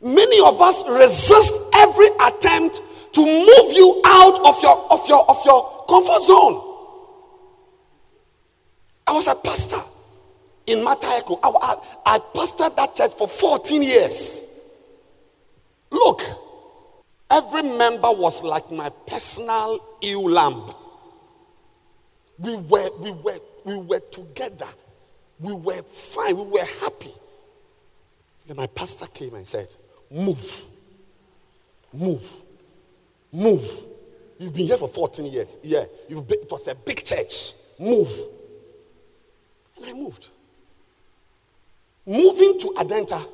Many 0.00 0.40
of 0.40 0.60
us 0.60 0.82
resist 0.88 1.60
every 1.74 2.08
attempt 2.20 2.82
to 3.12 3.20
move 3.20 3.72
you 3.72 4.02
out 4.04 4.38
of 4.44 4.62
your 4.62 4.92
of 4.92 5.06
your 5.08 5.30
of 5.30 5.38
your 5.44 5.84
comfort 5.88 6.22
zone. 6.22 6.68
I 9.06 9.12
was 9.12 9.26
a 9.26 9.34
pastor 9.34 9.80
in 10.66 10.78
Mataheko. 10.78 11.38
I, 11.42 11.48
I, 11.50 12.14
I 12.14 12.18
pastored 12.18 12.76
that 12.76 12.94
church 12.94 13.12
for 13.14 13.28
14 13.28 13.82
years. 13.82 14.44
Look, 15.90 16.22
every 17.30 17.62
member 17.62 18.10
was 18.12 18.42
like 18.42 18.70
my 18.70 18.88
personal 19.06 19.78
ewe 20.00 20.28
lamb. 20.28 20.72
We 22.38 22.56
were, 22.56 22.90
we 22.98 23.10
were, 23.10 23.38
we 23.64 23.76
were 23.76 24.00
together. 24.10 24.66
We 25.38 25.52
were 25.52 25.82
fine. 25.82 26.36
We 26.36 26.44
were 26.44 26.66
happy. 26.80 27.12
Then 28.46 28.56
my 28.56 28.66
pastor 28.68 29.06
came 29.06 29.34
and 29.34 29.46
said, 29.46 29.68
Move. 30.10 30.66
Move. 31.92 32.41
Move. 33.32 33.86
You've 34.38 34.54
been 34.54 34.66
here 34.66 34.76
for 34.76 34.88
14 34.88 35.26
years. 35.26 35.58
Yeah. 35.62 35.84
You've 36.08 36.26
been, 36.26 36.40
it 36.42 36.50
was 36.50 36.68
a 36.68 36.74
big 36.74 37.04
church. 37.04 37.52
Move. 37.78 38.10
And 39.76 39.86
I 39.86 39.92
moved. 39.92 40.28
Moving 42.04 42.58
to 42.58 42.66
Adenta. 42.76 43.26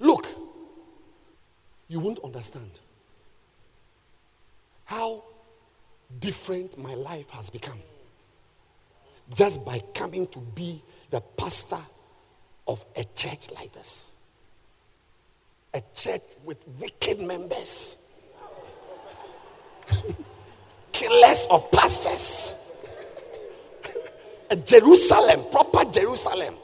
Look, 0.00 0.26
you 1.88 2.00
won't 2.00 2.20
understand 2.22 2.70
how 4.84 5.22
different 6.20 6.78
my 6.78 6.94
life 6.94 7.30
has 7.30 7.50
become 7.50 7.78
just 9.34 9.64
by 9.64 9.80
coming 9.94 10.26
to 10.28 10.38
be 10.38 10.82
the 11.10 11.20
pastor 11.20 11.78
of 12.66 12.84
a 12.96 13.04
church 13.14 13.50
like 13.54 13.72
this. 13.72 14.12
A 15.78 15.82
church 15.94 16.22
with 16.44 16.58
wicked 16.80 17.20
members, 17.20 17.98
killers 20.90 21.46
of 21.52 21.70
pastors, 21.70 22.56
a 24.50 24.56
Jerusalem, 24.56 25.44
proper 25.52 25.88
Jerusalem. 25.88 26.56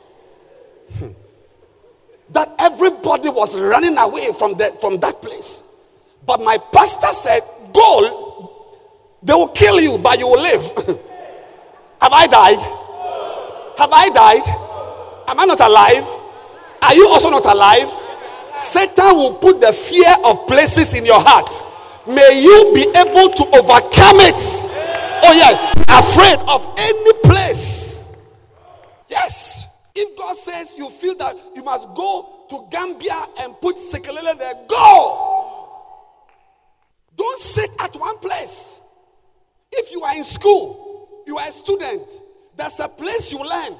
That 2.32 2.56
everybody 2.58 3.28
was 3.28 3.56
running 3.56 3.96
away 3.98 4.32
from, 4.32 4.54
the, 4.58 4.76
from 4.80 4.98
that 4.98 5.22
place. 5.22 5.62
But 6.26 6.40
my 6.40 6.58
pastor 6.58 7.12
said, 7.12 7.42
Go, 7.72 8.50
they 9.22 9.32
will 9.34 9.46
kill 9.48 9.80
you, 9.80 9.96
but 9.98 10.18
you 10.18 10.26
will 10.26 10.42
live. 10.42 10.72
Have 12.02 12.12
I 12.12 12.26
died? 12.26 12.62
Have 13.78 13.92
I 13.92 14.08
died? 14.08 15.28
Am 15.28 15.38
I 15.38 15.44
not 15.44 15.60
alive? 15.60 16.04
Are 16.82 16.94
you 16.96 17.06
also 17.06 17.30
not 17.30 17.44
alive? 17.46 18.00
Satan 18.54 19.16
will 19.16 19.34
put 19.34 19.60
the 19.60 19.72
fear 19.72 20.14
of 20.24 20.46
places 20.46 20.94
in 20.94 21.04
your 21.04 21.20
heart. 21.20 21.50
May 22.06 22.42
you 22.42 22.72
be 22.74 22.82
able 22.96 23.30
to 23.30 23.44
overcome 23.58 24.20
it. 24.20 24.40
Oh, 25.26 25.32
yeah, 25.32 25.72
afraid 25.98 26.38
of 26.48 26.68
any 26.78 27.12
place. 27.24 28.12
Yes. 29.08 29.66
If 29.94 30.16
God 30.18 30.36
says 30.36 30.74
you 30.76 30.90
feel 30.90 31.14
that 31.16 31.36
you 31.54 31.62
must 31.62 31.86
go 31.94 32.46
to 32.50 32.66
Gambia 32.70 33.26
and 33.40 33.58
put 33.60 33.76
Sekelele 33.76 34.38
there, 34.38 34.54
go. 34.68 35.70
Don't 37.16 37.38
sit 37.38 37.70
at 37.80 37.94
one 37.94 38.18
place. 38.18 38.80
If 39.72 39.92
you 39.92 40.02
are 40.02 40.16
in 40.16 40.24
school, 40.24 41.22
you 41.26 41.38
are 41.38 41.48
a 41.48 41.52
student, 41.52 42.08
there's 42.56 42.80
a 42.80 42.88
place 42.88 43.32
you 43.32 43.38
learn, 43.44 43.76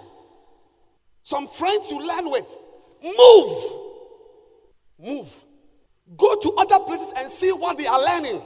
some 1.25 1.47
friends 1.47 1.91
you 1.91 2.07
learn 2.07 2.31
with. 2.31 2.57
Move. 3.03 3.84
Move. 5.05 5.45
Go 6.17 6.35
to 6.37 6.53
other 6.59 6.83
places 6.85 7.13
and 7.17 7.31
see 7.31 7.51
what 7.53 7.77
they 7.77 7.87
are 7.87 8.01
learning. 8.01 8.43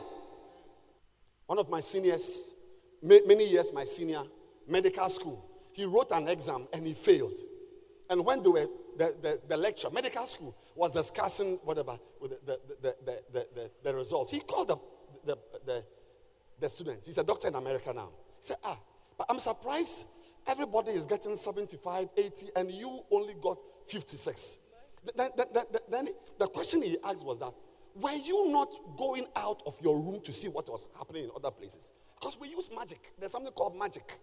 One 1.47 1.59
of 1.59 1.69
my 1.69 1.81
seniors, 1.81 2.55
many 3.03 3.49
years 3.49 3.71
my 3.73 3.85
senior, 3.85 4.23
medical 4.67 5.09
school, 5.09 5.45
he 5.73 5.85
wrote 5.85 6.11
an 6.11 6.29
exam 6.29 6.67
and 6.73 6.87
he 6.87 6.93
failed. 6.93 7.39
And 8.11 8.25
when 8.25 8.43
they 8.43 8.49
were, 8.49 8.67
the, 8.97 9.15
the, 9.23 9.41
the 9.49 9.57
lecture, 9.57 9.89
medical 9.91 10.27
school, 10.27 10.57
was 10.75 10.93
discussing 10.93 11.59
whatever, 11.63 11.99
with 12.21 12.45
the, 12.45 12.59
the, 12.83 12.95
the, 13.05 13.47
the, 13.55 13.71
the, 13.85 14.27
he 14.31 14.41
called 14.41 14.69
the, 14.69 14.77
the, 15.25 15.39
the, 15.65 15.85
the 16.61 16.69
student. 16.69 17.01
He's 17.05 17.19
a 17.19 17.25
doctor 17.25 17.49
in 17.49 17.55
America 17.55 17.93
now. 17.95 18.11
He 18.39 18.47
said, 18.47 18.57
Ah, 18.65 18.79
but 19.17 19.27
I'm 19.29 19.39
surprised 19.39 20.05
everybody 20.47 20.93
is 20.93 21.07
getting 21.07 21.37
75, 21.37 22.09
80, 22.17 22.47
and 22.57 22.71
you 22.71 23.05
only 23.11 23.35
got 23.35 23.59
56. 23.89 24.59
Then, 25.17 25.31
then, 25.37 25.47
then, 25.53 25.65
then 25.91 26.09
the 26.39 26.47
question 26.47 26.83
he 26.83 26.97
asked 27.05 27.25
was 27.25 27.39
that, 27.39 27.53
were 27.95 28.13
you 28.13 28.51
not 28.51 28.73
going 28.97 29.27
out 29.37 29.63
of 29.67 29.77
your 29.83 29.99
room 29.99 30.21
to 30.23 30.33
see 30.33 30.49
what 30.49 30.69
was 30.69 30.89
happening 30.97 31.25
in 31.25 31.31
other 31.35 31.51
places? 31.51 31.93
Because 32.19 32.39
we 32.39 32.49
use 32.49 32.71
magic. 32.75 33.13
There's 33.19 33.33
something 33.33 33.53
called 33.53 33.77
magic. 33.77 34.19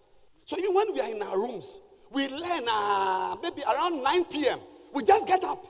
So 0.46 0.58
even 0.58 0.74
when 0.74 0.94
we 0.94 1.02
are 1.02 1.10
in 1.10 1.22
our 1.22 1.38
rooms, 1.38 1.80
we 2.12 2.28
learn 2.30 2.64
uh, 2.70 3.36
maybe 3.42 3.64
around 3.64 4.04
9 4.04 4.26
p.m. 4.26 4.60
We 4.94 5.04
just 5.04 5.28
get 5.28 5.44
up. 5.44 5.66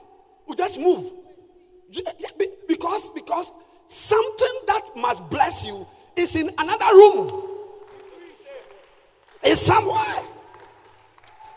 We 0.46 0.54
just 0.54 0.78
move. 0.78 1.12
Yeah, 1.90 2.02
because, 2.68 3.10
because 3.10 3.52
something 3.86 4.60
that 4.66 4.82
must 4.96 5.28
bless 5.30 5.64
you 5.64 5.86
is 6.16 6.36
in 6.36 6.50
another 6.58 6.94
room. 6.94 7.42
It's 9.42 9.60
somewhere. 9.60 10.22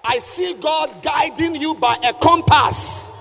I 0.04 0.18
see 0.18 0.54
God 0.56 1.04
guiding 1.04 1.56
you 1.56 1.76
by 1.76 1.97
a 2.04 2.14
compass 2.14 3.14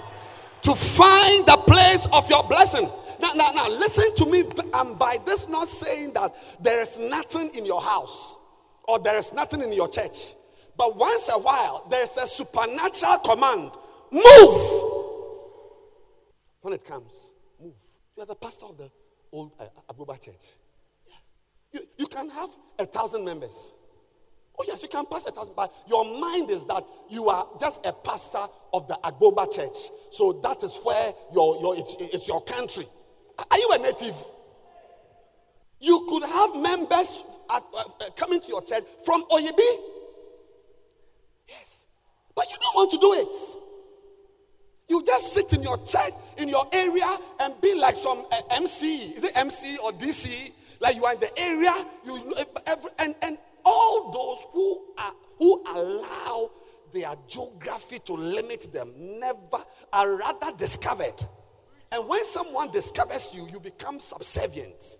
to 0.62 0.74
find 0.74 1.46
the 1.46 1.56
place 1.66 2.06
of 2.12 2.28
your 2.28 2.42
blessing. 2.44 2.88
Now, 3.20 3.32
now, 3.32 3.50
now, 3.50 3.68
listen 3.68 4.14
to 4.16 4.26
me. 4.26 4.44
I'm 4.72 4.94
by 4.94 5.18
this 5.24 5.48
not 5.48 5.68
saying 5.68 6.12
that 6.14 6.34
there 6.62 6.80
is 6.80 6.98
nothing 6.98 7.54
in 7.54 7.66
your 7.66 7.80
house 7.80 8.36
or 8.86 8.98
there 8.98 9.18
is 9.18 9.32
nothing 9.32 9.61
in 9.62 9.72
your 9.72 9.88
church. 9.88 10.34
But 10.76 10.96
once 10.96 11.28
a 11.28 11.38
while, 11.38 11.86
there's 11.90 12.16
a 12.16 12.26
supernatural 12.26 13.18
command 13.18 13.72
move. 14.12 14.82
When 16.61 16.72
it 16.74 16.84
comes, 16.84 17.32
move. 17.61 17.72
You 18.16 18.22
are 18.22 18.26
the 18.26 18.36
pastor 18.36 18.66
of 18.66 18.78
the 18.78 18.90
old 19.32 19.52
uh, 19.59 19.66
Agbogba 19.92 20.20
church. 20.20 20.54
Yeah. 21.06 21.14
You, 21.72 21.86
you 21.98 22.06
can 22.06 22.30
have 22.30 22.50
a 22.78 22.86
thousand 22.86 23.24
members. 23.24 23.72
Oh, 24.61 24.64
yes, 24.66 24.82
you 24.82 24.88
can 24.88 25.06
pass 25.06 25.24
a 25.26 25.30
thousand, 25.30 25.54
but 25.54 25.72
your 25.88 26.04
mind 26.04 26.50
is 26.50 26.64
that 26.64 26.84
you 27.09 27.28
are 27.28 27.46
just 27.61 27.84
a 27.86 27.92
pastor 27.92 28.44
of 28.72 28.88
the 28.88 28.98
Agbogba 29.04 29.52
church. 29.54 29.76
So 30.11 30.32
that 30.42 30.62
is 30.64 30.76
where 30.82 31.12
your, 31.32 31.61
your, 31.61 31.76
it's, 31.78 31.94
it's 32.00 32.26
your 32.26 32.42
country. 32.42 32.84
Are 33.50 33.59
you 33.59 33.68
a 33.72 33.78
native? 33.78 34.16
You 35.80 36.04
could 36.09 36.24
have 36.24 36.56
members 36.56 37.22
at, 37.50 37.62
uh, 37.72 37.84
uh, 38.00 38.11
coming 38.16 38.40
to 38.40 38.48
your 38.48 38.62
church 38.62 38.82
from 39.04 39.22
Oyibi. 39.26 39.78
Yes. 41.48 41.86
But 42.34 42.50
you 42.50 42.56
don't 42.61 42.74
want 42.74 42.90
to 42.90 42.98
do 42.98 43.12
it. 43.14 43.62
You 44.88 45.04
just 45.04 45.34
sit 45.34 45.52
in 45.52 45.62
your 45.62 45.76
church, 45.84 46.14
in 46.36 46.48
your 46.48 46.66
area, 46.72 47.06
and 47.40 47.61
be 47.61 47.74
like 47.74 47.94
some 47.94 48.24
uh, 48.32 48.40
MC. 48.50 49.12
Is 49.12 49.22
it 49.22 49.36
MC 49.36 49.78
or 49.84 49.92
DC? 49.92 50.50
Like 50.80 50.96
you 50.96 51.04
are 51.04 51.14
in 51.14 51.20
the 51.20 51.38
area, 51.38 51.74
you 52.04 52.34
every, 52.66 52.90
and, 52.98 53.14
and 53.22 53.38
all 53.68 54.10
those 54.10 54.46
who 54.52 54.84
are 54.98 55.12
who 55.38 55.62
allow 55.68 56.50
their 56.92 57.14
geography 57.28 57.98
to 58.00 58.14
limit 58.14 58.72
them 58.72 58.92
never 59.20 59.58
are 59.92 60.16
rather 60.16 60.52
discovered. 60.56 61.22
And 61.92 62.08
when 62.08 62.24
someone 62.24 62.70
discovers 62.70 63.34
you, 63.34 63.48
you 63.50 63.60
become 63.60 64.00
subservient. 64.00 64.98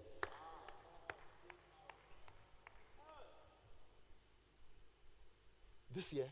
This 5.95 6.13
year, 6.13 6.27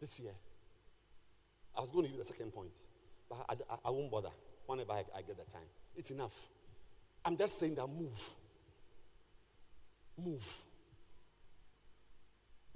this 0.00 0.20
year, 0.20 0.32
I 1.76 1.80
was 1.80 1.90
going 1.90 2.04
to 2.04 2.10
give 2.10 2.18
the 2.18 2.24
second 2.24 2.52
point, 2.52 2.70
but 3.28 3.44
I, 3.48 3.54
I, 3.70 3.76
I 3.86 3.90
won't 3.90 4.10
bother 4.10 4.30
whenever 4.66 4.92
I, 4.92 5.04
I 5.16 5.22
get 5.22 5.36
the 5.36 5.50
time. 5.52 5.66
It's 5.96 6.10
enough. 6.10 6.48
I'm 7.24 7.36
just 7.36 7.58
saying 7.58 7.74
that 7.74 7.88
move. 7.88 8.34
Move. 10.16 10.62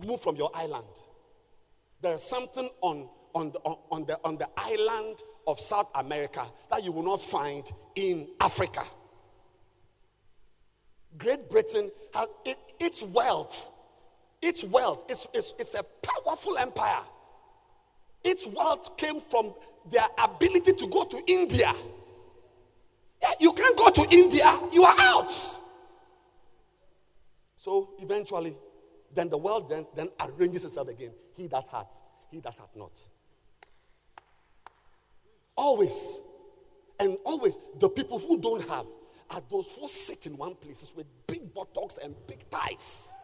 Move 0.07 0.21
from 0.21 0.37
your 0.37 0.51
island. 0.55 0.87
There's 2.01 2.23
something 2.23 2.69
on, 2.81 3.09
on, 3.35 3.53
the, 3.53 3.59
on, 3.61 4.05
the, 4.07 4.19
on 4.25 4.37
the 4.37 4.49
island 4.57 5.23
of 5.47 5.61
South 5.61 5.89
America 5.95 6.43
that 6.71 6.85
you 6.85 6.93
will 6.93 7.05
not 7.05 7.21
find 7.21 7.71
in 7.95 8.29
Africa. 8.41 8.83
Great 11.19 11.49
Britain 11.49 11.91
has 12.15 12.27
it, 12.45 12.59
its 12.81 13.03
wealth 13.03 13.71
its 14.43 14.65
wealth, 14.65 15.05
it's, 15.09 15.29
it's, 15.33 15.55
it's 15.59 15.75
a 15.75 15.85
powerful 15.85 16.59
empire. 16.59 17.01
Its 18.25 18.47
wealth 18.47 18.97
came 18.97 19.21
from 19.21 19.55
their 19.91 20.05
ability 20.23 20.73
to 20.73 20.87
go 20.89 21.05
to 21.05 21.23
India. 21.29 21.73
Yeah, 23.23 23.31
you 23.39 23.53
can't 23.53 23.77
go 23.77 23.91
to 23.91 24.07
India, 24.11 24.53
you 24.73 24.83
are 24.83 24.97
out. 24.99 25.33
So 27.57 27.91
eventually, 28.01 28.57
then 29.15 29.29
the 29.29 29.39
world 29.39 29.69
then, 29.69 29.87
then 29.95 30.09
arranges 30.21 30.65
itself 30.65 30.89
again. 30.89 31.13
He 31.35 31.47
that 31.49 31.69
hath, 31.69 32.01
he 32.31 32.41
that 32.41 32.55
hath 32.55 32.75
not. 32.77 32.99
Always. 35.57 36.21
And 36.99 37.19
always, 37.25 37.59
the 37.79 37.89
people 37.89 38.19
who 38.19 38.41
don't 38.41 38.67
have 38.69 38.87
are 39.31 39.43
those 39.51 39.71
who 39.73 39.89
sit 39.89 40.27
in 40.27 40.37
one 40.37 40.55
places 40.55 40.93
with 40.97 41.07
big 41.27 41.53
buttocks 41.53 41.99
and 42.03 42.15
big 42.27 42.41
thighs, 42.51 43.15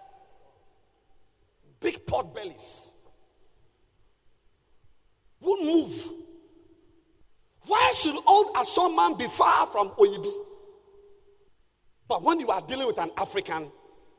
big 1.80 2.06
pot 2.06 2.34
bellies. 2.34 2.94
Won't 5.40 5.64
move. 5.64 6.12
Why 7.66 7.92
should 7.94 8.16
old 8.26 8.54
Ashongman 8.54 9.18
be 9.18 9.28
far 9.28 9.66
from 9.66 9.90
Oyibi? 9.90 10.32
But 12.08 12.22
when 12.22 12.40
you 12.40 12.48
are 12.48 12.62
dealing 12.62 12.86
with 12.86 12.98
an 12.98 13.10
African, 13.16 13.70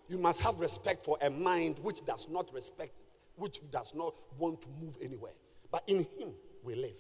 you 0.10 0.18
must 0.18 0.41
have 0.41 0.60
respect 0.60 1.06
for 1.06 1.18
a 1.22 1.30
mind 1.30 1.77
which 1.80 2.03
does 2.03 2.27
not 2.30 2.52
respect, 2.53 2.91
which 3.36 3.60
does 3.72 3.94
not 3.95 4.14
want 4.38 4.61
to 4.61 4.68
move 4.81 4.98
anywhere. 5.02 5.34
But 5.72 5.84
in 5.88 5.99
him 5.99 6.34
we 6.64 6.76
live, 6.76 6.98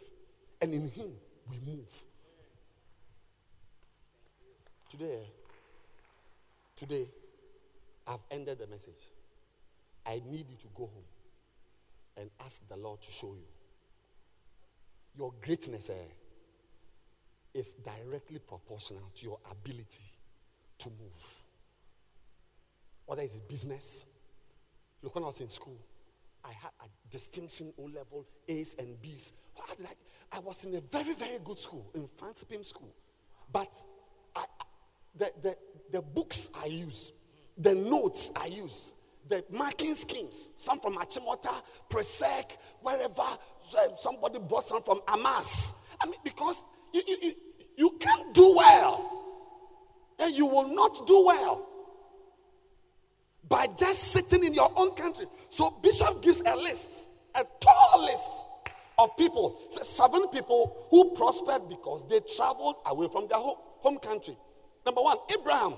and 0.61 0.73
in 0.73 0.87
him 0.87 1.11
we 1.49 1.57
move. 1.65 2.03
Today, 4.89 5.19
today, 6.75 7.07
I've 8.07 8.23
ended 8.31 8.59
the 8.59 8.67
message. 8.67 9.11
I 10.05 10.21
need 10.29 10.45
you 10.49 10.57
to 10.57 10.67
go 10.75 10.85
home 10.85 11.03
and 12.17 12.29
ask 12.43 12.67
the 12.67 12.77
Lord 12.77 13.01
to 13.01 13.11
show 13.11 13.33
you. 13.33 13.47
Your 15.17 15.33
greatness 15.41 15.89
eh, 15.89 15.93
is 17.53 17.73
directly 17.73 18.39
proportional 18.39 19.11
to 19.15 19.25
your 19.25 19.39
ability 19.49 20.11
to 20.79 20.89
move. 20.89 21.43
Whether 23.09 23.23
it's 23.23 23.37
business. 23.37 24.05
Look, 25.01 25.15
when 25.15 25.23
I 25.23 25.27
was 25.27 25.41
in 25.41 25.49
school, 25.49 25.79
I 26.45 26.51
had 26.51 26.69
a 26.79 27.09
distinction 27.09 27.73
O 27.79 27.85
level, 27.85 28.27
A's 28.47 28.75
and 28.77 29.01
B's. 29.01 29.33
Did 29.79 29.87
I, 30.31 30.37
was 30.37 30.63
in 30.63 30.75
a 30.75 30.81
very, 30.81 31.15
very 31.15 31.39
good 31.43 31.57
school, 31.57 31.89
in 31.95 32.03
Mfantsipim 32.03 32.63
school. 32.63 32.93
But 33.51 33.73
I, 34.35 34.45
the, 35.15 35.31
the, 35.41 35.57
the 35.91 36.01
books 36.03 36.51
I 36.61 36.67
use, 36.67 37.11
the 37.57 37.73
notes 37.73 38.31
I 38.35 38.45
use, 38.45 38.93
the 39.27 39.43
marking 39.49 39.95
schemes, 39.95 40.51
some 40.55 40.79
from 40.79 40.93
Achimota, 40.97 41.63
Presec, 41.89 42.57
wherever, 42.83 43.21
uh, 43.21 43.95
somebody 43.97 44.37
brought 44.37 44.65
some 44.65 44.83
from 44.83 45.01
Amas. 45.07 45.73
I 45.99 46.05
mean, 46.05 46.19
because 46.23 46.61
you, 46.93 47.01
you, 47.07 47.17
you, 47.23 47.33
you 47.75 47.97
can't 47.99 48.35
do 48.35 48.53
well, 48.55 49.23
and 50.19 50.31
you 50.35 50.45
will 50.45 50.67
not 50.67 51.07
do 51.07 51.25
well 51.25 51.65
by 53.49 53.67
just 53.77 54.11
sitting 54.11 54.43
in 54.43 54.53
your 54.53 54.71
own 54.75 54.91
country. 54.95 55.25
So 55.49 55.71
Bishop 55.81 56.21
gives 56.21 56.41
a 56.41 56.55
list, 56.55 57.09
a 57.35 57.43
tall 57.59 58.05
list 58.05 58.45
of 58.99 59.17
people. 59.17 59.59
Seven 59.69 60.27
people 60.29 60.87
who 60.91 61.11
prospered 61.15 61.67
because 61.67 62.07
they 62.07 62.19
traveled 62.35 62.75
away 62.85 63.07
from 63.11 63.27
their 63.27 63.39
home, 63.39 63.57
home 63.79 63.97
country. 63.97 64.37
Number 64.85 65.01
one, 65.01 65.17
Abraham 65.37 65.73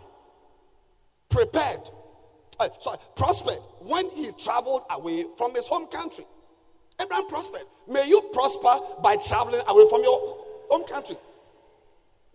prepared, 1.29 1.89
uh, 2.59 2.69
sorry, 2.79 2.97
prospered 3.15 3.59
when 3.79 4.09
he 4.11 4.31
traveled 4.33 4.83
away 4.91 5.25
from 5.37 5.55
his 5.55 5.67
home 5.67 5.87
country. 5.87 6.25
Abraham 7.01 7.27
prospered. 7.27 7.63
May 7.87 8.07
you 8.07 8.21
prosper 8.33 8.77
by 9.01 9.15
traveling 9.15 9.61
away 9.67 9.85
from 9.89 10.03
your 10.03 10.19
home 10.69 10.85
country. 10.85 11.15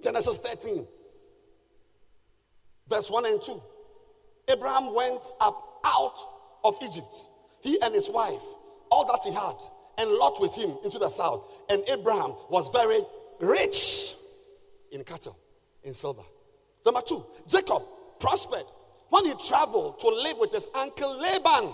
Genesis 0.03 0.39
13, 0.39 0.87
verse 2.89 3.11
1 3.11 3.27
and 3.27 3.41
2. 3.41 3.63
Abraham 4.49 4.95
went 4.95 5.25
up 5.41 5.81
out 5.85 6.19
of 6.65 6.77
Egypt, 6.83 7.15
he 7.61 7.81
and 7.81 7.95
his 7.95 8.11
wife, 8.11 8.43
all 8.91 9.05
that 9.07 9.21
he 9.25 9.33
had, 9.33 9.55
and 9.99 10.11
Lot 10.11 10.41
with 10.41 10.55
him 10.55 10.77
into 10.85 10.99
the 10.99 11.09
south. 11.09 11.45
And 11.69 11.83
Abraham 11.89 12.35
was 12.49 12.69
very 12.71 13.01
rich 13.41 14.15
in 14.93 15.05
cattle, 15.05 15.37
in 15.83 15.95
silver. 15.95 16.23
Number 16.85 17.01
two, 17.01 17.25
Jacob 17.49 17.83
prospered 18.21 18.65
when 19.09 19.25
he 19.25 19.35
traveled 19.49 19.99
to 20.01 20.09
live 20.09 20.39
with 20.39 20.53
his 20.53 20.67
uncle 20.75 21.19
Laban. 21.19 21.73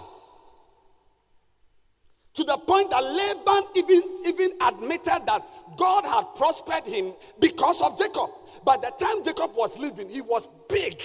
To 2.35 2.45
the 2.45 2.57
point 2.57 2.91
that 2.91 3.05
Laban 3.05 3.65
even, 3.77 4.03
even 4.27 4.53
admitted 4.63 5.27
that 5.27 5.43
God 5.77 6.05
had 6.05 6.35
prospered 6.35 6.87
him 6.87 7.13
because 7.39 7.83
of 7.83 7.99
Jacob. 7.99 8.31
By 8.65 8.79
the 8.79 8.91
time 8.99 9.23
Jacob 9.23 9.55
was 9.55 9.77
living, 9.79 10.09
he 10.09 10.23
was 10.23 10.49
big. 10.69 11.01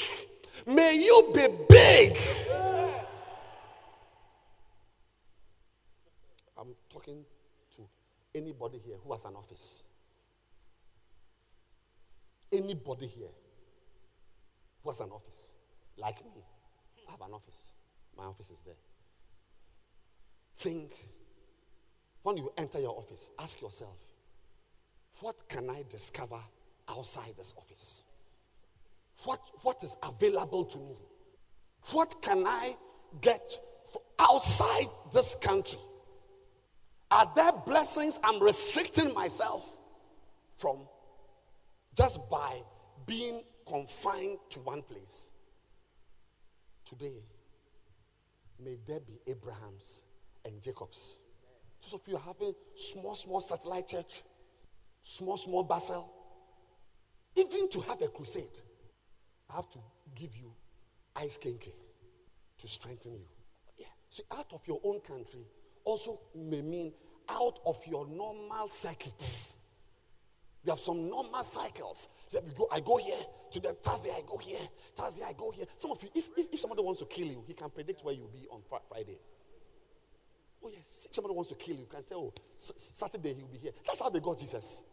May 0.68 0.96
you 0.96 1.32
be 1.34 1.48
big. 1.70 2.18
I'm 6.58 6.76
talking 6.90 7.24
to 7.78 7.82
anybody 8.36 8.78
here 8.86 8.98
who 9.02 9.14
has 9.14 9.24
an 9.24 9.36
office. 9.36 9.86
Anybody 12.52 13.08
here 13.08 13.30
who 14.84 14.90
has 14.90 15.00
an 15.00 15.10
office, 15.10 15.56
like 15.98 16.18
me, 16.26 16.44
I 17.08 17.12
have 17.12 17.22
an 17.22 17.34
office. 17.34 17.72
My 18.18 18.26
office 18.26 18.50
is 18.50 18.62
there. 18.64 18.76
Think 20.58 20.92
when 22.24 22.36
you 22.36 22.52
enter 22.58 22.82
your 22.82 22.98
office, 22.98 23.30
ask 23.40 23.62
yourself, 23.62 23.96
what 25.22 25.48
can 25.48 25.70
I 25.70 25.86
discover 25.90 26.42
outside 26.90 27.38
this 27.38 27.54
office? 27.58 28.04
What, 29.24 29.40
what 29.64 29.84
is 29.84 29.98
available 30.04 30.66
to 30.66 30.78
me? 30.80 30.98
What 31.92 32.22
can 32.22 32.46
I 32.46 32.76
get 33.22 33.60
outside 34.20 34.88
this 35.14 35.36
country? 35.36 35.80
Are 37.10 37.32
there 37.36 37.52
blessings 37.66 38.20
I'm 38.24 38.42
restricting 38.42 39.14
myself 39.14 39.66
from 40.58 40.88
just 41.96 42.20
by 42.30 42.62
being 43.06 43.44
confined 43.66 44.38
to 44.50 44.60
one 44.60 44.82
place? 44.82 45.32
Today, 46.86 47.24
may 48.64 48.78
there 48.86 49.00
be 49.00 49.20
Abrahams 49.28 50.04
and 50.46 50.62
Jacobs. 50.62 51.20
Those 51.82 52.02
of 52.02 52.08
you 52.08 52.18
having 52.18 52.54
small, 52.76 53.16
small 53.16 53.40
satellite 53.40 53.88
church, 53.88 54.24
small, 55.02 55.38
small 55.38 55.64
Basel, 55.64 56.12
even 57.36 57.70
to 57.70 57.82
have 57.82 58.02
a 58.02 58.08
crusade, 58.08 58.62
I 59.50 59.56
have 59.56 59.70
to 59.72 59.80
give 60.16 60.36
you 60.36 60.52
ice 61.16 61.38
kenkey 61.38 61.74
to 62.58 62.68
strengthen 62.68 63.14
you. 63.14 63.26
Yeah. 63.78 63.86
See, 64.10 64.24
out 64.32 64.52
of 64.54 64.62
your 64.68 64.80
own 64.84 65.00
country 65.02 65.46
also 65.84 66.20
may 66.36 66.62
mean 66.62 66.94
out 67.30 67.60
of 67.66 67.78
your 67.88 68.08
normal 68.08 68.68
circuits. 68.68 69.56
Mm. 69.56 70.66
We 70.66 70.72
have 70.72 70.80
some 70.80 71.10
normal 71.10 71.44
cycles. 71.44 72.10
That 72.32 72.44
we 72.46 72.52
go, 72.54 72.68
I 72.72 72.82
go 72.82 72.98
here, 72.98 73.16
to 73.52 73.60
the 73.60 73.70
Thursday 73.70 74.12
I 74.12 74.22
go 74.28 74.38
here, 74.38 74.60
Thursday 74.96 75.24
I 75.24 75.34
go 75.34 75.52
here. 75.52 75.66
Some 75.78 75.92
of 75.92 76.04
you, 76.04 76.10
if, 76.14 76.30
if, 76.36 76.48
if 76.52 76.60
somebody 76.60 76.82
wants 76.82 77.00
to 77.00 77.06
kill 77.06 77.28
you, 77.28 77.44
he 77.48 77.54
can 77.54 77.70
predict 77.70 78.04
where 78.04 78.14
you'll 78.14 78.28
be 78.28 78.48
on 78.52 78.62
Fri- 78.68 78.80
Friday. 78.90 79.20
Oh, 80.62 80.70
yes. 80.70 81.08
If 81.10 81.16
somebody 81.16 81.34
wants 81.36 81.50
to 81.52 81.56
kill 81.56 81.76
you, 81.76 81.82
you 81.82 81.88
can 81.88 82.04
tell, 82.04 82.20
oh, 82.20 82.34
S- 82.58 82.92
Saturday 82.94 83.34
he'll 83.34 83.48
be 83.48 83.58
here. 83.58 83.72
That's 83.86 84.02
how 84.02 84.10
they 84.10 84.20
got 84.20 84.40
Jesus. 84.40 84.84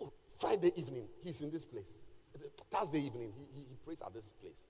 Oh, 0.00 0.12
Friday 0.38 0.72
evening, 0.76 1.06
he's 1.22 1.42
in 1.42 1.50
this 1.50 1.66
place. 1.66 2.00
Thursday 2.70 3.00
evening, 3.00 3.32
he, 3.54 3.60
he, 3.60 3.76
prays 3.84 4.02
at 4.04 4.12
this 4.12 4.30
place. 4.30 4.64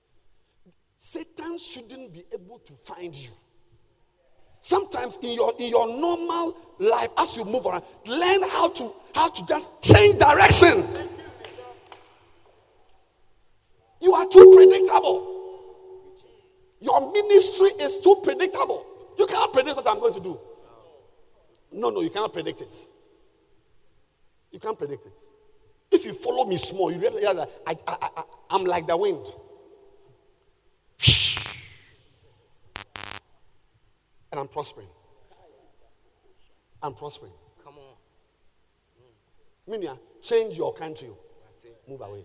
Satan 0.96 1.58
shouldn't 1.58 2.12
be 2.12 2.24
able 2.32 2.58
to 2.60 2.72
find 2.72 3.14
you. 3.14 3.30
Sometimes 4.60 5.18
in 5.22 5.32
your 5.32 5.52
in 5.58 5.68
your 5.70 5.86
normal 5.86 6.56
life, 6.78 7.10
as 7.16 7.36
you 7.36 7.44
move 7.44 7.66
around, 7.66 7.84
learn 8.06 8.42
how 8.42 8.68
to 8.70 8.92
how 9.14 9.28
to 9.28 9.46
just 9.46 9.70
change 9.82 10.18
direction. 10.18 10.84
You 14.00 14.12
are 14.14 14.26
too 14.26 14.52
predictable. 14.54 15.38
Your 16.80 17.12
ministry 17.12 17.68
is 17.80 17.98
too 17.98 18.20
predictable. 18.22 18.86
You 19.18 19.26
cannot 19.26 19.52
predict 19.52 19.76
what 19.76 19.88
I'm 19.88 19.98
going 19.98 20.14
to 20.14 20.20
do. 20.20 20.38
No, 21.72 21.90
no, 21.90 22.00
you 22.00 22.10
cannot 22.10 22.32
predict 22.32 22.60
it. 22.60 22.74
You 24.52 24.60
can't 24.60 24.78
predict 24.78 25.06
it. 25.06 25.18
If 25.90 26.04
you 26.04 26.12
follow 26.12 26.44
me 26.44 26.56
small, 26.56 26.92
you 26.92 26.98
realize 27.00 27.22
that 27.36 27.50
I, 27.66 27.76
I, 27.86 28.08
I, 28.16 28.22
I'm 28.50 28.64
like 28.64 28.86
the 28.86 28.96
wind. 28.96 29.26
And 34.30 34.38
I'm 34.38 34.48
prospering. 34.48 34.88
I'm 36.82 36.92
prospering. 36.94 37.32
Come 37.64 37.74
on. 37.78 37.94
Mm. 39.70 39.82
Minya, 39.82 39.98
change 40.20 40.56
your 40.56 40.74
country. 40.74 41.08
Move 41.88 42.02
away. 42.02 42.24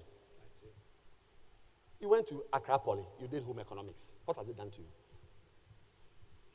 You 2.02 2.10
went 2.10 2.28
to 2.28 2.44
Accra 2.52 2.80
Poly. 2.80 3.06
You 3.22 3.30
did 3.30 3.44
home 3.44 3.60
economics. 3.60 4.14
What 4.26 4.36
has 4.36 4.50
it 4.50 4.58
done 4.58 4.70
to 4.72 4.80
you? 4.80 4.88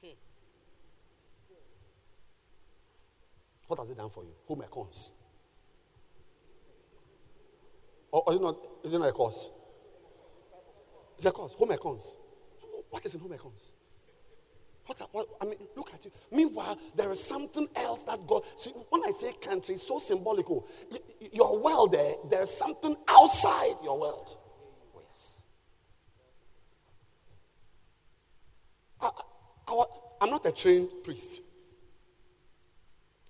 Hmm. 0.03 0.17
What 3.67 3.79
has 3.79 3.89
it 3.89 3.97
done 3.97 4.11
for 4.11 4.25
you? 4.25 4.33
Home 4.47 4.61
economics. 4.63 5.13
Or, 8.11 8.23
or 8.27 8.33
is, 8.33 8.41
it 8.41 8.43
not, 8.43 8.57
is 8.85 8.93
it 8.95 8.99
not 8.99 9.09
a 9.09 9.13
course? 9.13 9.51
It's 11.17 11.27
a 11.27 11.31
course. 11.31 11.55
Home 11.55 11.71
econs. 11.71 12.17
What 12.91 13.05
is 13.05 13.15
in 13.15 13.21
home 13.21 13.33
econs? 13.33 13.73
What, 14.87 15.09
what, 15.13 15.29
I 15.43 15.45
mean, 15.45 15.59
look 15.77 15.93
at 15.93 16.05
you. 16.05 16.11
Meanwhile, 16.31 16.79
there 16.97 17.11
is 17.11 17.23
something 17.23 17.69
else 17.77 18.05
that 18.05 18.27
God. 18.27 18.45
See, 18.57 18.71
when 18.89 19.03
I 19.05 19.11
say 19.11 19.35
country, 19.35 19.75
it's 19.75 19.87
so 19.87 19.99
symbolical. 19.99 20.67
Your 21.33 21.59
world 21.59 21.93
there, 21.93 22.15
there's 22.31 22.51
something 22.51 22.97
outside 23.07 23.75
your 23.85 24.01
world. 24.01 24.37
Oh, 24.97 25.03
yes. 25.07 25.47
I, 29.01 29.11
I, 29.69 29.85
I'm 30.23 30.31
not 30.31 30.47
a 30.47 30.53
trained 30.53 30.89
priest. 31.05 31.43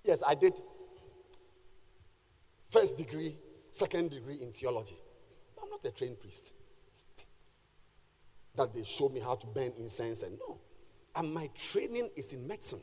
Yes, 0.05 0.23
I 0.25 0.35
did 0.35 0.53
first 2.69 2.97
degree, 2.97 3.35
second 3.71 4.11
degree 4.11 4.41
in 4.41 4.51
theology. 4.51 4.97
I'm 5.61 5.69
not 5.69 5.83
a 5.85 5.91
trained 5.91 6.19
priest. 6.19 6.53
That 8.55 8.73
they 8.73 8.83
show 8.83 9.09
me 9.09 9.19
how 9.19 9.35
to 9.35 9.47
burn 9.47 9.71
incense 9.77 10.23
and 10.23 10.37
no. 10.39 10.59
And 11.15 11.33
my 11.33 11.49
training 11.55 12.09
is 12.15 12.33
in 12.33 12.47
medicine. 12.47 12.81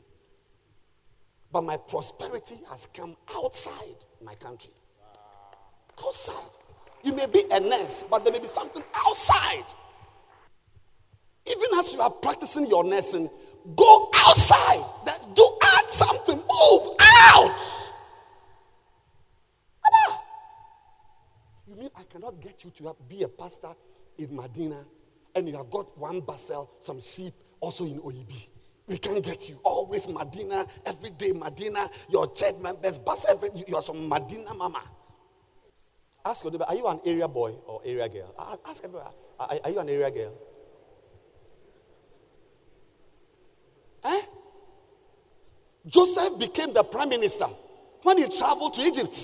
But 1.51 1.61
my 1.63 1.77
prosperity 1.77 2.59
has 2.69 2.87
come 2.93 3.15
outside 3.35 4.03
my 4.23 4.33
country. 4.35 4.71
Outside. 6.05 6.51
You 7.03 7.13
may 7.13 7.25
be 7.25 7.43
a 7.51 7.59
nurse, 7.59 8.03
but 8.09 8.23
there 8.23 8.33
may 8.33 8.39
be 8.39 8.47
something 8.47 8.83
outside. 8.93 9.65
Even 11.49 11.79
as 11.79 11.93
you 11.93 12.01
are 12.01 12.09
practicing 12.09 12.67
your 12.67 12.83
nursing, 12.83 13.29
go 13.75 14.09
outside. 14.13 14.83
Do 15.33 15.57
add 15.61 15.91
something. 15.91 16.35
Move 16.35 16.95
out. 16.99 17.59
Abba. 19.85 20.19
You 21.67 21.75
mean 21.75 21.89
I 21.95 22.03
cannot 22.17 22.41
get 22.41 22.63
you 22.63 22.71
to 22.71 22.95
be 23.07 23.21
a 23.21 23.27
pastor 23.27 23.69
in 24.17 24.35
Medina 24.35 24.83
and 25.35 25.47
you 25.47 25.55
have 25.55 25.69
got 25.69 25.95
one 25.97 26.19
basel, 26.21 26.71
some 26.79 26.99
sheep 26.99 27.31
also 27.59 27.85
in 27.85 27.99
Oyibi? 27.99 28.47
We 28.87 28.97
can't 28.97 29.23
get 29.23 29.47
you. 29.49 29.59
Always 29.63 30.07
Medina, 30.07 30.65
every 30.85 31.11
day 31.11 31.31
Medina. 31.31 31.87
Your 32.09 32.33
church 32.33 32.55
members, 32.59 32.97
bus 32.97 33.25
every. 33.29 33.49
You 33.67 33.75
are 33.75 33.81
some 33.83 34.09
Medina 34.09 34.53
mama. 34.53 34.81
Ask 36.25 36.43
your 36.43 36.51
neighbor, 36.51 36.63
are 36.67 36.75
you 36.75 36.87
an 36.87 37.01
area 37.05 37.27
boy 37.27 37.51
or 37.67 37.81
area 37.85 38.09
girl? 38.09 38.33
Ask 38.65 38.83
everyone, 38.83 39.11
are 39.39 39.49
are 39.63 39.69
you 39.69 39.79
an 39.79 39.89
area 39.89 40.09
girl? 40.09 40.33
Eh? 44.05 44.21
Joseph 45.85 46.39
became 46.39 46.73
the 46.73 46.83
prime 46.83 47.09
minister 47.09 47.45
when 48.03 48.17
he 48.17 48.27
traveled 48.27 48.73
to 48.73 48.81
Egypt. 48.81 49.15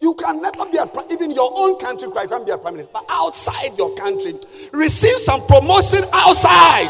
You 0.00 0.14
can 0.14 0.40
never 0.40 0.64
be 0.66 0.78
a 0.78 0.88
even 1.10 1.32
your 1.32 1.52
own 1.56 1.76
country. 1.78 2.08
You 2.08 2.28
can't 2.28 2.46
be 2.46 2.52
a 2.52 2.58
prime 2.58 2.74
minister, 2.74 2.92
but 2.92 3.04
outside 3.08 3.76
your 3.76 3.94
country, 3.96 4.34
receive 4.72 5.18
some 5.18 5.44
promotion 5.46 6.04
outside. 6.12 6.88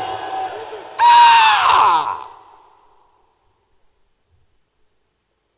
Ah! 1.01 2.29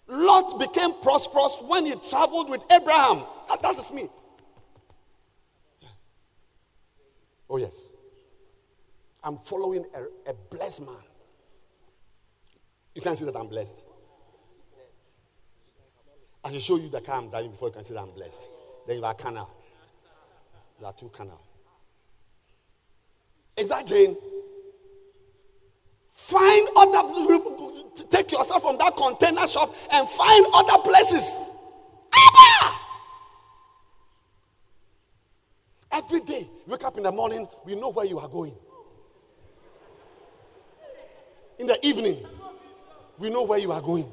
Lot 0.06 0.58
became 0.60 0.92
prosperous 1.02 1.60
when 1.66 1.86
he 1.86 1.94
traveled 2.08 2.50
with 2.50 2.64
Abraham. 2.70 3.24
That, 3.48 3.90
me. 3.92 4.08
Oh 7.48 7.56
yes, 7.56 7.88
I'm 9.24 9.36
following 9.36 9.84
a, 9.92 10.30
a 10.30 10.34
blessed 10.50 10.82
man. 10.82 10.94
You 12.94 13.02
can 13.02 13.16
see 13.16 13.24
that 13.24 13.36
I'm 13.36 13.48
blessed. 13.48 13.84
I 16.44 16.50
should 16.50 16.62
show 16.62 16.76
you 16.76 16.88
the 16.88 17.00
car 17.00 17.16
I'm 17.16 17.28
driving 17.28 17.50
before 17.50 17.68
you 17.68 17.74
can 17.74 17.84
see 17.84 17.94
that 17.94 18.00
I'm 18.00 18.10
blessed. 18.10 18.48
Then 18.86 18.98
you 18.98 19.04
are 19.04 19.12
a 19.12 19.14
canal. 19.14 19.50
You 20.80 20.86
are 20.86 20.92
two 20.92 21.08
canal. 21.10 21.40
Is 23.56 23.68
that 23.68 23.86
Jane? 23.86 24.16
Find 26.12 26.68
other, 26.76 27.02
take 28.10 28.32
yourself 28.32 28.62
from 28.62 28.78
that 28.78 28.96
container 28.96 29.46
shop 29.46 29.74
and 29.92 30.08
find 30.08 30.46
other 30.54 30.82
places. 30.82 31.50
Abba! 32.12 32.74
Every 35.92 36.20
day, 36.20 36.48
wake 36.66 36.84
up 36.84 36.96
in 36.96 37.02
the 37.02 37.12
morning, 37.12 37.48
we 37.64 37.74
know 37.74 37.90
where 37.90 38.06
you 38.06 38.18
are 38.18 38.28
going. 38.28 38.54
In 41.58 41.66
the 41.66 41.84
evening, 41.86 42.24
we 43.18 43.28
know 43.28 43.44
where 43.44 43.58
you 43.58 43.72
are 43.72 43.82
going. 43.82 44.10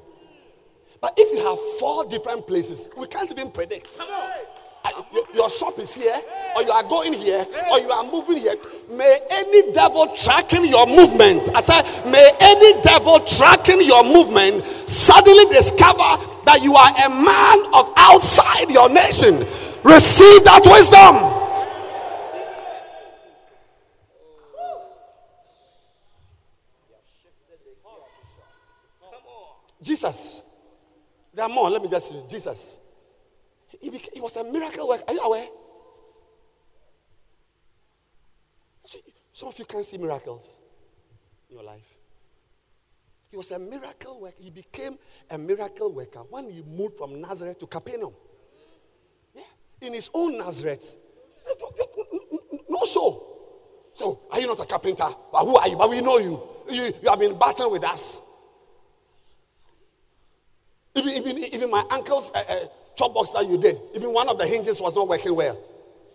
But 1.01 1.13
if 1.17 1.37
you 1.37 1.43
have 1.47 1.59
four 1.79 2.05
different 2.05 2.47
places, 2.47 2.87
we 2.97 3.07
can't 3.07 3.29
even 3.31 3.51
predict. 3.51 3.99
I- 3.99 5.03
your- 5.13 5.27
Your 5.33 5.49
shop 5.49 5.77
is 5.79 5.93
here, 5.95 6.19
or 6.55 6.63
you 6.63 6.71
are 6.71 6.83
going 6.83 7.13
here, 7.13 7.45
or 7.71 7.79
you 7.79 7.91
are 7.91 8.03
moving 8.03 8.37
here. 8.37 8.55
May 8.89 9.19
any 9.29 9.71
devil 9.71 10.07
tracking 10.15 10.65
your 10.65 10.87
movement, 10.87 11.49
I 11.55 11.61
said, 11.61 11.83
may 12.07 12.31
any 12.39 12.81
devil 12.81 13.19
tracking 13.19 13.81
your 13.81 14.03
movement 14.03 14.65
suddenly 14.89 15.45
discover 15.45 16.17
that 16.45 16.61
you 16.63 16.73
are 16.75 16.91
a 17.05 17.09
man 17.09 17.65
of 17.73 17.91
outside 17.97 18.69
your 18.71 18.89
nation. 18.89 19.45
Receive 19.83 20.43
that 20.45 20.65
wisdom. 20.65 21.33
Jesus. 29.81 30.41
Are 31.47 31.53
more. 31.53 31.69
Let 31.69 31.81
me 31.81 31.89
just 31.89 32.09
say 32.09 32.15
Jesus. 32.29 32.77
He, 33.79 33.89
beca- 33.89 34.13
he 34.13 34.19
was 34.19 34.35
a 34.35 34.43
miracle 34.43 34.87
worker. 34.87 35.03
Are 35.07 35.13
you 35.13 35.19
aware? 35.21 35.47
Some 39.33 39.49
of 39.49 39.59
you 39.59 39.65
can't 39.65 39.85
see 39.85 39.97
miracles 39.97 40.59
in 41.49 41.55
your 41.55 41.63
life. 41.65 41.85
He 43.29 43.37
was 43.37 43.51
a 43.51 43.59
miracle 43.59 44.19
worker. 44.19 44.35
He 44.39 44.49
became 44.49 44.97
a 45.29 45.37
miracle 45.37 45.91
worker 45.91 46.19
when 46.29 46.49
he 46.49 46.63
moved 46.63 46.97
from 46.97 47.21
Nazareth 47.21 47.59
to 47.59 47.67
Capernaum. 47.67 48.13
Yeah. 49.33 49.41
In 49.81 49.93
his 49.93 50.09
own 50.13 50.37
Nazareth. 50.37 50.95
Eh, 51.49 51.53
no 52.69 52.83
show. 52.85 53.23
So, 53.93 54.21
are 54.31 54.39
you 54.39 54.47
not 54.47 54.59
a 54.59 54.65
carpenter? 54.65 55.07
But 55.31 55.45
who 55.45 55.55
are 55.55 55.67
you? 55.67 55.77
But 55.77 55.89
we 55.89 56.01
know 56.01 56.17
you. 56.17 56.41
You, 56.69 56.91
you 57.01 57.09
have 57.09 57.19
been 57.19 57.37
battling 57.37 57.71
with 57.71 57.83
us. 57.85 58.21
Even, 60.97 61.13
even, 61.13 61.37
even 61.53 61.69
my 61.69 61.83
uncle's 61.91 62.31
uh, 62.33 62.43
uh, 62.49 62.65
chop 62.95 63.13
box 63.13 63.31
that 63.31 63.47
you 63.47 63.57
did, 63.57 63.79
even 63.95 64.11
one 64.11 64.27
of 64.27 64.37
the 64.39 64.47
hinges 64.47 64.81
was 64.81 64.95
not 64.95 65.07
working 65.07 65.35
well. 65.35 65.57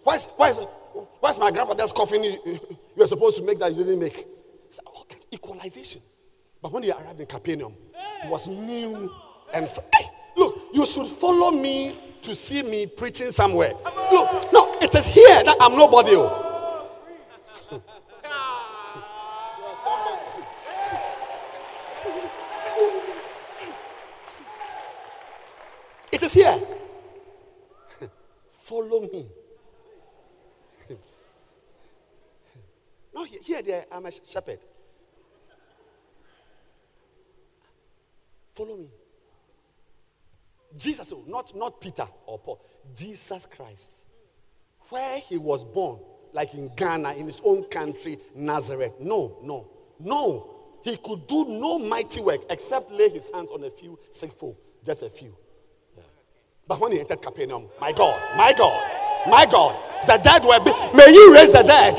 Where's, 0.02 0.26
where's 0.36 1.38
my 1.38 1.50
grandfather's 1.50 1.92
coffin 1.92 2.24
you, 2.24 2.60
were 2.96 3.06
supposed 3.06 3.36
to 3.38 3.44
make 3.44 3.60
that 3.60 3.72
you 3.74 3.84
didn't 3.84 4.00
make? 4.00 4.16
Like, 4.16 4.96
okay, 5.02 5.18
equalization. 5.32 6.02
But 6.60 6.72
when 6.72 6.82
he 6.82 6.90
arrived 6.90 7.20
in 7.20 7.26
Capernaum, 7.26 7.74
it 8.24 8.28
was 8.28 8.48
new 8.48 9.12
and 9.54 9.68
fr- 9.68 9.80
hey, 9.94 10.06
look, 10.36 10.59
you 10.72 10.84
should 10.86 11.06
follow 11.06 11.50
me 11.50 11.96
to 12.22 12.34
see 12.34 12.62
me 12.62 12.86
preaching 12.86 13.30
somewhere. 13.30 13.72
Look, 14.10 14.52
no, 14.52 14.74
it 14.80 14.94
is 14.94 15.06
here 15.06 15.44
that 15.44 15.56
I'm 15.60 15.76
nobody. 15.76 16.16
Is 26.23 26.35
here. 26.35 26.57
Follow 28.51 29.01
me. 29.01 29.27
No, 33.12 33.24
here, 33.24 33.40
here 33.43 33.62
there, 33.62 33.85
I'm 33.90 34.07
a 34.07 34.11
shepherd. 34.11 34.61
Follow 38.51 38.77
me. 38.77 38.89
Jesus, 40.77 41.12
oh, 41.12 41.24
not, 41.27 41.57
not 41.57 41.81
Peter 41.81 42.07
or 42.27 42.39
Paul, 42.39 42.65
Jesus 42.94 43.44
Christ. 43.47 44.07
Where 44.90 45.19
he 45.19 45.39
was 45.39 45.65
born, 45.65 45.99
like 46.32 46.55
in 46.55 46.70
Ghana, 46.77 47.15
in 47.15 47.27
his 47.27 47.43
own 47.44 47.65
country, 47.65 48.19
Nazareth. 48.35 48.94
No, 49.01 49.39
no, 49.43 49.69
no. 49.99 50.51
He 50.85 50.97
could 50.97 51.27
do 51.27 51.47
no 51.49 51.81
mighty 51.81 52.20
work 52.20 52.43
except 52.49 52.93
lay 52.93 53.09
his 53.09 53.28
hands 53.35 53.51
on 53.51 53.65
a 53.65 53.70
few 53.70 53.99
sick 54.09 54.32
folk, 54.32 54.57
just 54.85 55.03
a 55.03 55.11
few. 55.11 55.36
But 56.73 56.81
when 56.81 56.93
he 56.93 57.01
entered 57.01 57.20
Capernaum, 57.20 57.66
my 57.82 57.93
God, 57.93 58.19
my 58.35 58.55
God, 58.57 59.28
my 59.28 59.44
God, 59.44 59.77
the 60.07 60.16
dead 60.16 60.43
were. 60.43 60.59
Be- 60.65 60.73
may 60.97 61.12
you 61.12 61.31
raise 61.35 61.53
the 61.53 61.61
dead. 61.62 61.99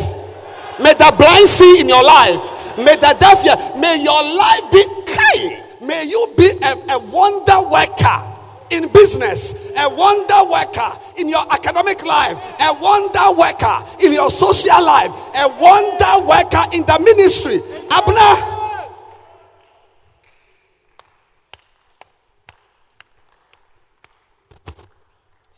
May 0.82 0.96
the 0.96 1.14
blind 1.16 1.48
see 1.48 1.80
in 1.80 1.88
your 1.88 2.04
life. 2.04 2.42
May 2.76 2.96
the 2.96 3.16
deaf 3.20 3.44
hear. 3.44 3.56
May 3.78 4.02
your 4.02 4.24
life 4.24 4.72
be 4.72 4.84
kai. 5.06 5.62
May 5.80 6.06
you 6.06 6.34
be 6.36 6.54
a, 6.64 6.96
a 6.96 6.98
wonder 6.98 7.62
worker 7.70 8.24
in 8.72 8.92
business, 8.92 9.54
a 9.78 9.88
wonder 9.94 10.50
worker 10.50 11.00
in 11.18 11.30
your 11.30 11.46
academic 11.54 12.04
life, 12.04 12.36
a 12.60 12.74
wonder 12.74 13.32
worker 13.38 13.78
in 14.04 14.12
your 14.12 14.32
social 14.32 14.84
life, 14.84 15.12
a 15.36 15.48
wonder 15.62 16.26
worker 16.28 16.66
in 16.74 16.82
the 16.82 17.00
ministry. 17.06 17.62
Abner. 17.92 18.53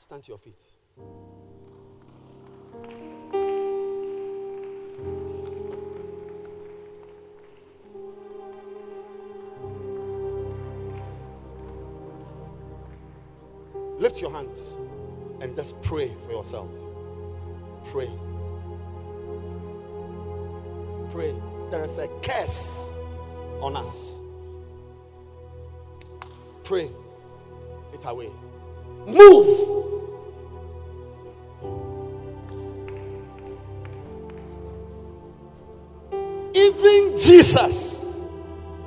Stand 0.06 0.22
to 0.22 0.30
your 0.30 0.38
feet. 0.38 0.62
Lift 13.98 14.22
your 14.22 14.30
hands 14.30 14.78
and 15.42 15.56
just 15.56 15.82
pray 15.82 16.12
for 16.24 16.34
yourself. 16.34 16.70
Pray. 17.86 18.12
Pray. 21.10 21.34
There 21.72 21.84
is 21.84 21.98
a 21.98 22.08
curse 22.22 22.96
on 23.60 23.76
us. 23.76 24.22
Pray 26.64 26.92
it 27.92 28.06
away. 28.06 28.30
Move. 29.06 29.76
Even 36.56 37.16
Jesus, 37.16 38.26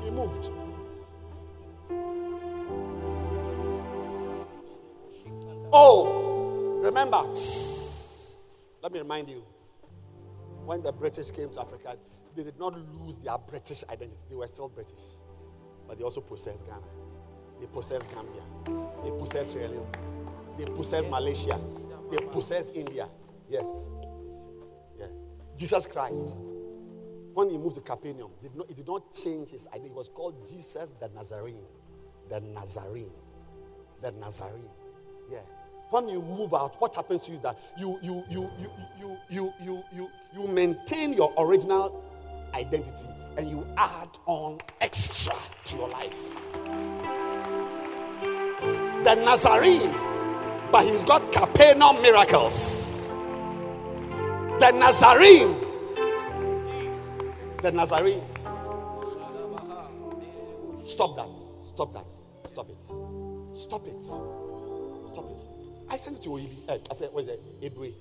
he 0.03 0.11
moved. 0.11 0.51
Oh, 5.73 6.81
remember, 6.82 7.23
let 8.82 8.93
me 8.93 8.99
remind 9.01 9.28
you 9.28 9.45
when 10.65 10.82
the 10.82 10.93
British 10.93 11.31
came 11.31 11.51
to 11.51 11.61
Africa, 11.61 11.97
they 12.35 12.43
did 12.43 12.59
not 12.59 12.74
lose 12.95 13.16
their 13.19 13.36
British 13.39 13.85
identity. 13.90 14.23
They 14.31 14.36
were 14.36 14.49
still 14.49 14.69
British. 14.69 15.01
But 15.86 15.99
they 15.99 16.05
also 16.05 16.20
possessed 16.20 16.66
Ghana. 16.66 16.82
They 17.61 17.66
possessed 17.66 18.07
Gambia. 18.12 18.88
They 19.05 19.11
possess 19.11 19.53
Sierra 19.53 19.69
Leone. 19.69 19.87
They 20.59 20.65
possessed 20.65 21.09
Malaysia. 21.09 21.59
They 22.11 22.19
possess 22.19 22.70
India. 22.70 23.09
Yes. 23.49 23.91
Yeah. 24.99 25.07
Jesus 25.57 25.87
Christ, 25.87 26.41
when 27.35 27.51
he 27.51 27.59
moved 27.59 27.77
to 27.77 27.81
Capernaum, 27.81 28.31
did 28.43 28.55
not, 28.57 28.69
he 28.69 28.75
did 28.75 28.87
not 28.87 29.12
change 29.12 29.51
his 29.51 29.66
identity. 29.69 29.89
He 29.91 29.95
was 29.95 30.09
called 30.09 30.47
Jesus 30.47 30.93
the 30.99 31.09
Nazarene. 31.15 31.65
The 32.29 32.41
Nazarene. 32.41 33.12
The 34.03 34.12
Nazarene. 34.12 34.70
Yeah. 35.31 35.39
When 35.91 36.09
you 36.09 36.20
move 36.20 36.53
out, 36.53 36.81
what 36.81 36.95
happens 36.95 37.23
to 37.23 37.31
you 37.31 37.37
is 37.37 37.43
that 37.43 37.59
you 37.79 37.99
you 38.03 38.23
you 38.29 38.51
you 38.59 38.70
you 39.01 39.19
you 39.31 39.53
you 39.62 39.85
you, 39.95 40.11
you 40.35 40.47
maintain 40.49 41.15
your 41.15 41.33
original 41.39 42.05
identity 42.55 43.09
and 43.39 43.49
you 43.49 43.66
add 43.77 44.09
on 44.27 44.59
extra 44.81 45.35
to 45.65 45.77
your 45.77 45.89
life. 45.89 46.15
The 49.09 49.15
Nazarene, 49.15 49.91
but 50.71 50.85
he's 50.85 51.03
got 51.03 51.33
Capernaum 51.33 52.03
miracles. 52.03 53.09
The 54.61 54.71
Nazarene, 54.71 55.57
the 57.63 57.73
Nazarene. 57.73 58.21
Stop 60.85 61.17
that. 61.17 61.29
Stop 61.65 61.95
that. 61.95 62.05
Stop 62.45 62.69
it. 62.69 62.85
Stop 63.57 63.87
it. 63.87 64.03
Stop 64.03 65.25
it. 65.31 65.37
I 65.89 65.97
sent 65.97 66.19
it 66.19 66.23
to 66.25 66.29
Oyibi. 66.29 66.69
Uh, 66.69 66.77
I 66.91 66.95
said, 66.95 67.09
what 67.11 67.25
is 67.25 67.31
it? 67.31 67.63
Ebri. 67.63 67.95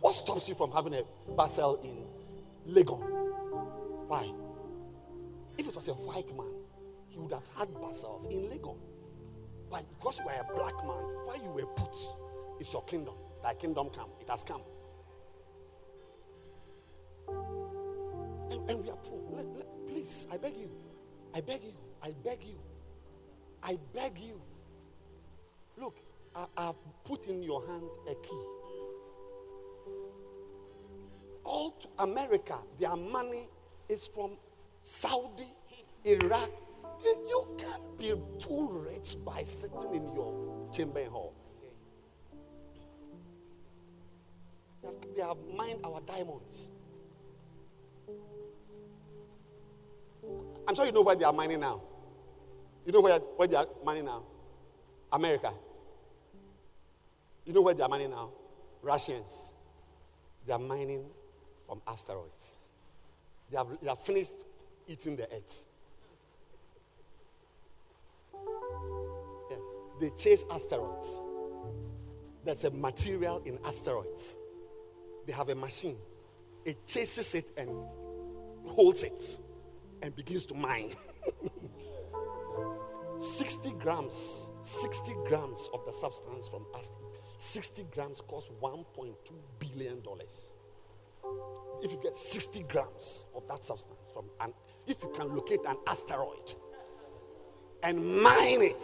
What 0.00 0.14
stops 0.14 0.48
you 0.48 0.54
from 0.54 0.72
having 0.72 0.94
a 0.94 1.02
Basel 1.36 1.78
in 1.84 2.72
Legon? 2.72 3.02
Why? 4.08 4.32
If 5.58 5.68
it 5.68 5.76
was 5.76 5.88
a 5.88 5.92
white 5.92 6.34
man, 6.34 6.54
he 7.10 7.18
would 7.18 7.32
have 7.32 7.46
had 7.54 7.68
Basels 7.74 8.30
in 8.30 8.48
Legon. 8.48 8.78
But 9.70 9.84
because 9.88 10.20
you 10.20 10.26
are 10.28 10.40
a 10.40 10.54
black 10.54 10.76
man, 10.84 11.02
why 11.24 11.36
you 11.42 11.50
were 11.50 11.66
put? 11.66 11.94
It's 12.60 12.72
your 12.72 12.84
kingdom. 12.84 13.14
Thy 13.42 13.54
kingdom 13.54 13.90
come. 13.90 14.10
It 14.20 14.28
has 14.28 14.42
come. 14.44 14.62
And, 18.50 18.70
and 18.70 18.82
we 18.82 18.90
are 18.90 18.96
poor. 18.96 19.44
Please, 19.86 20.26
I 20.32 20.36
beg 20.36 20.56
you. 20.56 20.70
I 21.34 21.40
beg 21.40 21.64
you. 21.64 21.74
I 22.02 22.14
beg 22.24 22.44
you. 22.44 22.58
I 23.62 23.78
beg 23.94 24.18
you. 24.18 24.40
Look, 25.76 25.98
I, 26.34 26.46
I've 26.56 26.76
put 27.04 27.26
in 27.26 27.42
your 27.42 27.66
hands 27.66 27.92
a 28.08 28.14
key. 28.14 28.44
All 31.44 31.70
to 31.72 31.88
America, 31.98 32.58
their 32.78 32.96
money 32.96 33.48
is 33.88 34.06
from 34.06 34.32
Saudi, 34.82 35.48
Iraq. 36.04 36.50
You, 37.04 37.26
you 37.28 37.56
can't 37.58 37.98
be 37.98 38.12
too 38.38 38.84
rich 38.88 39.16
by 39.24 39.42
sitting 39.42 39.94
in 39.94 40.14
your 40.14 40.68
chamber 40.72 41.04
hall. 41.08 41.34
They 44.82 44.88
have, 44.88 44.96
they 45.16 45.22
have 45.22 45.36
mined 45.56 45.80
our 45.84 46.00
diamonds. 46.00 46.70
I'm 50.66 50.74
sure 50.74 50.84
you 50.86 50.92
know 50.92 51.02
where 51.02 51.16
they 51.16 51.24
are 51.24 51.32
mining 51.32 51.60
now. 51.60 51.80
You 52.84 52.92
know 52.92 53.00
where, 53.00 53.18
where 53.18 53.48
they 53.48 53.56
are 53.56 53.66
mining 53.84 54.04
now? 54.04 54.22
America. 55.12 55.52
You 57.44 57.52
know 57.52 57.62
where 57.62 57.74
they 57.74 57.82
are 57.82 57.88
mining 57.88 58.10
now? 58.10 58.30
Russians. 58.82 59.52
They 60.46 60.52
are 60.52 60.58
mining 60.58 61.04
from 61.66 61.80
asteroids. 61.86 62.58
They 63.50 63.56
have, 63.56 63.66
they 63.80 63.88
have 63.88 63.98
finished 63.98 64.44
eating 64.86 65.16
the 65.16 65.24
earth. 65.24 65.64
They 70.00 70.10
chase 70.16 70.44
asteroids. 70.50 71.20
There's 72.44 72.64
a 72.64 72.70
material 72.70 73.42
in 73.44 73.58
asteroids. 73.64 74.38
They 75.26 75.32
have 75.32 75.48
a 75.48 75.54
machine. 75.54 75.98
It 76.64 76.86
chases 76.86 77.34
it 77.34 77.50
and 77.56 77.68
holds 78.66 79.02
it 79.02 79.38
and 80.02 80.14
begins 80.14 80.46
to 80.46 80.54
mine. 80.54 80.94
60 83.18 83.72
grams, 83.80 84.52
60 84.62 85.12
grams 85.26 85.68
of 85.74 85.84
the 85.84 85.92
substance 85.92 86.46
from 86.46 86.64
asteroid. 86.76 87.04
60 87.36 87.86
grams 87.92 88.20
cost 88.20 88.52
1.2 88.60 89.14
billion 89.58 90.00
dollars. 90.02 90.56
If 91.82 91.92
you 91.92 92.00
get 92.02 92.16
60 92.16 92.64
grams 92.64 93.26
of 93.34 93.46
that 93.48 93.62
substance 93.64 94.10
from 94.12 94.26
an 94.40 94.52
if 94.86 95.02
you 95.02 95.10
can 95.10 95.34
locate 95.34 95.60
an 95.66 95.76
asteroid 95.86 96.54
and 97.82 98.22
mine 98.22 98.62
it, 98.62 98.82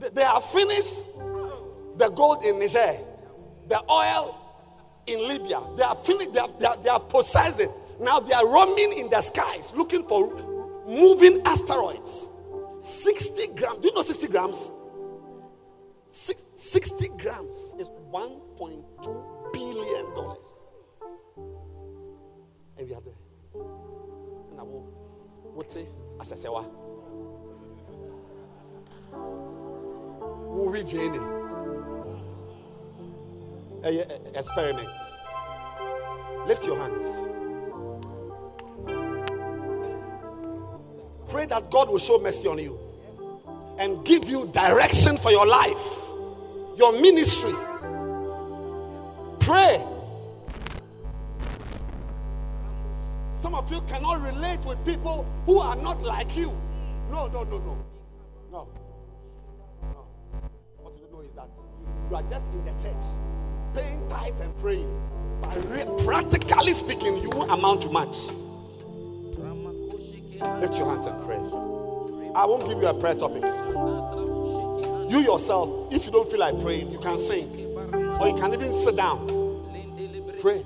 they- 0.00 0.08
they 0.10 0.22
have 0.22 0.44
finished 0.44 1.06
the 1.96 2.08
gold 2.10 2.42
in 2.44 2.58
Niger, 2.58 2.98
the 3.68 3.82
oil 3.90 4.36
in 5.06 5.28
Libya. 5.28 5.60
They 5.76 5.82
are 5.82 5.94
finished, 5.94 6.32
they, 6.32 6.40
they, 6.58 6.66
are, 6.66 6.76
they 6.76 6.88
are 6.90 7.00
possessed 7.00 7.60
it. 7.60 7.70
Now 8.00 8.20
they 8.20 8.34
are 8.34 8.46
roaming 8.46 8.92
in 8.94 9.08
the 9.08 9.20
skies 9.20 9.72
looking 9.74 10.02
for 10.02 10.34
moving 10.86 11.40
asteroids. 11.46 12.30
60 12.80 13.46
grams. 13.54 13.78
Do 13.80 13.88
you 13.88 13.94
know 13.94 14.02
60 14.02 14.26
grams? 14.28 14.70
Six, 16.10 16.44
60 16.54 17.08
grams 17.18 17.74
is 17.78 17.88
1.2 18.12 19.52
billion 19.52 20.14
dollars. 20.14 20.70
And 22.76 22.88
we 22.88 22.94
are 22.94 23.00
there. 23.00 23.14
And 24.50 24.60
I 24.60 24.62
will, 24.62 24.86
as 26.20 26.32
I 26.32 26.36
say? 26.36 26.48
Jane. 30.86 31.14
A, 33.84 33.88
a- 33.98 34.38
experiment. 34.38 34.88
Lift 36.46 36.66
your 36.66 36.76
hands. 36.76 37.22
Pray 41.28 41.46
that 41.46 41.70
God 41.70 41.88
will 41.88 41.98
show 41.98 42.18
mercy 42.18 42.48
on 42.48 42.58
you 42.58 42.78
and 43.78 44.04
give 44.04 44.28
you 44.28 44.46
direction 44.52 45.16
for 45.16 45.30
your 45.30 45.46
life, 45.46 46.02
your 46.76 46.92
ministry. 46.92 47.54
Pray. 49.40 49.82
Some 53.32 53.54
of 53.54 53.70
you 53.72 53.80
cannot 53.82 54.22
relate 54.22 54.60
with 54.64 54.82
people 54.84 55.26
who 55.46 55.58
are 55.58 55.76
not 55.76 56.02
like 56.02 56.36
you. 56.36 56.50
No, 57.10 57.26
no, 57.26 57.42
no. 57.44 57.58
No. 57.58 57.78
No. 58.52 58.68
You 62.14 62.20
are 62.20 62.30
just 62.30 62.52
in 62.52 62.64
the 62.64 62.70
church, 62.80 63.04
paying 63.74 64.08
tithes 64.08 64.38
and 64.38 64.56
praying. 64.58 65.02
But 65.42 65.56
re- 65.68 66.04
practically 66.04 66.72
speaking, 66.72 67.20
you 67.20 67.30
won't 67.30 67.50
amount 67.50 67.82
to 67.82 67.88
much. 67.88 68.28
Lift 70.60 70.78
your 70.78 70.90
hands 70.90 71.06
and 71.06 71.20
pray. 71.24 71.38
I 72.36 72.44
won't 72.46 72.66
give 72.68 72.80
you 72.80 72.86
a 72.86 72.94
prayer 72.94 73.14
topic. 73.14 73.42
You 75.10 75.20
yourself, 75.20 75.92
if 75.92 76.06
you 76.06 76.12
don't 76.12 76.30
feel 76.30 76.40
like 76.40 76.60
praying, 76.60 76.92
you 76.92 76.98
can 76.98 77.18
sing. 77.18 77.48
Or 78.20 78.28
you 78.28 78.34
can 78.34 78.54
even 78.54 78.72
sit 78.72 78.94
down. 78.94 79.26
Pray. 80.38 80.62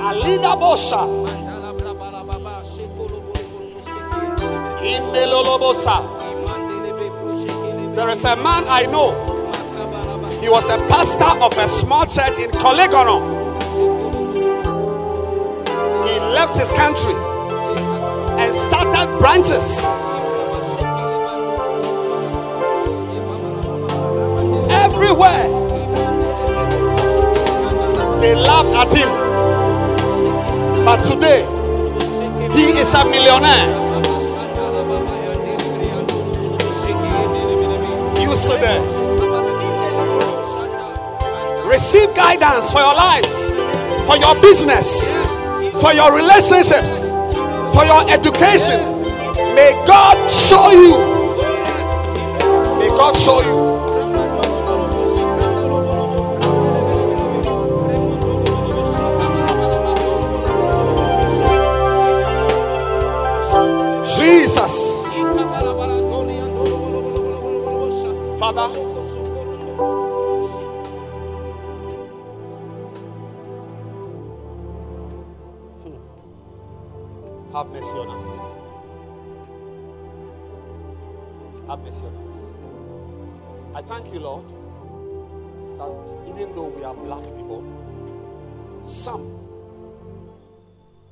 Alida 0.00 0.56
bosha. 0.56 1.02
There 7.94 8.08
is 8.08 8.24
a 8.24 8.36
man 8.36 8.64
I 8.66 8.86
know. 8.86 9.12
He 10.40 10.48
was 10.48 10.70
a 10.70 10.78
pastor 10.88 11.38
of 11.44 11.52
a 11.58 11.68
small 11.68 12.06
church 12.06 12.38
in 12.38 12.50
Korle 12.50 12.86
Gonno. 12.88 13.20
He 16.08 16.18
left 16.18 16.56
his 16.56 16.72
country 16.72 17.12
and 18.40 18.54
started 18.54 19.18
branches. 19.18 20.09
Everywhere. 25.10 25.42
They 28.20 28.36
laughed 28.36 28.70
at 28.78 28.96
him. 28.96 29.08
But 30.84 31.02
today, 31.02 31.42
he 32.54 32.78
is 32.78 32.94
a 32.94 33.04
millionaire. 33.10 33.70
You 38.20 38.34
sit 38.36 38.60
there. 38.60 38.80
Receive 41.68 42.14
guidance 42.14 42.70
for 42.70 42.78
your 42.78 42.94
life, 42.94 43.26
for 44.06 44.16
your 44.16 44.40
business, 44.40 45.16
for 45.82 45.92
your 45.92 46.14
relationships, 46.14 47.10
for 47.74 47.84
your 47.84 48.08
education. 48.08 48.78
May 49.56 49.72
God 49.88 50.30
show 50.30 50.70
you. 50.70 50.98
May 52.78 52.88
God 52.90 53.16
show 53.16 53.40
you. 53.40 53.79
Father, 68.52 68.80
hmm. 75.84 75.98
have 77.52 77.68
mercy 77.68 77.96
on 77.96 78.08
us. 78.10 78.26
Have 81.68 81.78
mercy 81.78 82.04
on 82.06 82.14
us. 82.16 83.76
I 83.76 83.82
thank 83.82 84.12
you, 84.12 84.18
Lord, 84.18 84.44
that 85.78 85.92
even 86.28 86.52
though 86.56 86.70
we 86.76 86.82
are 86.82 86.94
black 86.94 87.22
people, 87.36 87.62
some 88.82 89.38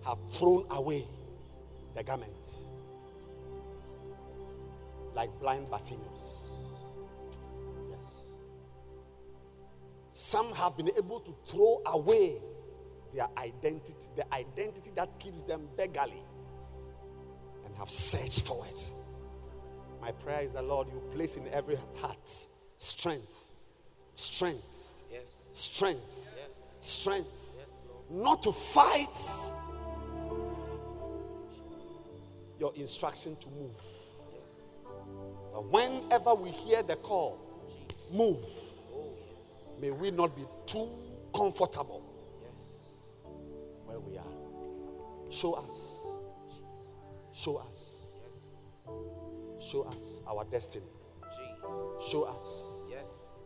have 0.04 0.18
thrown 0.32 0.66
away 0.70 1.06
the 1.94 2.02
garment 2.02 2.58
like 5.14 5.30
blind 5.38 5.70
Bartimaeus. 5.70 6.47
Some 10.18 10.52
have 10.54 10.76
been 10.76 10.90
able 10.98 11.20
to 11.20 11.32
throw 11.46 11.80
away 11.86 12.38
their 13.14 13.28
identity, 13.38 13.94
the 14.16 14.34
identity 14.34 14.90
that 14.96 15.16
keeps 15.20 15.42
them 15.44 15.68
beggarly, 15.76 16.24
and 17.64 17.72
have 17.76 17.88
searched 17.88 18.42
for 18.44 18.66
it. 18.66 18.90
My 20.00 20.10
prayer 20.10 20.40
is 20.40 20.54
that, 20.54 20.64
Lord, 20.64 20.88
you 20.88 21.00
place 21.14 21.36
in 21.36 21.46
every 21.52 21.76
heart 22.00 22.46
strength, 22.78 23.50
strength, 24.14 25.06
Yes. 25.08 25.50
strength, 25.52 26.36
Yes. 26.36 26.66
strength, 26.80 27.54
Yes, 27.56 27.80
not 28.10 28.42
to 28.42 28.50
fight 28.50 29.16
your 32.58 32.74
instruction 32.74 33.36
to 33.36 33.48
move. 33.50 33.80
But 35.52 35.64
whenever 35.66 36.34
we 36.34 36.50
hear 36.50 36.82
the 36.82 36.96
call, 36.96 37.38
move. 38.10 38.67
May 39.80 39.90
we 39.90 40.10
not 40.10 40.34
be 40.36 40.42
too 40.66 40.88
comfortable 41.34 42.02
yes. 42.42 43.26
where 43.84 44.00
we 44.00 44.18
are. 44.18 45.30
Show 45.30 45.54
us. 45.54 46.06
Show 47.34 47.58
us. 47.58 48.18
Show 49.60 49.82
us 49.84 50.20
our 50.26 50.44
destiny. 50.44 50.86
Jesus. 51.36 52.10
Show 52.10 52.24
us. 52.24 52.88
Yes. 52.90 53.38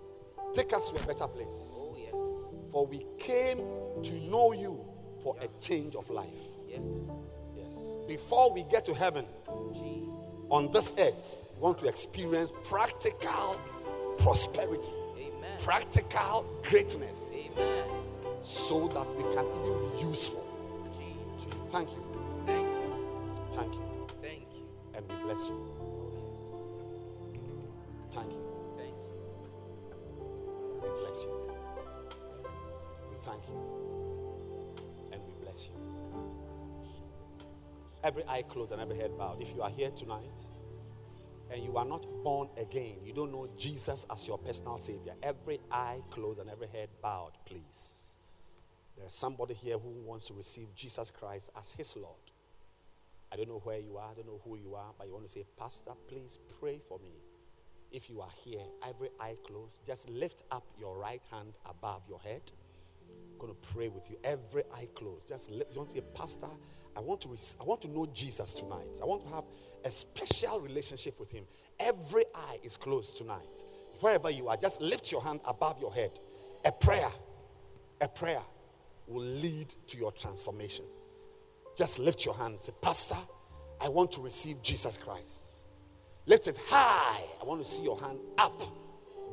Take 0.55 0.73
us 0.73 0.91
to 0.93 1.03
a 1.03 1.07
better 1.07 1.27
place. 1.27 1.79
Oh, 1.81 1.97
yes. 1.99 2.71
For 2.71 2.87
we 2.87 3.05
came 3.19 3.59
to 4.03 4.15
know 4.31 4.53
you 4.53 4.85
for 5.23 5.37
a 5.41 5.49
change 5.61 5.97
of 5.97 6.09
life. 6.11 6.29
Yes. 6.69 7.11
Yes. 7.57 7.97
Before 8.07 8.53
we 8.55 8.63
get 8.71 8.85
to 8.87 8.95
heaven, 8.95 9.27
Jesus. 9.75 10.33
on 10.49 10.71
this 10.73 10.93
earth, 10.99 11.45
we 11.57 11.63
want 11.63 11.79
to 11.81 11.89
experience 11.89 12.53
practical 12.65 13.61
prosperity, 14.19 14.93
Amen. 15.43 15.59
practical 15.61 16.45
greatness, 16.63 17.35
Amen. 17.35 17.85
so 18.43 18.87
that 18.89 19.09
we 19.17 19.23
can 19.35 19.47
even 19.65 19.91
be 19.91 19.99
useful. 20.07 20.45
Jesus. 20.97 21.45
to 21.45 21.49
you. 21.57 21.63
Thank 21.71 21.89
you. 21.91 22.03
Thank 22.47 22.67
you. 22.67 22.97
Thank 23.53 23.75
you. 23.75 23.81
Thank 24.23 24.47
you. 24.55 24.65
And 24.95 25.05
we 25.09 25.15
bless 25.25 25.49
you. 25.49 25.57
Oh, 25.81 26.13
yes. 26.15 26.41
Thank 28.15 28.31
you. 28.31 28.43
Thank 28.77 28.91
you. 28.91 28.95
We 30.83 30.89
bless 31.01 31.19
you. 31.25 31.33
We 33.11 33.17
thank 33.23 33.43
you. 33.49 33.57
And 35.13 35.21
we 35.27 35.33
bless 35.43 35.61
you. 35.69 35.75
Every 38.05 38.25
eye 38.29 38.43
closed 38.43 38.73
and 38.73 38.81
every 38.81 38.97
head 38.97 39.17
bowed. 39.19 39.41
If 39.41 39.55
you 39.55 39.63
are 39.63 39.71
here 39.71 39.91
tonight 39.91 40.41
and 41.53 41.63
you 41.63 41.77
are 41.77 41.85
not 41.85 42.07
born 42.25 42.49
again, 42.57 42.97
you 43.05 43.13
don't 43.13 43.31
know 43.31 43.49
Jesus 43.57 44.07
as 44.11 44.27
your 44.27 44.39
personal 44.39 44.79
Savior, 44.79 45.13
every 45.23 45.61
eye 45.71 46.01
closed 46.11 46.41
and 46.41 46.49
every 46.49 46.69
head 46.69 46.89
bowed, 47.03 47.33
please. 47.45 48.17
There's 48.97 49.15
somebody 49.15 49.55
here 49.55 49.79
who 49.79 49.91
wants 50.05 50.27
to 50.29 50.35
receive 50.35 50.75
Jesus 50.75 51.11
Christ 51.11 51.51
as 51.59 51.73
his 51.73 51.97
Lord. 51.97 52.17
I 53.33 53.37
don't 53.37 53.49
know 53.49 53.61
where 53.65 53.79
you 53.79 53.97
are, 53.97 54.11
I 54.11 54.15
don't 54.15 54.27
know 54.27 54.41
who 54.45 54.57
you 54.57 54.75
are, 54.75 54.93
but 54.97 55.07
you 55.07 55.13
want 55.13 55.27
to 55.27 55.33
say, 55.33 55.45
Pastor, 55.59 55.93
please 56.09 56.39
pray 56.61 56.79
for 56.79 56.99
me. 56.99 57.13
If 57.91 58.09
you 58.09 58.23
are 58.23 58.31
here, 58.45 58.63
every 58.89 59.11
eye 59.21 59.37
closed, 59.47 59.87
just 59.87 60.09
lift 60.09 60.43
up 60.51 60.65
your 60.79 60.97
right 60.97 61.23
hand 61.31 61.59
above 61.69 62.03
your 62.09 62.21
head. 62.21 62.43
I'm 63.33 63.39
going 63.39 63.55
to 63.55 63.69
pray 63.75 63.89
with 63.89 64.09
you. 64.11 64.17
Every 64.25 64.63
eye 64.75 64.89
closed. 64.95 65.29
Just 65.29 65.51
lift, 65.51 65.71
you 65.73 65.79
want 65.79 65.91
to 65.91 65.97
say, 65.97 66.05
Pastor, 66.15 66.49
I 66.97 67.01
want 67.01 67.21
to 67.23 67.29
rec- 67.29 67.61
I 67.61 67.65
want 67.65 67.81
to 67.83 67.89
know 67.89 68.07
Jesus 68.13 68.55
tonight. 68.55 68.99
I 69.03 69.05
want 69.07 69.25
to 69.27 69.33
have 69.33 69.45
a 69.85 69.91
special 69.91 70.61
relationship 70.61 71.19
with 71.19 71.31
him. 71.31 71.45
Every 71.81 72.25
eye 72.35 72.59
is 72.63 72.77
closed 72.77 73.17
tonight. 73.17 73.65
Wherever 74.01 74.31
you 74.31 74.49
are, 74.49 74.57
just 74.57 74.81
lift 74.81 75.11
your 75.11 75.23
hand 75.23 75.41
above 75.45 75.81
your 75.81 75.93
head. 75.93 76.19
A 76.65 76.73
prayer, 76.73 77.11
a 78.01 78.09
prayer 78.09 78.43
will 79.07 79.25
lead 79.25 79.75
to 79.89 79.97
your 79.99 80.13
transformation. 80.13 80.85
Just 81.77 81.99
lift 81.99 82.25
your 82.25 82.35
hand. 82.35 82.61
Say, 82.61 82.73
Pastor, 82.81 83.17
I 83.81 83.89
want 83.89 84.13
to 84.13 84.21
receive 84.21 84.63
Jesus 84.63 84.97
Christ. 84.97 85.67
Lift 86.27 86.47
it 86.47 86.59
high. 86.69 87.25
I 87.41 87.45
want 87.45 87.63
to 87.63 87.69
see 87.69 87.83
your 87.83 87.99
hand 87.99 88.19
up 88.39 88.63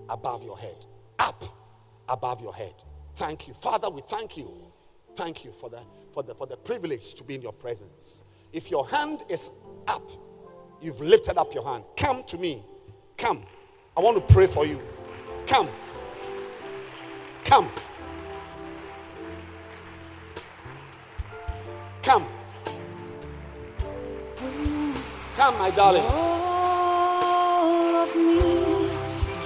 above 0.10 0.44
your 0.44 0.58
head. 0.58 0.86
Up 1.20 1.44
above 2.08 2.42
your 2.42 2.54
head. 2.54 2.74
Thank 3.16 3.48
you. 3.48 3.54
Father, 3.54 3.90
we 3.90 4.02
thank 4.08 4.38
you. 4.38 4.52
Thank 5.16 5.46
you 5.46 5.52
for 5.52 5.70
the, 5.70 5.82
for, 6.20 6.24
the, 6.24 6.36
for 6.36 6.48
the 6.48 6.58
privilege 6.58 7.14
to 7.14 7.24
be 7.24 7.36
in 7.36 7.42
your 7.42 7.54
presence. 7.54 8.24
If 8.52 8.70
your 8.70 8.86
hand 8.90 9.24
is 9.30 9.52
up, 9.88 10.12
you've 10.82 11.00
lifted 11.00 11.38
up 11.38 11.54
your 11.54 11.64
hand. 11.64 11.86
Come 11.96 12.24
to 12.26 12.38
me. 12.38 12.62
Come. 13.18 13.46
I 13.96 14.02
want 14.02 14.18
to 14.18 14.34
pray 14.34 14.48
for 14.48 14.66
you. 14.66 14.82
Come. 15.48 15.70
Come. 17.46 17.70
Come. 22.04 22.26
Come, 25.38 25.58
my 25.58 25.70
darling. 25.72 26.04
all 26.06 27.96
of 27.96 28.14
me. 28.14 28.90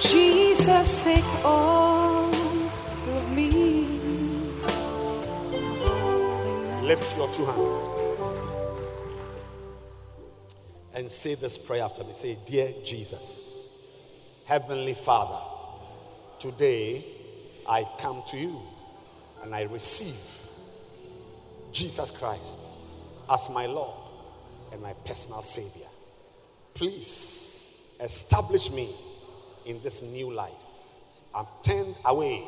Jesus, 0.00 1.04
take 1.04 1.44
all 1.44 2.13
Lift 6.84 7.16
your 7.16 7.32
two 7.32 7.46
hands. 7.46 7.88
And 10.94 11.10
say 11.10 11.34
this 11.34 11.56
prayer 11.56 11.82
after 11.82 12.04
me. 12.04 12.12
Say, 12.12 12.36
Dear 12.46 12.68
Jesus, 12.84 14.44
Heavenly 14.46 14.92
Father, 14.92 15.42
today 16.38 17.02
I 17.66 17.88
come 17.98 18.22
to 18.28 18.36
you 18.36 18.60
and 19.42 19.54
I 19.54 19.62
receive 19.62 20.14
Jesus 21.72 22.10
Christ 22.10 22.76
as 23.32 23.48
my 23.48 23.64
Lord 23.64 23.96
and 24.70 24.82
my 24.82 24.92
personal 25.06 25.40
Savior. 25.40 25.88
Please 26.74 27.98
establish 28.02 28.70
me 28.72 28.90
in 29.64 29.82
this 29.82 30.02
new 30.02 30.30
life. 30.30 30.52
I've 31.34 31.62
turned 31.62 31.94
away. 32.04 32.44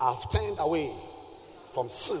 I've 0.00 0.28
turned 0.32 0.56
away 0.58 0.90
from 1.72 1.88
sin, 1.88 2.20